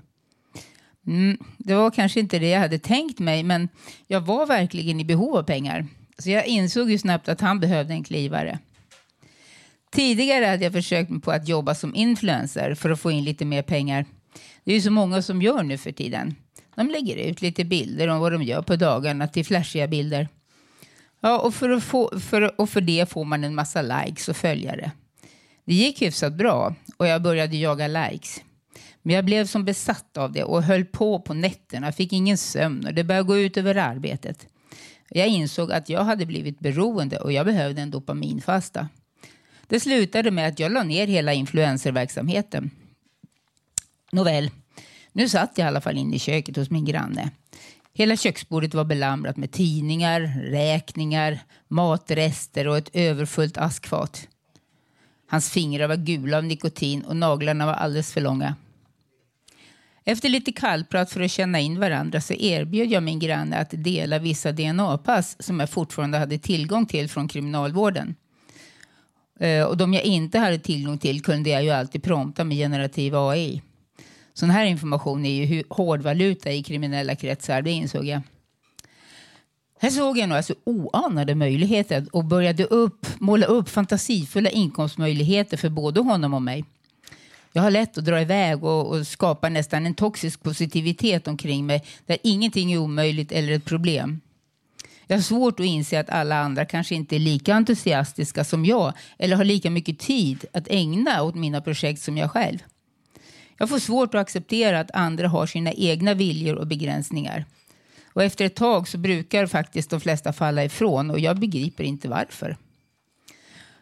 Mm, 1.07 1.37
det 1.57 1.75
var 1.75 1.91
kanske 1.91 2.19
inte 2.19 2.39
det 2.39 2.49
jag 2.49 2.59
hade 2.59 2.79
tänkt 2.79 3.19
mig, 3.19 3.43
men 3.43 3.69
jag 4.07 4.21
var 4.21 4.45
verkligen 4.45 4.99
i 4.99 5.05
behov 5.05 5.37
av 5.37 5.43
pengar. 5.43 5.87
Så 6.17 6.29
jag 6.29 6.47
insåg 6.47 6.91
ju 6.91 6.97
snabbt 6.97 7.29
att 7.29 7.41
han 7.41 7.59
behövde 7.59 7.93
en 7.93 8.03
klivare. 8.03 8.59
Tidigare 9.91 10.45
hade 10.45 10.63
jag 10.63 10.73
försökt 10.73 11.09
mig 11.09 11.21
på 11.21 11.31
att 11.31 11.47
jobba 11.47 11.75
som 11.75 11.95
influencer 11.95 12.75
för 12.75 12.89
att 12.89 12.99
få 12.99 13.11
in 13.11 13.23
lite 13.23 13.45
mer 13.45 13.61
pengar. 13.61 14.05
Det 14.63 14.71
är 14.71 14.75
ju 14.75 14.81
så 14.81 14.91
många 14.91 15.21
som 15.21 15.41
gör 15.41 15.63
nu 15.63 15.77
för 15.77 15.91
tiden. 15.91 16.35
De 16.75 16.89
lägger 16.89 17.15
ut 17.15 17.41
lite 17.41 17.65
bilder 17.65 18.07
om 18.07 18.19
vad 18.19 18.31
de 18.31 18.43
gör 18.43 18.61
på 18.61 18.75
dagarna 18.75 19.27
till 19.27 19.45
flashiga 19.45 19.87
bilder. 19.87 20.27
Ja, 21.21 21.39
och 21.39 21.55
för, 21.55 21.69
att 21.69 21.83
få, 21.83 22.19
för, 22.19 22.61
och 22.61 22.69
för 22.69 22.81
det 22.81 23.09
får 23.09 23.25
man 23.25 23.43
en 23.43 23.55
massa 23.55 23.81
likes 23.81 24.29
och 24.29 24.37
följare. 24.37 24.91
Det 25.65 25.73
gick 25.73 26.01
hyfsat 26.01 26.33
bra 26.33 26.75
och 26.97 27.07
jag 27.07 27.21
började 27.21 27.57
jaga 27.57 27.87
likes. 27.87 28.41
Men 29.07 29.15
jag 29.15 29.25
blev 29.25 29.45
som 29.45 29.65
besatt 29.65 30.17
av 30.17 30.31
det 30.31 30.43
och 30.43 30.63
höll 30.63 30.85
på 30.85 31.19
på 31.19 31.33
nätterna, 31.33 31.91
fick 31.91 32.13
ingen 32.13 32.37
sömn 32.37 32.85
och 32.85 32.93
det 32.93 33.03
började 33.03 33.27
gå 33.27 33.37
ut 33.37 33.57
över 33.57 33.75
arbetet. 33.75 34.47
Jag 35.09 35.27
insåg 35.27 35.71
att 35.71 35.89
jag 35.89 36.03
hade 36.03 36.25
blivit 36.25 36.59
beroende 36.59 37.19
och 37.19 37.31
jag 37.31 37.45
behövde 37.45 37.81
en 37.81 37.91
dopaminfasta. 37.91 38.89
Det 39.67 39.79
slutade 39.79 40.31
med 40.31 40.47
att 40.47 40.59
jag 40.59 40.71
la 40.71 40.83
ner 40.83 41.07
hela 41.07 41.33
influencerverksamheten. 41.33 42.71
Nåväl, 44.11 44.51
nu 45.11 45.29
satt 45.29 45.57
jag 45.57 45.65
i 45.65 45.67
alla 45.67 45.81
fall 45.81 45.97
inne 45.97 46.15
i 46.15 46.19
köket 46.19 46.55
hos 46.55 46.69
min 46.69 46.85
granne. 46.85 47.31
Hela 47.93 48.17
köksbordet 48.17 48.73
var 48.73 48.85
belamrat 48.85 49.37
med 49.37 49.51
tidningar, 49.51 50.21
räkningar, 50.51 51.39
matrester 51.67 52.67
och 52.67 52.77
ett 52.77 52.89
överfullt 52.93 53.57
askfat. 53.57 54.27
Hans 55.27 55.51
fingrar 55.51 55.87
var 55.87 55.95
gula 55.95 56.37
av 56.37 56.43
nikotin 56.43 57.01
och 57.01 57.15
naglarna 57.15 57.65
var 57.65 57.73
alldeles 57.73 58.13
för 58.13 58.21
långa. 58.21 58.55
Efter 60.09 60.29
lite 60.29 60.51
kallprat 60.51 61.11
för 61.11 61.21
att 61.21 61.31
känna 61.31 61.59
in 61.59 61.79
varandra 61.79 62.21
så 62.21 62.33
erbjöd 62.33 62.87
jag 62.87 63.03
min 63.03 63.19
granne 63.19 63.57
att 63.57 63.69
dela 63.71 64.19
vissa 64.19 64.51
DNA-pass 64.51 65.37
som 65.39 65.59
jag 65.59 65.69
fortfarande 65.69 66.17
hade 66.17 66.37
tillgång 66.37 66.85
till 66.85 67.09
från 67.09 67.27
kriminalvården. 67.27 68.15
Eh, 69.39 69.63
och 69.63 69.77
de 69.77 69.93
jag 69.93 70.03
inte 70.03 70.39
hade 70.39 70.59
tillgång 70.59 70.97
till 70.97 71.21
kunde 71.21 71.49
jag 71.49 71.63
ju 71.63 71.69
alltid 71.69 72.03
prompta 72.03 72.43
med 72.43 72.57
generativ 72.57 73.15
AI. 73.15 73.61
Sån 74.33 74.49
här 74.49 74.65
information 74.65 75.25
är 75.25 75.45
ju 75.45 75.63
hårdvaluta 75.69 76.51
i 76.51 76.63
kriminella 76.63 77.15
kretsar, 77.15 77.61
det 77.61 77.71
insåg 77.71 78.05
jag. 78.05 78.21
Här 79.79 79.89
såg 79.89 80.17
jag 80.17 80.29
några 80.29 80.43
så 80.43 80.53
alltså 80.53 80.69
oanade 80.71 81.35
möjligheter 81.35 82.05
och 82.11 82.25
började 82.25 82.63
upp, 82.63 83.07
måla 83.19 83.45
upp 83.45 83.69
fantasifulla 83.69 84.49
inkomstmöjligheter 84.49 85.57
för 85.57 85.69
både 85.69 85.99
honom 85.99 86.33
och 86.33 86.41
mig. 86.41 86.65
Jag 87.57 87.63
har 87.63 87.71
lätt 87.71 87.97
att 87.97 88.05
dra 88.05 88.21
iväg 88.21 88.63
och, 88.63 88.87
och 88.87 89.07
skapa 89.07 89.49
nästan 89.49 89.85
en 89.85 89.93
toxisk 89.93 90.43
positivitet 90.43 91.27
omkring 91.27 91.65
mig 91.65 91.83
där 92.05 92.17
ingenting 92.23 92.73
är 92.73 92.77
omöjligt 92.77 93.31
eller 93.31 93.53
ett 93.53 93.65
problem. 93.65 94.21
Jag 95.07 95.17
har 95.17 95.21
svårt 95.21 95.59
att 95.59 95.65
inse 95.65 95.99
att 95.99 96.09
alla 96.09 96.39
andra 96.39 96.65
kanske 96.65 96.95
inte 96.95 97.15
är 97.15 97.19
lika 97.19 97.55
entusiastiska 97.55 98.43
som 98.43 98.65
jag 98.65 98.93
eller 99.17 99.35
har 99.35 99.43
lika 99.43 99.69
mycket 99.69 99.99
tid 99.99 100.45
att 100.53 100.67
ägna 100.67 101.23
åt 101.23 101.35
mina 101.35 101.61
projekt 101.61 102.01
som 102.01 102.17
jag 102.17 102.31
själv. 102.31 102.59
Jag 103.57 103.69
får 103.69 103.79
svårt 103.79 104.15
att 104.15 104.21
acceptera 104.21 104.79
att 104.79 104.91
andra 104.91 105.27
har 105.27 105.45
sina 105.45 105.73
egna 105.73 106.13
viljor 106.13 106.55
och 106.55 106.67
begränsningar. 106.67 107.45
Och 108.13 108.23
efter 108.23 108.45
ett 108.45 108.55
tag 108.55 108.87
så 108.87 108.97
brukar 108.97 109.47
faktiskt 109.47 109.89
de 109.89 110.01
flesta 110.01 110.33
falla 110.33 110.63
ifrån 110.63 111.11
och 111.11 111.19
jag 111.19 111.39
begriper 111.39 111.83
inte 111.83 112.09
varför. 112.09 112.57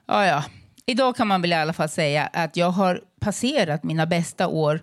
Ja, 0.06 0.26
ja. 0.26 0.44
Idag 0.86 1.16
kan 1.16 1.28
man 1.28 1.42
väl 1.42 1.52
i 1.52 1.56
alla 1.56 1.74
fall 1.74 1.90
säga 1.90 2.30
att 2.34 2.58
jag 2.58 2.70
har 2.70 3.02
passerat 3.20 3.84
mina 3.84 4.06
bästa 4.06 4.48
år 4.48 4.82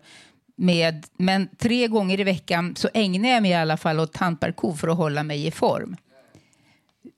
med, 0.56 1.06
men 1.16 1.48
tre 1.58 1.88
gånger 1.88 2.20
i 2.20 2.24
veckan 2.24 2.76
så 2.76 2.88
ägnar 2.94 3.28
jag 3.28 3.42
mig 3.42 3.50
i 3.50 3.54
alla 3.54 3.76
fall 3.76 4.00
åt 4.00 4.12
tantparkour 4.12 4.74
för 4.74 4.88
att 4.88 4.96
hålla 4.96 5.22
mig 5.22 5.46
i 5.46 5.50
form. 5.50 5.96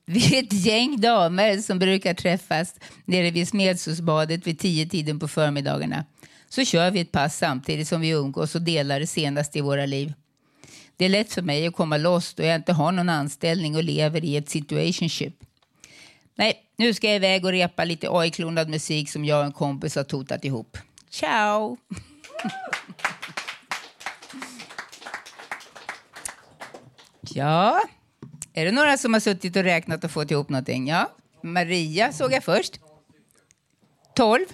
Vi 0.07 0.37
är 0.37 0.43
ett 0.43 0.53
gäng 0.53 1.01
damer 1.01 1.59
som 1.59 1.78
brukar 1.78 2.14
träffas 2.14 2.74
nere 3.05 3.30
vid 3.30 3.49
Smedshusbadet 3.49 4.47
vid 4.47 4.59
tio 4.59 4.87
tiden 4.87 5.18
på 5.18 5.28
förmiddagarna. 5.28 6.05
Så 6.49 6.64
kör 6.64 6.91
vi 6.91 7.01
ett 7.01 7.12
pass 7.12 7.37
samtidigt 7.39 7.89
som 7.89 8.01
vi 8.01 8.09
umgås 8.09 8.55
och 8.55 8.62
delar 8.62 9.01
det 9.01 9.07
senaste 9.07 9.59
i 9.59 9.62
våra 9.62 9.87
liv. 9.87 10.12
Det 10.97 11.05
är 11.05 11.09
lätt 11.09 11.32
för 11.32 11.43
mig 11.43 11.66
att 11.66 11.74
komma 11.74 11.97
loss 11.97 12.35
då 12.35 12.43
jag 12.43 12.55
inte 12.55 12.72
har 12.72 12.93
någon 12.93 13.09
anställning 13.09 13.76
och 13.76 13.85
lever 13.85 14.24
i 14.24 14.37
ett 14.37 14.49
situationship. 14.49 15.35
Nej, 16.35 16.63
nu 16.77 16.95
ska 16.95 17.07
jag 17.07 17.16
iväg 17.16 17.45
och 17.45 17.51
repa 17.51 17.85
lite 17.85 18.09
AI-klonad 18.11 18.68
musik 18.68 19.11
som 19.11 19.25
jag 19.25 19.39
och 19.39 19.45
en 19.45 19.53
kompis 19.53 19.97
har 19.97 20.05
totat 20.05 20.45
ihop. 20.45 20.79
Ciao! 21.11 21.77
ja, 27.20 27.81
är 28.53 28.64
det 28.64 28.72
några 28.72 28.99
som 28.99 29.12
har 29.12 29.20
suttit 29.20 29.57
och 29.57 29.62
räknat 29.62 30.05
och 30.05 30.11
fått 30.11 30.31
ihop 30.31 30.49
någonting? 30.49 30.89
Ja, 30.89 31.11
Maria 31.43 32.12
såg 32.12 32.33
jag 32.33 32.45
först. 32.45 32.81
12. 34.14 34.47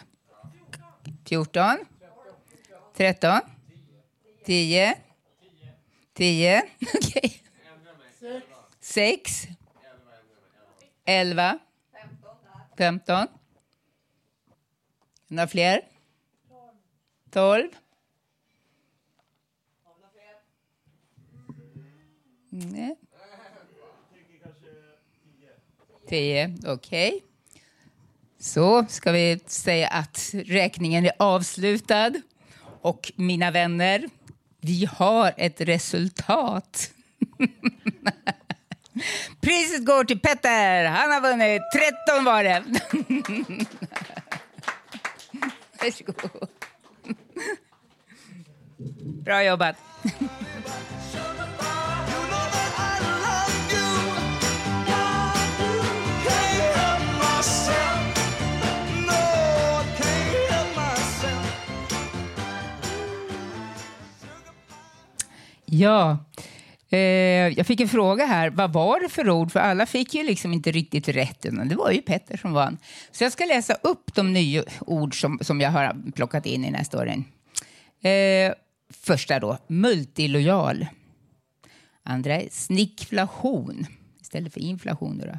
14. 1.28 1.78
13. 2.96 3.40
10. 4.46 4.94
10. 6.14 6.62
Okej. 6.94 7.42
6. 8.80 9.46
11. 11.04 11.58
15. 12.80 13.26
Några 15.28 15.48
fler? 15.48 15.80
12. 17.30 17.68
Nej. 22.50 22.96
10, 26.08 26.56
okej. 26.66 27.22
Så 28.38 28.86
ska 28.88 29.12
vi 29.12 29.40
säga 29.46 29.88
att 29.88 30.30
räkningen 30.32 31.06
är 31.06 31.12
avslutad. 31.18 32.12
Och 32.82 33.12
mina 33.16 33.50
vänner, 33.50 34.08
vi 34.60 34.84
har 34.84 35.34
ett 35.36 35.60
resultat. 35.60 36.92
Priset 39.40 39.84
går 39.86 40.04
till 40.04 40.20
Petter. 40.20 40.84
Han 40.84 41.10
har 41.10 41.20
vunnit 41.20 41.62
13 42.12 42.24
var 42.24 42.44
det. 42.44 42.62
Varsågod. 45.82 46.48
Bra 49.24 49.44
jobbat. 49.44 49.76
Ja, 65.72 66.18
eh, 66.90 66.98
jag 67.58 67.66
fick 67.66 67.80
en 67.80 67.88
fråga 67.88 68.26
här. 68.26 68.50
Vad 68.50 68.72
var 68.72 69.00
det 69.00 69.08
för 69.08 69.30
ord? 69.30 69.52
För 69.52 69.60
alla 69.60 69.86
fick 69.86 70.14
ju 70.14 70.22
liksom 70.22 70.52
inte 70.52 70.70
riktigt 70.70 71.08
rätt. 71.08 71.42
Det 71.42 71.76
var 71.76 71.90
ju 71.90 72.02
Petter 72.02 72.36
som 72.36 72.52
vann. 72.52 72.78
Så 73.12 73.24
jag 73.24 73.32
ska 73.32 73.44
läsa 73.44 73.74
upp 73.74 74.14
de 74.14 74.32
nya 74.32 74.64
ord 74.80 75.20
som, 75.20 75.38
som 75.42 75.60
jag 75.60 75.70
har 75.70 76.12
plockat 76.12 76.46
in 76.46 76.64
i 76.64 76.66
den 76.66 76.74
här 76.74 76.84
storyn. 76.84 77.24
Eh, 78.00 78.54
första 78.90 79.40
då, 79.40 79.58
multilojal. 79.66 80.86
Andra 82.02 82.34
är 82.34 82.48
snickflation 82.50 83.86
istället 84.20 84.52
för 84.52 84.60
inflation. 84.60 85.18
Då. 85.18 85.38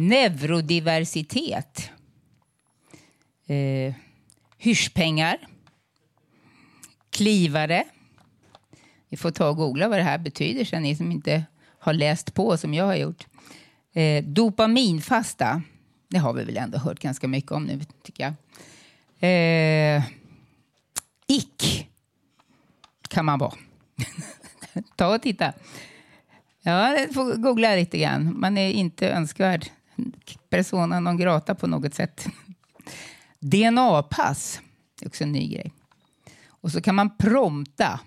Neurodiversitet. 0.00 1.90
Eh, 3.46 3.94
hyrspengar. 4.58 5.38
Klivare. 7.10 7.84
Vi 9.14 9.18
får 9.18 9.30
ta 9.30 9.48
och 9.48 9.56
googla 9.56 9.88
vad 9.88 9.98
det 9.98 10.02
här 10.02 10.18
betyder 10.18 10.64
sen, 10.64 10.82
ni 10.82 10.96
som 10.96 11.12
inte 11.12 11.44
har 11.78 11.92
läst 11.92 12.34
på 12.34 12.56
som 12.56 12.74
jag 12.74 12.84
har 12.84 12.94
gjort. 12.94 13.26
Eh, 13.92 14.24
dopaminfasta, 14.24 15.62
det 16.08 16.18
har 16.18 16.32
vi 16.32 16.44
väl 16.44 16.56
ändå 16.56 16.78
hört 16.78 16.98
ganska 16.98 17.28
mycket 17.28 17.52
om 17.52 17.64
nu, 17.64 17.80
tycker 18.02 18.24
jag. 18.24 18.34
Eh, 19.20 20.02
ick 21.26 21.88
kan 23.08 23.24
man 23.24 23.38
vara. 23.38 23.54
ta 24.96 25.14
och 25.14 25.22
titta. 25.22 25.52
Ja, 26.62 27.06
får 27.14 27.36
googla 27.36 27.76
lite 27.76 27.98
grann. 27.98 28.40
Man 28.40 28.58
är 28.58 28.70
inte 28.70 29.08
önskvärd. 29.08 29.66
Persona 30.48 31.00
non 31.00 31.16
grata 31.16 31.54
på 31.54 31.66
något 31.66 31.94
sätt. 31.94 32.26
DNA-pass, 33.38 34.60
är 35.02 35.06
också 35.06 35.24
en 35.24 35.32
ny 35.32 35.48
grej. 35.48 35.72
Och 36.46 36.72
så 36.72 36.80
kan 36.82 36.94
man 36.94 37.16
prompta 37.16 38.00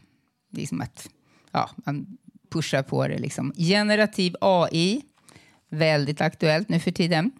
liksom 0.52 0.82
att 0.82 1.10
ja, 1.52 1.70
man 1.76 2.18
pushar 2.50 2.84
på 2.84 3.08
det. 3.08 3.18
Liksom. 3.18 3.54
Generativ 3.58 4.36
AI, 4.42 5.02
väldigt 5.70 6.22
aktuellt 6.22 6.70
nu 6.70 6.80
för 6.80 6.92
tiden. 6.92 7.32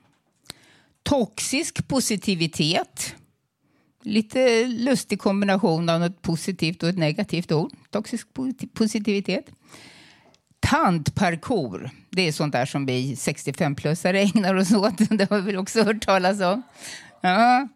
Toxisk 1.04 1.88
positivitet. 1.88 3.16
Lite 4.04 4.66
lustig 4.68 5.20
kombination 5.20 5.90
av 5.90 6.00
något 6.00 6.22
positivt 6.22 6.84
och 6.84 6.90
ett 6.90 6.98
negativt 6.98 7.52
ord. 7.52 7.72
Toxisk 7.90 8.28
positivitet. 8.74 9.46
Tantparkour. 10.60 11.90
Det 12.10 12.28
är 12.28 12.32
sånt 12.32 12.54
där 12.54 12.66
som 12.66 12.86
vi 12.86 13.16
65-plussare 13.16 14.36
ägnar 14.36 14.56
oss 14.56 14.72
åt. 14.72 14.98
Det 15.10 15.30
har 15.30 15.40
vi 15.40 15.46
väl 15.46 15.58
också 15.58 15.84
hört 15.84 16.02
talas 16.02 16.42
om. 16.42 16.62
Ja. 17.22 17.68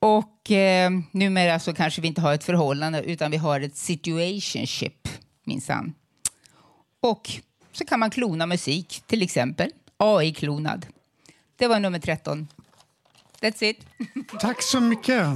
Och 0.00 0.50
eh, 0.50 0.90
numera 1.10 1.58
så 1.58 1.74
kanske 1.74 2.00
vi 2.00 2.08
inte 2.08 2.20
har 2.20 2.34
ett 2.34 2.44
förhållande 2.44 3.02
utan 3.02 3.30
vi 3.30 3.36
har 3.36 3.60
ett 3.60 3.76
situationship, 3.76 5.08
minsann. 5.44 5.94
Och 7.00 7.30
så 7.72 7.84
kan 7.84 8.00
man 8.00 8.10
klona 8.10 8.46
musik, 8.46 9.02
till 9.06 9.22
exempel. 9.22 9.70
AI-klonad. 9.96 10.86
Det 11.56 11.66
var 11.66 11.80
nummer 11.80 11.98
13. 11.98 12.48
That's 13.40 13.64
it. 13.64 13.86
Tack 14.40 14.62
så 14.62 14.80
mycket. 14.80 15.26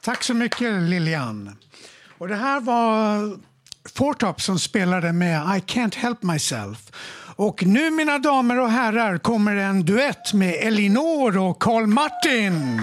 Tack 0.00 0.22
så 0.22 0.34
mycket, 0.34 0.82
Lilian. 0.82 1.56
Och 2.18 2.28
det 2.28 2.36
här 2.36 2.60
var 2.60 3.38
Fortop, 3.94 4.40
som 4.40 4.58
spelade 4.58 5.12
med 5.12 5.42
I 5.42 5.60
can't 5.60 5.96
help 5.96 6.22
myself. 6.22 6.92
Och 7.36 7.66
nu, 7.66 7.90
mina 7.90 8.18
damer 8.18 8.60
och 8.60 8.70
herrar, 8.70 9.18
kommer 9.18 9.56
en 9.56 9.84
duett 9.84 10.32
med 10.32 10.54
Elinor 10.54 11.38
och 11.38 11.62
Carl 11.62 11.86
Martin 11.86 12.82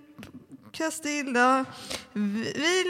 Castilla. 0.72 1.64
Vi 2.55 2.82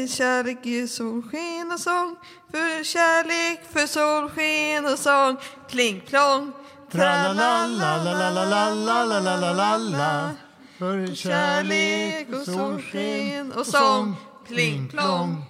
vi 0.00 0.08
kärlek, 0.08 0.66
i 0.66 0.88
solsken 0.88 1.72
och 1.72 1.80
sång. 1.80 2.16
För 2.50 2.84
kärlek, 2.84 3.60
för 3.72 3.86
solsken 3.86 4.86
och 4.92 4.98
sång. 4.98 5.36
Kling 5.68 6.00
plong. 6.00 6.52
tra 6.90 7.32
la 7.32 7.66
la 7.66 7.96
la 7.96 8.12
la 8.12 8.30
la 8.30 8.44
la 8.44 9.04
la 9.04 9.20
la 9.20 9.36
la 9.36 9.52
la 9.52 9.76
la 9.76 10.30
För 10.78 11.14
kärlek 11.14 12.28
och 12.34 12.44
solsken 12.44 13.52
och 13.52 13.66
sång. 13.66 14.16
Kling 14.46 14.88
plong. 14.88 15.44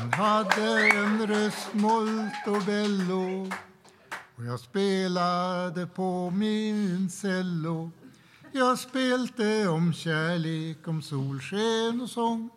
Hon 0.00 0.12
hade 0.12 0.88
en 0.88 1.26
röst 1.26 1.68
molto 1.72 2.60
bello 2.66 3.50
och 4.36 4.44
jag 4.44 4.60
spelade 4.60 5.86
på 5.86 6.30
min 6.30 7.10
cello. 7.10 7.90
Jag 8.52 8.78
spelte 8.78 9.68
om 9.68 9.92
kärlek, 9.92 10.88
om 10.88 11.02
solsken 11.02 12.00
och 12.00 12.10
sång. 12.10 12.50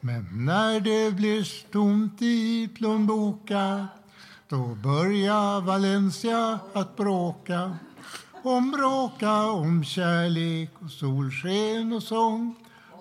Men 0.00 0.46
när 0.46 0.80
det 0.80 1.10
blir 1.10 1.70
tomt 1.72 2.22
i 2.22 2.68
plånboka 2.68 3.88
då 4.48 4.74
börjar 4.74 5.60
Valencia 5.60 6.58
att 6.72 6.96
bråka 6.96 7.76
om 8.42 8.70
bråka 8.70 9.46
om 9.46 9.84
kärlek 9.84 10.70
och 10.78 10.90
solsken 10.90 11.92
och 11.92 12.02
sång 12.02 12.56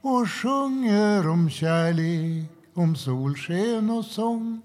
och 0.00 0.30
sjunger 0.30 1.28
om 1.28 1.50
kärlek, 1.50 2.50
om 2.74 2.96
solsken 2.96 3.90
och 3.90 4.04
sång 4.04 4.62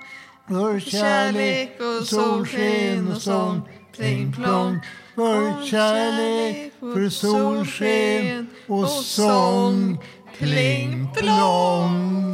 För 0.48 0.80
kärlek 0.80 1.80
och 1.80 2.06
solsken 2.06 3.12
och 3.12 3.22
sång 3.22 3.62
Pling 3.96 4.32
plong 4.32 4.80
För 5.14 5.66
kärlek, 5.66 6.72
för 6.80 7.08
solsken 7.08 8.46
och 8.66 8.88
sång 8.88 9.98
Pling 10.38 11.08
plong 11.14 12.29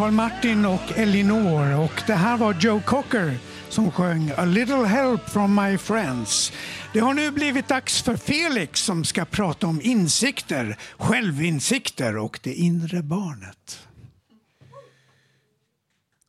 Carl 0.00 0.12
Martin 0.12 0.66
och 0.66 0.98
Elinor. 0.98 1.78
Och 1.78 2.02
det 2.06 2.14
här 2.14 2.36
var 2.36 2.56
Joe 2.60 2.80
Cocker 2.86 3.38
som 3.68 3.90
sjöng 3.90 4.32
A 4.36 4.44
little 4.44 4.84
help 4.86 5.28
from 5.28 5.54
my 5.54 5.78
friends. 5.78 6.52
Det 6.92 7.00
har 7.00 7.14
nu 7.14 7.30
blivit 7.30 7.68
dags 7.68 8.02
för 8.02 8.16
Felix 8.16 8.80
som 8.80 9.04
ska 9.04 9.24
prata 9.24 9.66
om 9.66 9.80
insikter, 9.82 10.76
självinsikter 10.98 12.16
och 12.16 12.40
det 12.42 12.54
inre 12.54 13.02
barnet. 13.02 13.88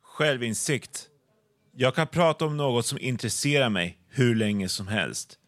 Självinsikt. 0.02 1.08
Jag 1.76 1.94
kan 1.94 2.06
prata 2.06 2.44
om 2.44 2.56
något 2.56 2.86
som 2.86 2.98
intresserar 2.98 3.68
mig 3.68 3.98
hur 4.08 4.34
länge 4.34 4.68
som 4.68 4.88
helst. 4.88 5.38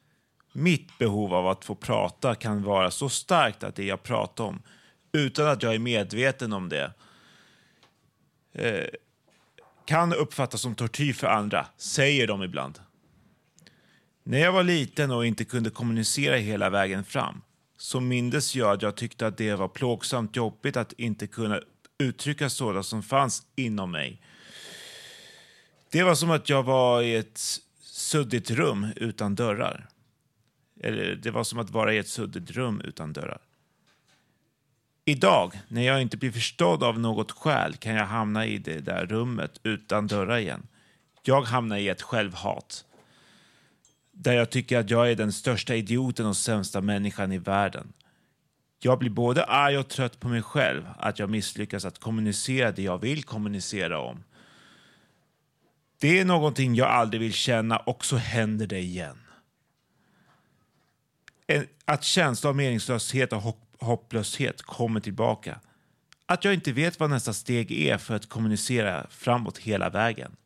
Mitt 0.53 0.99
behov 0.99 1.35
av 1.35 1.49
att 1.49 1.65
få 1.65 1.75
prata 1.75 2.35
kan 2.35 2.63
vara 2.63 2.91
så 2.91 3.09
starkt 3.09 3.65
att 3.65 3.77
det 3.77 3.85
jag 3.85 4.03
pratar 4.03 4.45
om, 4.45 4.63
utan 5.13 5.47
att 5.47 5.63
jag 5.63 5.75
är 5.75 5.79
medveten 5.79 6.53
om 6.53 6.69
det, 6.69 6.93
eh, 8.55 8.87
kan 9.85 10.13
uppfattas 10.13 10.61
som 10.61 10.75
tortyr 10.75 11.13
för 11.13 11.27
andra, 11.27 11.67
säger 11.77 12.27
de 12.27 12.43
ibland. 12.43 12.79
När 14.23 14.39
jag 14.39 14.53
var 14.53 14.63
liten 14.63 15.11
och 15.11 15.27
inte 15.27 15.45
kunde 15.45 15.71
kommunicera 15.71 16.37
hela 16.37 16.71
vägen 16.71 17.05
fram 17.05 17.43
så 17.77 18.01
mindes 18.01 18.57
jag 18.57 18.73
att 18.73 18.83
jag 18.83 18.97
tyckte 18.97 19.27
att 19.27 19.37
det 19.37 19.55
var 19.55 19.69
plågsamt 19.69 20.37
jobbigt 20.37 20.77
att 20.77 20.93
inte 20.93 21.27
kunna 21.27 21.61
uttrycka 21.99 22.51
sådant 22.51 22.87
som 22.87 23.03
fanns 23.03 23.47
inom 23.57 23.91
mig. 23.91 24.23
Det 25.91 26.03
var 26.03 26.15
som 26.15 26.31
att 26.31 26.49
jag 26.49 26.63
var 26.63 27.03
i 27.03 27.15
ett 27.15 27.39
suddigt 27.81 28.51
rum 28.51 28.87
utan 28.97 29.35
dörrar. 29.35 29.89
Eller 30.81 31.15
det 31.15 31.31
var 31.31 31.45
som 31.45 31.59
att 31.59 31.71
vara 31.71 31.95
i 31.95 31.99
ett 31.99 32.09
suddigt 32.09 32.51
rum 32.51 32.81
utan 32.81 33.13
dörrar. 33.13 33.41
Idag, 35.05 35.61
när 35.69 35.83
jag 35.83 36.03
inte 36.03 36.17
blir 36.17 36.31
förstådd 36.31 36.83
av 36.83 37.01
något 37.01 37.31
skäl, 37.31 37.77
kan 37.77 37.95
jag 37.95 38.07
hamna 38.07 38.47
i 38.47 38.59
det 38.59 38.81
där 38.81 39.07
rummet 39.07 39.61
utan 39.63 40.07
dörrar 40.07 40.39
igen. 40.39 40.67
Jag 41.23 41.43
hamnar 41.43 41.77
i 41.77 41.89
ett 41.89 42.03
självhat. 42.03 42.85
Där 44.13 44.33
jag 44.33 44.51
tycker 44.51 44.79
att 44.79 44.91
jag 44.91 45.11
är 45.11 45.15
den 45.15 45.33
största 45.33 45.75
idioten 45.75 46.27
och 46.27 46.37
sämsta 46.37 46.81
människan 46.81 47.33
i 47.33 47.39
världen. 47.39 47.93
Jag 48.79 48.99
blir 48.99 49.11
både 49.11 49.45
arg 49.45 49.79
och 49.79 49.89
trött 49.89 50.21
på 50.21 50.29
mig 50.29 50.43
själv 50.43 50.89
att 50.99 51.19
jag 51.19 51.31
misslyckas 51.31 51.85
att 51.85 51.99
kommunicera 51.99 52.73
det 52.73 52.83
jag 52.83 52.99
vill 52.99 53.25
kommunicera 53.25 53.99
om. 53.99 54.25
Det 55.99 56.21
är 56.21 56.25
någonting 56.25 56.75
jag 56.75 56.89
aldrig 56.89 57.21
vill 57.21 57.33
känna 57.33 57.77
och 57.77 58.05
så 58.05 58.17
händer 58.17 58.67
det 58.67 58.79
igen. 58.79 59.19
En, 61.47 61.67
att 61.85 62.05
känsla 62.05 62.51
av 62.51 62.57
meningslöshet 62.57 63.33
och 63.33 63.41
hopp, 63.41 63.74
hopplöshet 63.85 64.63
kommer 64.63 65.01
tillbaka. 65.01 65.61
Att 66.27 66.45
jag 66.45 66.55
inte 66.55 66.73
vet 66.73 67.01
vad 67.01 67.11
nästa 67.11 67.33
steg 67.33 67.73
är 67.73 67.99
för 67.99 68.15
att 68.15 68.29
kommunicera 68.29 69.07
framåt 69.11 69.59
hela 69.59 69.91
vägen. 69.91 70.37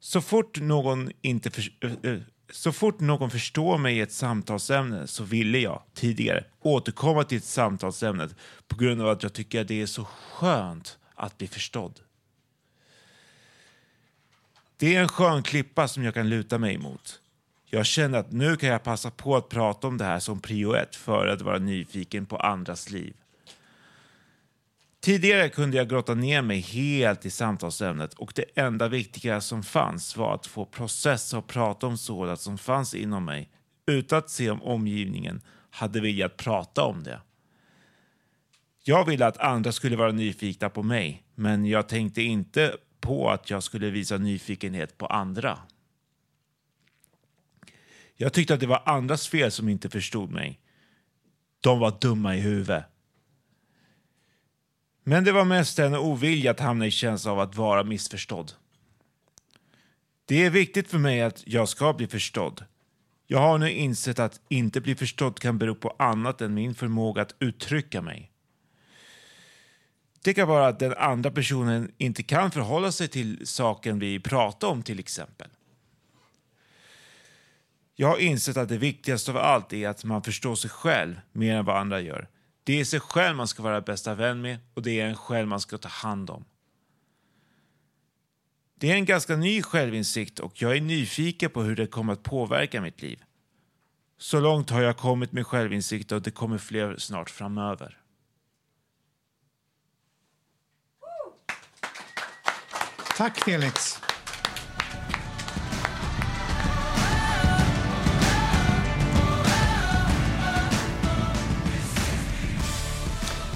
Så 0.00 0.20
fort 0.20 0.60
någon, 0.60 1.10
inte 1.22 1.50
för, 1.50 1.70
eh, 1.80 1.92
eh, 2.12 2.20
så 2.50 2.72
fort 2.72 3.00
någon 3.00 3.30
förstår 3.30 3.78
mig 3.78 3.96
i 3.96 4.00
ett 4.00 4.12
samtalsämne 4.12 5.06
så 5.06 5.24
ville 5.24 5.58
jag 5.58 5.82
tidigare 5.94 6.44
återkomma 6.60 7.24
till 7.24 7.38
ett 7.38 7.44
samtalsämne 7.44 8.28
på 8.68 8.76
grund 8.76 9.02
av 9.02 9.08
att 9.08 9.22
jag 9.22 9.32
tycker 9.32 9.60
att 9.60 9.68
det 9.68 9.82
är 9.82 9.86
så 9.86 10.04
skönt 10.04 10.98
att 11.14 11.38
bli 11.38 11.46
förstådd. 11.46 12.00
Det 14.76 14.96
är 14.96 15.00
en 15.00 15.08
skön 15.08 15.42
klippa 15.42 15.88
som 15.88 16.04
jag 16.04 16.14
kan 16.14 16.28
luta 16.28 16.58
mig 16.58 16.74
emot. 16.74 17.20
Jag 17.72 17.86
kände 17.86 18.18
att 18.18 18.32
nu 18.32 18.56
kan 18.56 18.68
jag 18.68 18.82
passa 18.82 19.10
på 19.10 19.36
att 19.36 19.48
prata 19.48 19.86
om 19.86 19.98
det 19.98 20.04
här 20.04 20.18
som 20.18 20.40
prio 20.40 20.74
ett 20.74 20.96
för 20.96 21.26
att 21.26 21.42
vara 21.42 21.58
nyfiken 21.58 22.26
på 22.26 22.36
andras 22.36 22.90
liv. 22.90 23.14
Tidigare 25.00 25.48
kunde 25.48 25.76
jag 25.76 25.88
grotta 25.88 26.14
ner 26.14 26.42
mig 26.42 26.60
helt 26.60 27.26
i 27.26 27.30
samtalsämnet 27.30 28.14
och 28.14 28.32
det 28.34 28.44
enda 28.54 28.88
viktiga 28.88 29.40
som 29.40 29.62
fanns 29.62 30.16
var 30.16 30.34
att 30.34 30.46
få 30.46 30.64
processa 30.64 31.38
och 31.38 31.46
prata 31.46 31.86
om 31.86 31.98
sådant 31.98 32.40
som 32.40 32.58
fanns 32.58 32.94
inom 32.94 33.24
mig 33.24 33.50
utan 33.86 34.18
att 34.18 34.30
se 34.30 34.50
om 34.50 34.62
omgivningen 34.62 35.40
hade 35.70 36.00
velat 36.00 36.36
prata 36.36 36.84
om 36.84 37.02
det. 37.02 37.20
Jag 38.84 39.06
ville 39.06 39.26
att 39.26 39.38
andra 39.38 39.72
skulle 39.72 39.96
vara 39.96 40.12
nyfikna 40.12 40.70
på 40.70 40.82
mig, 40.82 41.22
men 41.34 41.64
jag 41.66 41.88
tänkte 41.88 42.22
inte 42.22 42.76
på 43.00 43.30
att 43.30 43.50
jag 43.50 43.62
skulle 43.62 43.90
visa 43.90 44.18
nyfikenhet 44.18 44.98
på 44.98 45.06
andra. 45.06 45.58
Jag 48.22 48.32
tyckte 48.32 48.54
att 48.54 48.60
det 48.60 48.66
var 48.66 48.82
andras 48.86 49.28
fel 49.28 49.50
som 49.50 49.68
inte 49.68 49.90
förstod 49.90 50.30
mig. 50.30 50.60
De 51.60 51.78
var 51.78 51.98
dumma 52.00 52.36
i 52.36 52.40
huvudet. 52.40 52.84
Men 55.04 55.24
det 55.24 55.32
var 55.32 55.44
mest 55.44 55.78
en 55.78 55.94
ovilja 55.94 56.50
att 56.50 56.60
hamna 56.60 56.86
i 56.86 56.90
känslan 56.90 57.32
av 57.32 57.40
att 57.40 57.56
vara 57.56 57.84
missförstådd. 57.84 58.52
Det 60.24 60.44
är 60.44 60.50
viktigt 60.50 60.88
för 60.88 60.98
mig 60.98 61.22
att 61.22 61.46
jag 61.46 61.68
ska 61.68 61.92
bli 61.92 62.06
förstådd. 62.06 62.64
Jag 63.26 63.38
har 63.38 63.58
nu 63.58 63.70
insett 63.70 64.18
att 64.18 64.40
inte 64.48 64.80
bli 64.80 64.94
förstådd 64.94 65.38
kan 65.38 65.58
bero 65.58 65.74
på 65.74 65.94
annat 65.98 66.40
än 66.40 66.54
min 66.54 66.74
förmåga 66.74 67.22
att 67.22 67.34
uttrycka 67.38 68.02
mig. 68.02 68.32
Det 70.24 70.34
kan 70.34 70.48
vara 70.48 70.66
att 70.66 70.78
den 70.78 70.94
andra 70.94 71.30
personen 71.30 71.92
inte 71.98 72.22
kan 72.22 72.50
förhålla 72.50 72.92
sig 72.92 73.08
till 73.08 73.46
saken 73.46 73.98
vi 73.98 74.20
pratar 74.20 74.68
om 74.68 74.82
till 74.82 74.98
exempel. 74.98 75.48
Jag 78.00 78.08
har 78.08 78.18
insett 78.18 78.56
att 78.56 78.68
det 78.68 78.78
viktigaste 78.78 79.30
av 79.30 79.36
allt 79.36 79.72
är 79.72 79.88
att 79.88 80.04
man 80.04 80.22
förstår 80.22 80.54
sig 80.54 80.70
själv 80.70 81.20
mer 81.32 81.56
än 81.56 81.64
vad 81.64 81.76
andra 81.76 82.00
gör. 82.00 82.28
Det 82.64 82.80
är 82.80 82.84
sig 82.84 83.00
själv 83.00 83.36
man 83.36 83.48
ska 83.48 83.62
vara 83.62 83.80
bästa 83.80 84.14
vän 84.14 84.40
med 84.40 84.58
och 84.74 84.82
det 84.82 85.00
är 85.00 85.06
en 85.06 85.16
själv 85.16 85.48
man 85.48 85.60
ska 85.60 85.78
ta 85.78 85.88
hand 85.88 86.30
om. 86.30 86.44
Det 88.74 88.90
är 88.90 88.94
en 88.94 89.04
ganska 89.04 89.36
ny 89.36 89.62
självinsikt 89.62 90.38
och 90.38 90.62
jag 90.62 90.76
är 90.76 90.80
nyfiken 90.80 91.50
på 91.50 91.62
hur 91.62 91.76
det 91.76 91.86
kommer 91.86 92.12
att 92.12 92.22
påverka 92.22 92.80
mitt 92.80 93.02
liv. 93.02 93.22
Så 94.18 94.40
långt 94.40 94.70
har 94.70 94.82
jag 94.82 94.96
kommit 94.96 95.32
med 95.32 95.46
självinsikt 95.46 96.12
och 96.12 96.22
det 96.22 96.30
kommer 96.30 96.58
fler 96.58 96.96
snart 96.98 97.30
framöver. 97.30 97.98
Tack 103.16 103.38
Felix. 103.38 104.00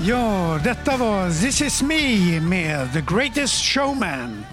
Ja, 0.07 0.61
detta 0.65 0.97
var 0.97 1.31
This 1.31 1.63
is 1.63 1.83
me 1.83 2.41
med 2.41 2.93
The 2.93 3.01
Greatest 3.15 3.65
Showman. 3.65 4.45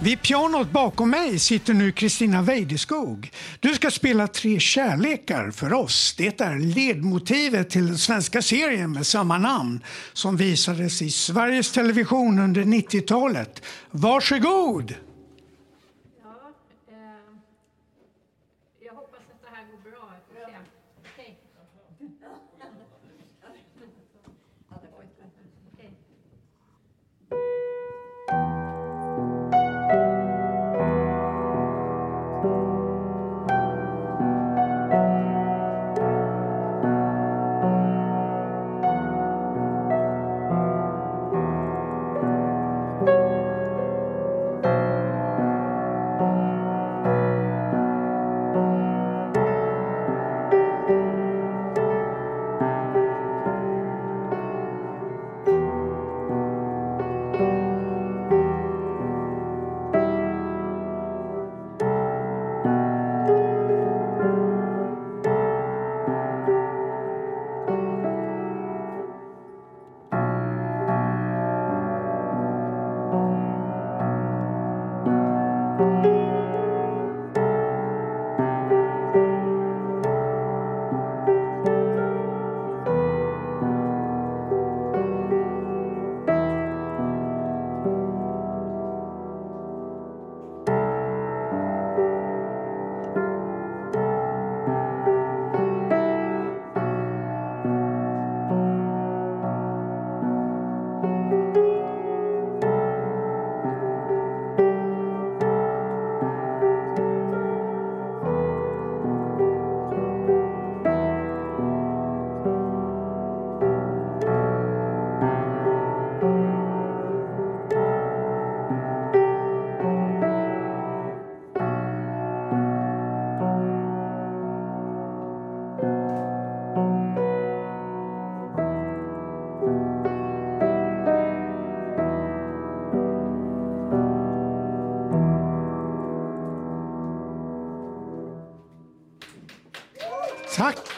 Vid 0.00 0.22
pianot 0.22 0.70
bakom 0.70 1.10
mig 1.10 1.38
sitter 1.38 1.74
nu 1.74 1.92
Kristina 1.92 2.42
Weideskog. 2.42 3.30
Du 3.60 3.74
ska 3.74 3.90
spela 3.90 4.26
tre 4.26 4.60
kärlekar 4.60 5.50
för 5.50 5.72
oss. 5.72 6.14
Det 6.18 6.40
är 6.40 6.58
ledmotivet 6.58 7.70
till 7.70 7.86
den 7.86 7.98
svenska 7.98 8.42
serien 8.42 8.92
med 8.92 9.06
samma 9.06 9.38
namn 9.38 9.80
som 10.12 10.36
visades 10.36 11.02
i 11.02 11.10
Sveriges 11.10 11.72
Television 11.72 12.38
under 12.38 12.62
90-talet. 12.62 13.62
Varsågod! 13.90 14.94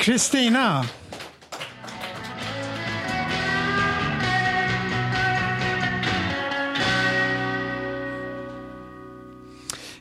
Kristina. 0.07 0.85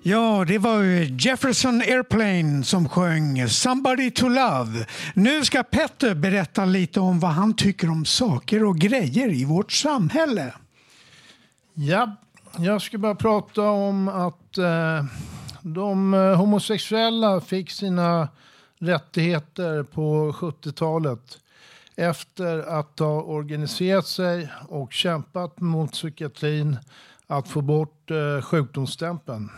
Ja, 0.02 0.46
det 0.48 0.58
var 0.58 0.84
Jefferson 1.26 1.82
Airplane 1.82 2.64
som 2.64 2.90
sjöng 2.90 3.50
Somebody 3.50 4.12
to 4.12 4.28
Love. 4.28 4.86
Nu 5.14 5.46
ska 5.46 5.64
Petter 5.64 6.16
berätta 6.16 6.66
lite 6.66 7.00
om 7.00 7.20
vad 7.20 7.32
han 7.32 7.56
tycker 7.56 7.90
om 7.90 8.06
saker 8.06 8.64
och 8.64 8.78
grejer 8.78 9.30
i 9.30 9.46
vårt 9.46 9.72
samhälle. 9.72 10.54
Ja, 11.74 12.16
jag 12.58 12.82
ska 12.82 12.98
bara 12.98 13.16
prata 13.16 13.62
om 13.62 14.08
att 14.08 14.58
eh, 14.58 15.06
de 15.62 16.14
eh, 16.14 16.36
homosexuella 16.36 17.42
fick 17.42 17.72
sina 17.72 18.30
rättigheter 18.86 19.84
på 19.84 20.32
70-talet 20.32 21.40
efter 21.96 22.58
att 22.58 23.00
ha 23.00 23.22
organiserat 23.22 24.08
sig 24.08 24.50
och 24.70 24.94
kämpat 24.94 25.60
mot 25.60 25.92
psykiatrin 25.92 26.78
att 27.28 27.48
få 27.48 27.62
bort 27.62 28.12
eh, 28.12 28.42
sjukdomsstämpeln. 28.42 29.50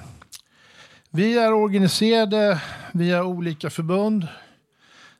Vi 1.09 1.37
är 1.37 1.53
organiserade 1.53 2.61
via 2.93 3.23
olika 3.23 3.69
förbund. 3.69 4.27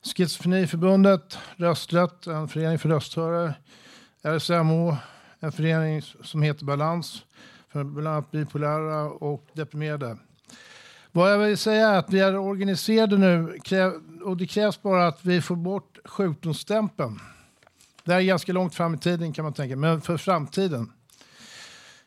Schizofreniförbundet, 0.02 1.38
Rösträtt, 1.56 2.26
en 2.26 2.48
förening 2.48 2.78
för 2.78 2.88
rösthörare. 2.88 3.54
RSMO, 4.22 4.96
en 5.40 5.52
förening 5.52 6.02
som 6.02 6.42
heter 6.42 6.64
Balans 6.64 7.24
för 7.68 7.84
bland 7.84 8.08
annat 8.08 8.30
bipolära 8.30 9.04
och 9.04 9.46
deprimerade. 9.52 10.16
Vad 11.18 11.32
jag 11.32 11.38
vill 11.38 11.58
säga 11.58 11.88
är 11.88 11.98
att 11.98 12.12
vi 12.12 12.20
är 12.20 12.38
organiserade 12.38 13.18
nu 13.18 13.58
och 14.24 14.36
det 14.36 14.46
krävs 14.46 14.82
bara 14.82 15.06
att 15.06 15.24
vi 15.24 15.40
får 15.40 15.56
bort 15.56 15.98
sjukdomsstämpeln. 16.04 17.20
Det 18.04 18.12
här 18.12 18.20
är 18.20 18.24
ganska 18.24 18.52
långt 18.52 18.74
fram 18.74 18.94
i 18.94 18.98
tiden 18.98 19.32
kan 19.32 19.44
man 19.44 19.52
tänka, 19.52 19.76
men 19.76 20.00
för 20.00 20.16
framtiden. 20.16 20.92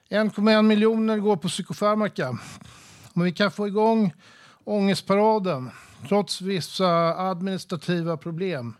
1,1 0.09 0.61
miljoner 0.61 1.17
går 1.17 1.35
på 1.35 1.47
psykofarmaka. 1.47 2.37
Om 3.13 3.23
vi 3.23 3.31
kan 3.31 3.51
få 3.51 3.67
igång 3.67 4.13
ångestparaden, 4.63 5.71
trots 6.07 6.41
vissa 6.41 6.87
administrativa 7.29 8.17
problem, 8.17 8.73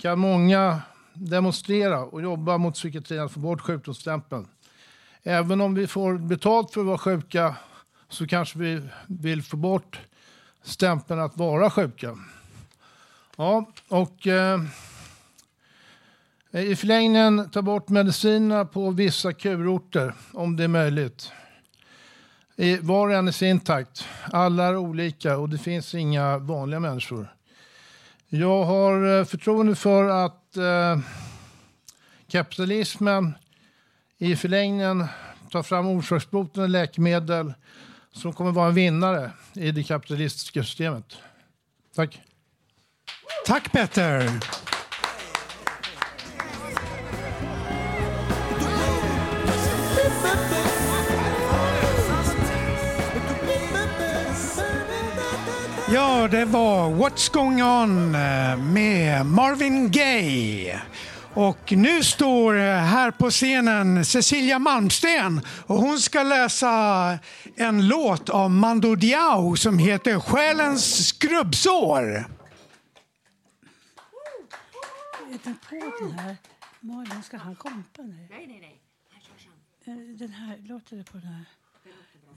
kan 0.00 0.18
många 0.18 0.80
demonstrera 1.14 2.04
och 2.04 2.22
jobba 2.22 2.58
mot 2.58 2.74
psykiatrin 2.74 3.20
att 3.20 3.32
få 3.32 3.40
bort 3.40 3.60
sjukdomsstämpeln. 3.60 4.48
Även 5.22 5.60
om 5.60 5.74
vi 5.74 5.86
får 5.86 6.18
betalt 6.18 6.70
för 6.70 6.80
att 6.80 6.86
vara 6.86 6.98
sjuka 6.98 7.56
så 8.12 8.26
kanske 8.26 8.58
vi 8.58 8.82
vill 9.06 9.42
få 9.42 9.56
bort 9.56 10.00
stämpeln 10.62 11.20
att 11.20 11.36
vara 11.36 11.70
sjuka. 11.70 12.18
Ja, 13.36 13.66
och 13.88 14.26
eh, 14.26 14.60
i 16.50 16.76
förlängningen 16.76 17.50
ta 17.50 17.62
bort 17.62 17.88
medicinerna 17.88 18.64
på 18.64 18.90
vissa 18.90 19.32
kurorter 19.32 20.14
om 20.32 20.56
det 20.56 20.64
är 20.64 20.68
möjligt. 20.68 21.32
I 22.56 22.76
var 22.76 23.08
och 23.08 23.14
en 23.14 23.28
i 23.28 23.32
sin 23.32 23.60
takt. 23.60 24.08
Alla 24.32 24.64
är 24.64 24.76
olika 24.76 25.36
och 25.36 25.48
det 25.48 25.58
finns 25.58 25.94
inga 25.94 26.38
vanliga 26.38 26.80
människor. 26.80 27.34
Jag 28.28 28.64
har 28.64 29.18
eh, 29.18 29.24
förtroende 29.24 29.74
för 29.74 30.24
att 30.24 30.56
eh, 30.56 30.98
kapitalismen 32.28 33.34
i 34.18 34.36
förlängningen 34.36 35.06
tar 35.50 35.62
fram 35.62 35.86
orsaksbotande 35.86 36.68
läkemedel 36.68 37.52
som 38.12 38.32
kommer 38.32 38.52
vara 38.52 38.68
en 38.68 38.74
vinnare 38.74 39.30
i 39.54 39.70
det 39.70 39.82
kapitalistiska 39.82 40.62
systemet. 40.62 41.16
Tack. 41.94 42.20
Tack 43.46 43.72
Petter. 43.72 44.30
Ja, 55.92 56.28
det 56.30 56.44
var 56.44 56.90
What's 56.90 57.32
going 57.32 57.62
on 57.62 58.10
med 58.72 59.26
Marvin 59.26 59.90
Gaye. 59.90 60.80
Och 61.34 61.72
nu 61.72 62.02
står 62.02 62.56
eh, 62.56 62.62
här 62.64 63.10
på 63.10 63.30
scenen 63.30 64.04
Cecilia 64.04 64.58
Malmsten 64.58 65.40
och 65.66 65.76
hon 65.76 65.98
ska 65.98 66.22
läsa 66.22 67.18
en 67.56 67.88
låt 67.88 68.28
av 68.28 68.50
Mando 68.50 68.94
Diao 68.94 69.56
som 69.56 69.78
heter 69.78 70.20
Själens 70.20 71.06
skrubbsår. 71.08 72.26
Den 75.44 75.56
på 75.70 76.04
den 76.04 76.18
här. 76.18 76.36
Malin, 76.80 77.22
ska 77.22 77.36
han 77.36 77.56
kompa 77.56 78.02
nu? 78.02 78.28
Nej, 78.30 78.46
nej, 78.46 78.60
nej. 78.60 78.80
Eh, 79.84 80.16
Den 80.16 80.32
här, 80.32 80.58
låter 80.68 80.96
det 80.96 81.04
på 81.04 81.18
den 81.18 81.26
här? 81.26 81.44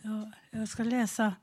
Ja, 0.01 0.31
jag 0.51 0.67
ska 0.67 0.83
läsa 0.83 1.33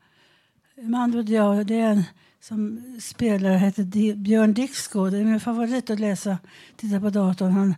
Mando 0.77 1.23
Diao. 1.23 1.65
Det 1.65 1.81
är 1.81 1.91
en 1.91 2.05
som 2.43 2.83
spelar 3.01 3.57
heter 3.57 4.15
Björn 4.15 4.55
Dixgård. 4.55 5.13
Det 5.13 5.19
är 5.19 5.25
min 5.25 5.41
favorit 5.41 5.91
att 5.91 6.01
läsa. 6.01 6.39
Titta 6.77 7.01
på 7.01 7.11
datorn. 7.11 7.53
Han, 7.53 7.75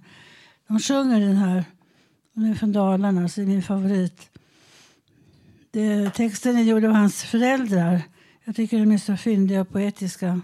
de 0.66 0.80
sjunger 0.80 1.20
den 1.20 1.36
här. 1.36 1.64
Den 2.32 2.44
är 2.44 2.54
från 2.54 2.72
Dalarna, 2.72 3.28
så 3.28 3.40
det 3.40 3.44
är 3.44 3.48
min 3.48 3.62
favorit. 3.62 4.30
Det, 5.70 6.10
texten 6.10 6.56
är 6.56 6.62
gjord 6.62 6.84
av 6.84 6.92
hans 6.92 7.24
föräldrar. 7.24 8.02
Jag 8.44 8.56
tycker 8.56 8.78
de 8.78 8.92
är 8.92 8.98
så 8.98 9.16
fyndiga 9.16 9.60
och 9.60 9.68
poetiska. 9.68 10.40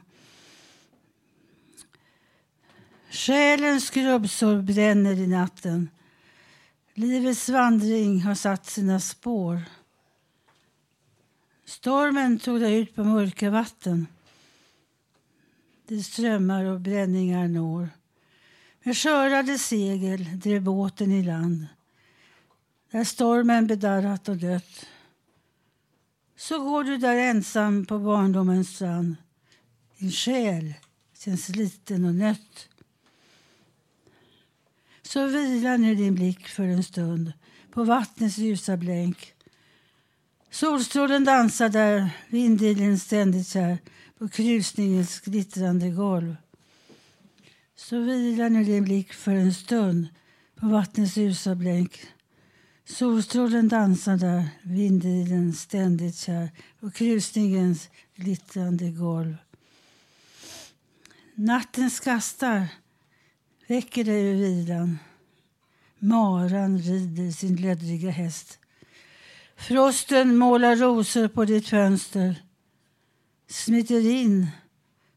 Själens 3.10 3.84
skrubbsår 3.84 4.62
bränner 4.62 5.12
i 5.12 5.26
natten. 5.26 5.88
Livets 6.94 7.48
vandring 7.48 8.22
har 8.22 8.34
satt 8.34 8.66
sina 8.66 9.00
spår. 9.00 9.60
Stormen 11.70 12.38
tog 12.38 12.60
dig 12.60 12.78
ut 12.78 12.94
på 12.94 13.04
mörka 13.04 13.50
vatten. 13.50 14.06
Det 15.86 16.02
strömmar 16.02 16.64
och 16.64 16.80
bränningar 16.80 17.48
når. 17.48 17.88
Med 18.82 18.96
skörade 18.96 19.58
segel 19.58 20.40
drev 20.40 20.62
båten 20.62 21.12
i 21.12 21.22
land. 21.22 21.66
Där 22.90 23.04
stormen 23.04 23.66
bedarrat 23.66 24.28
och 24.28 24.36
dött. 24.36 24.86
Så 26.36 26.64
går 26.64 26.84
du 26.84 26.96
där 26.96 27.16
ensam 27.16 27.86
på 27.86 27.98
barndomens 27.98 28.74
strand. 28.76 29.16
Din 29.98 30.10
själ 30.10 30.74
känns 31.18 31.48
liten 31.48 32.04
och 32.04 32.14
nött. 32.14 32.68
Så 35.02 35.26
vila 35.26 35.76
nu 35.76 35.94
din 35.94 36.14
blick 36.14 36.48
för 36.48 36.64
en 36.64 36.82
stund 36.82 37.32
på 37.70 37.84
vattnets 37.84 38.38
ljusa 38.38 38.76
blänk. 38.76 39.34
Solstrålen 40.52 41.24
dansar 41.24 41.68
där 41.68 42.10
vindilen 42.28 42.98
ständigt 42.98 43.48
kär 43.48 43.78
på 44.18 44.28
krusningens 44.28 45.20
glittrande 45.20 45.90
golv. 45.90 46.36
Så 47.76 48.00
vila 48.00 48.48
nu 48.48 48.64
din 48.64 48.84
blick 48.84 49.12
för 49.12 49.32
en 49.32 49.54
stund 49.54 50.08
på 50.60 50.66
vattnets 50.68 51.16
ljusa 51.16 51.54
blänk. 51.54 52.00
Solstrålen 52.84 53.68
dansar 53.68 54.16
där 54.16 54.48
vindilen 54.62 55.52
ständigt 55.52 56.16
kär 56.16 56.50
på 56.80 56.90
krusningens 56.90 57.88
glittrande 58.14 58.90
golv. 58.90 59.36
Nattens 61.34 62.00
kastar 62.00 62.66
väcker 63.66 64.04
dig 64.04 64.22
ur 64.22 64.34
vilan. 64.34 64.98
Maran 65.98 66.78
rider 66.78 67.30
sin 67.30 67.56
löddriga 67.56 68.10
häst. 68.10 68.59
Frosten 69.60 70.36
målar 70.36 70.76
rosor 70.76 71.28
på 71.28 71.44
ditt 71.44 71.68
fönster. 71.68 72.42
Smiter 73.46 74.06
in 74.06 74.46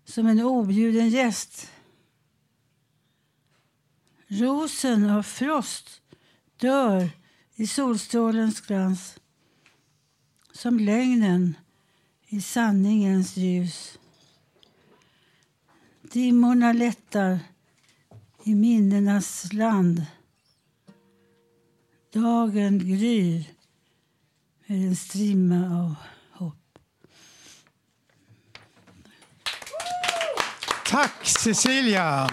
som 0.05 0.27
en 0.27 0.41
objuden 0.41 1.09
gäst. 1.09 1.71
Rosen 4.27 5.09
av 5.09 5.23
frost 5.23 6.01
dör 6.57 7.09
i 7.55 7.67
solstrålens 7.67 8.61
glans. 8.61 9.19
Som 10.51 10.79
lögnen 10.79 11.55
i 12.27 12.41
sanningens 12.41 13.37
ljus. 13.37 13.99
Dimmorna 16.01 16.73
lättar 16.73 17.39
i 18.43 18.55
minnenas 18.55 19.53
land. 19.53 20.05
Dagen 22.13 22.79
gryr 22.79 23.52
med 24.73 24.87
en 24.87 24.95
strimma 24.95 25.55
av 25.55 25.95
hopp. 26.31 26.55
Tack 30.85 31.25
Cecilia. 31.25 32.29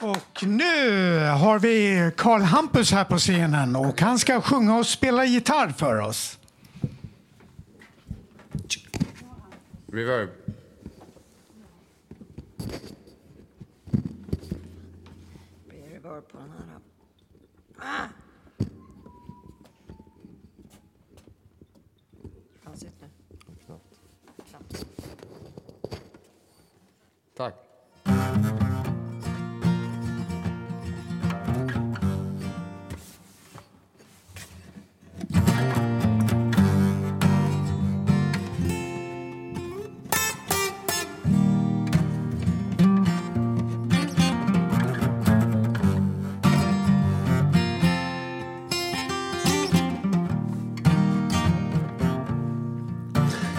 Och 0.00 0.44
nu 0.46 1.18
har 1.18 1.58
vi 1.58 2.10
Karl 2.16 2.40
Hampus 2.40 2.92
här 2.92 3.04
på 3.04 3.18
scenen 3.18 3.76
och 3.76 4.00
han 4.00 4.18
ska 4.18 4.40
sjunga 4.40 4.76
och 4.76 4.86
spela 4.86 5.24
gitarr 5.24 5.68
för 5.68 6.00
oss. 6.00 6.38
Reverb. 9.92 10.30
Reverb 15.68 16.28
på 16.28 16.38
den 16.38 16.50
här. 16.50 16.80
Ah! 17.78 18.08
Ja, 22.64 22.76
sitt 22.76 23.00
nu. 23.00 23.08
Knappt. 23.66 24.86
Tack. 27.36 27.54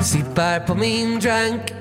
Sippar 0.01 0.59
på 0.59 0.75
min 0.75 1.19
drunk 1.19 1.74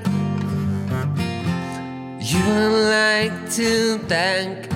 You 2.34 2.42
would 2.46 2.76
like 2.90 3.50
to 3.52 3.98
thank. 4.08 4.66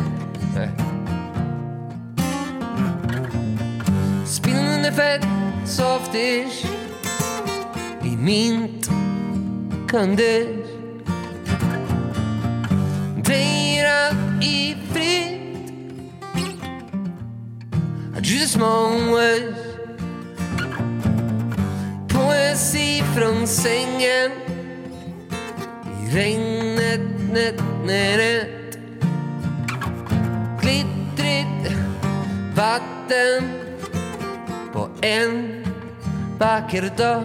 Spinning 4.24 4.82
the 4.82 4.92
fat 4.92 5.22
softish 5.66 6.64
I 8.02 8.16
mint 8.16 8.88
kunders 9.86 10.68
Drejer 13.22 13.86
allt 13.86 14.42
i 14.42 14.76
fritt 14.92 15.72
I 18.16 18.20
drew 18.20 18.38
the 18.38 18.46
small 18.46 19.11
words 19.11 19.59
Poesi 22.09 23.02
från 23.16 23.46
sängen 23.46 24.30
I 26.02 26.16
regnet, 26.16 26.57
net, 27.33 27.62
net 27.85 28.79
Glittrigt 30.61 31.72
vatten 32.55 33.51
På 34.72 34.89
en 35.03 35.64
vacker 36.39 36.91
dag 36.97 37.24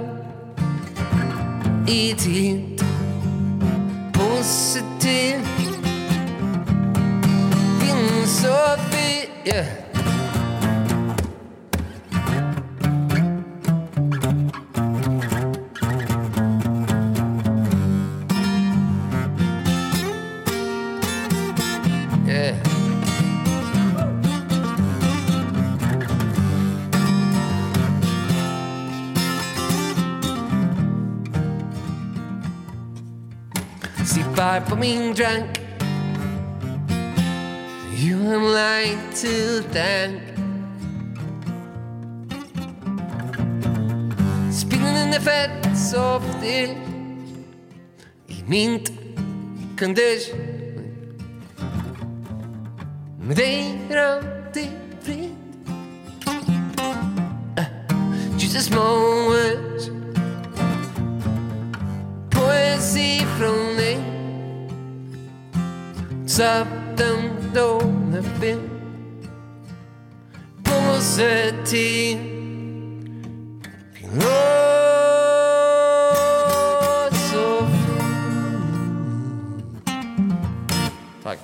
i 1.88 2.14
tid 2.14 2.84
positiv 4.14 5.39
filosofi. 7.80 9.30
och 9.41 9.47
eh, 9.47 9.56
Yeah. 9.56 9.82
Sippar 34.84 34.95
på 34.95 35.01
min 35.01 35.13
drink 35.13 35.59
You 37.99 38.34
am 38.34 38.43
like 38.43 39.15
to 39.15 39.61
thank 39.71 40.21
Spinning 44.51 44.97
in 44.97 45.11
the 45.11 45.19
fat 45.19 45.77
soft 45.77 46.43
air 46.43 46.75
I 48.27 48.43
mint 48.47 48.91
condition. 49.77 50.39
Med 53.21 53.36
dig 53.38 53.79
är 53.89 53.97
alltid 53.97 54.69
fred 55.01 55.29
Uh, 57.57 57.65
Just 58.38 58.55
a 58.55 58.71
Satten 66.34 67.51
då 67.53 67.81
när 68.11 68.23
Positiv 70.63 72.17
Filosofi 73.93 74.34
Tack. 81.23 81.39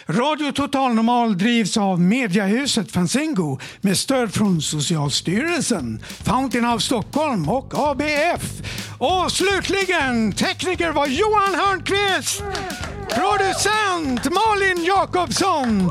Radio 0.06 0.52
Total 0.52 0.94
Normal 0.94 1.38
drivs 1.38 1.76
av 1.76 2.00
Mediahuset 2.00 2.92
Fanzingo 2.92 3.58
med 3.80 3.98
stöd 3.98 4.34
från 4.34 4.62
Socialstyrelsen, 4.62 6.02
Fountain 6.24 6.64
of 6.64 6.82
Stockholm 6.82 7.48
och 7.48 7.72
ABF. 7.74 8.62
Och 8.98 9.32
slutligen, 9.32 10.32
tekniker 10.32 10.92
var 10.92 11.06
Johan 11.06 11.54
Hörnqvist, 11.54 12.42
producent 13.08 14.24
Malin 14.24 14.84
Jakobsson 14.84 15.90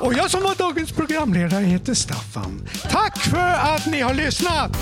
och 0.00 0.14
jag 0.14 0.30
som 0.30 0.42
var 0.42 0.54
dagens 0.54 0.92
programledare 0.92 1.64
heter 1.64 1.94
Staffan. 1.94 2.68
Tack 2.90 3.18
för 3.18 3.74
att 3.74 3.86
ni 3.86 4.00
har 4.00 4.14
lyssnat! 4.14 4.76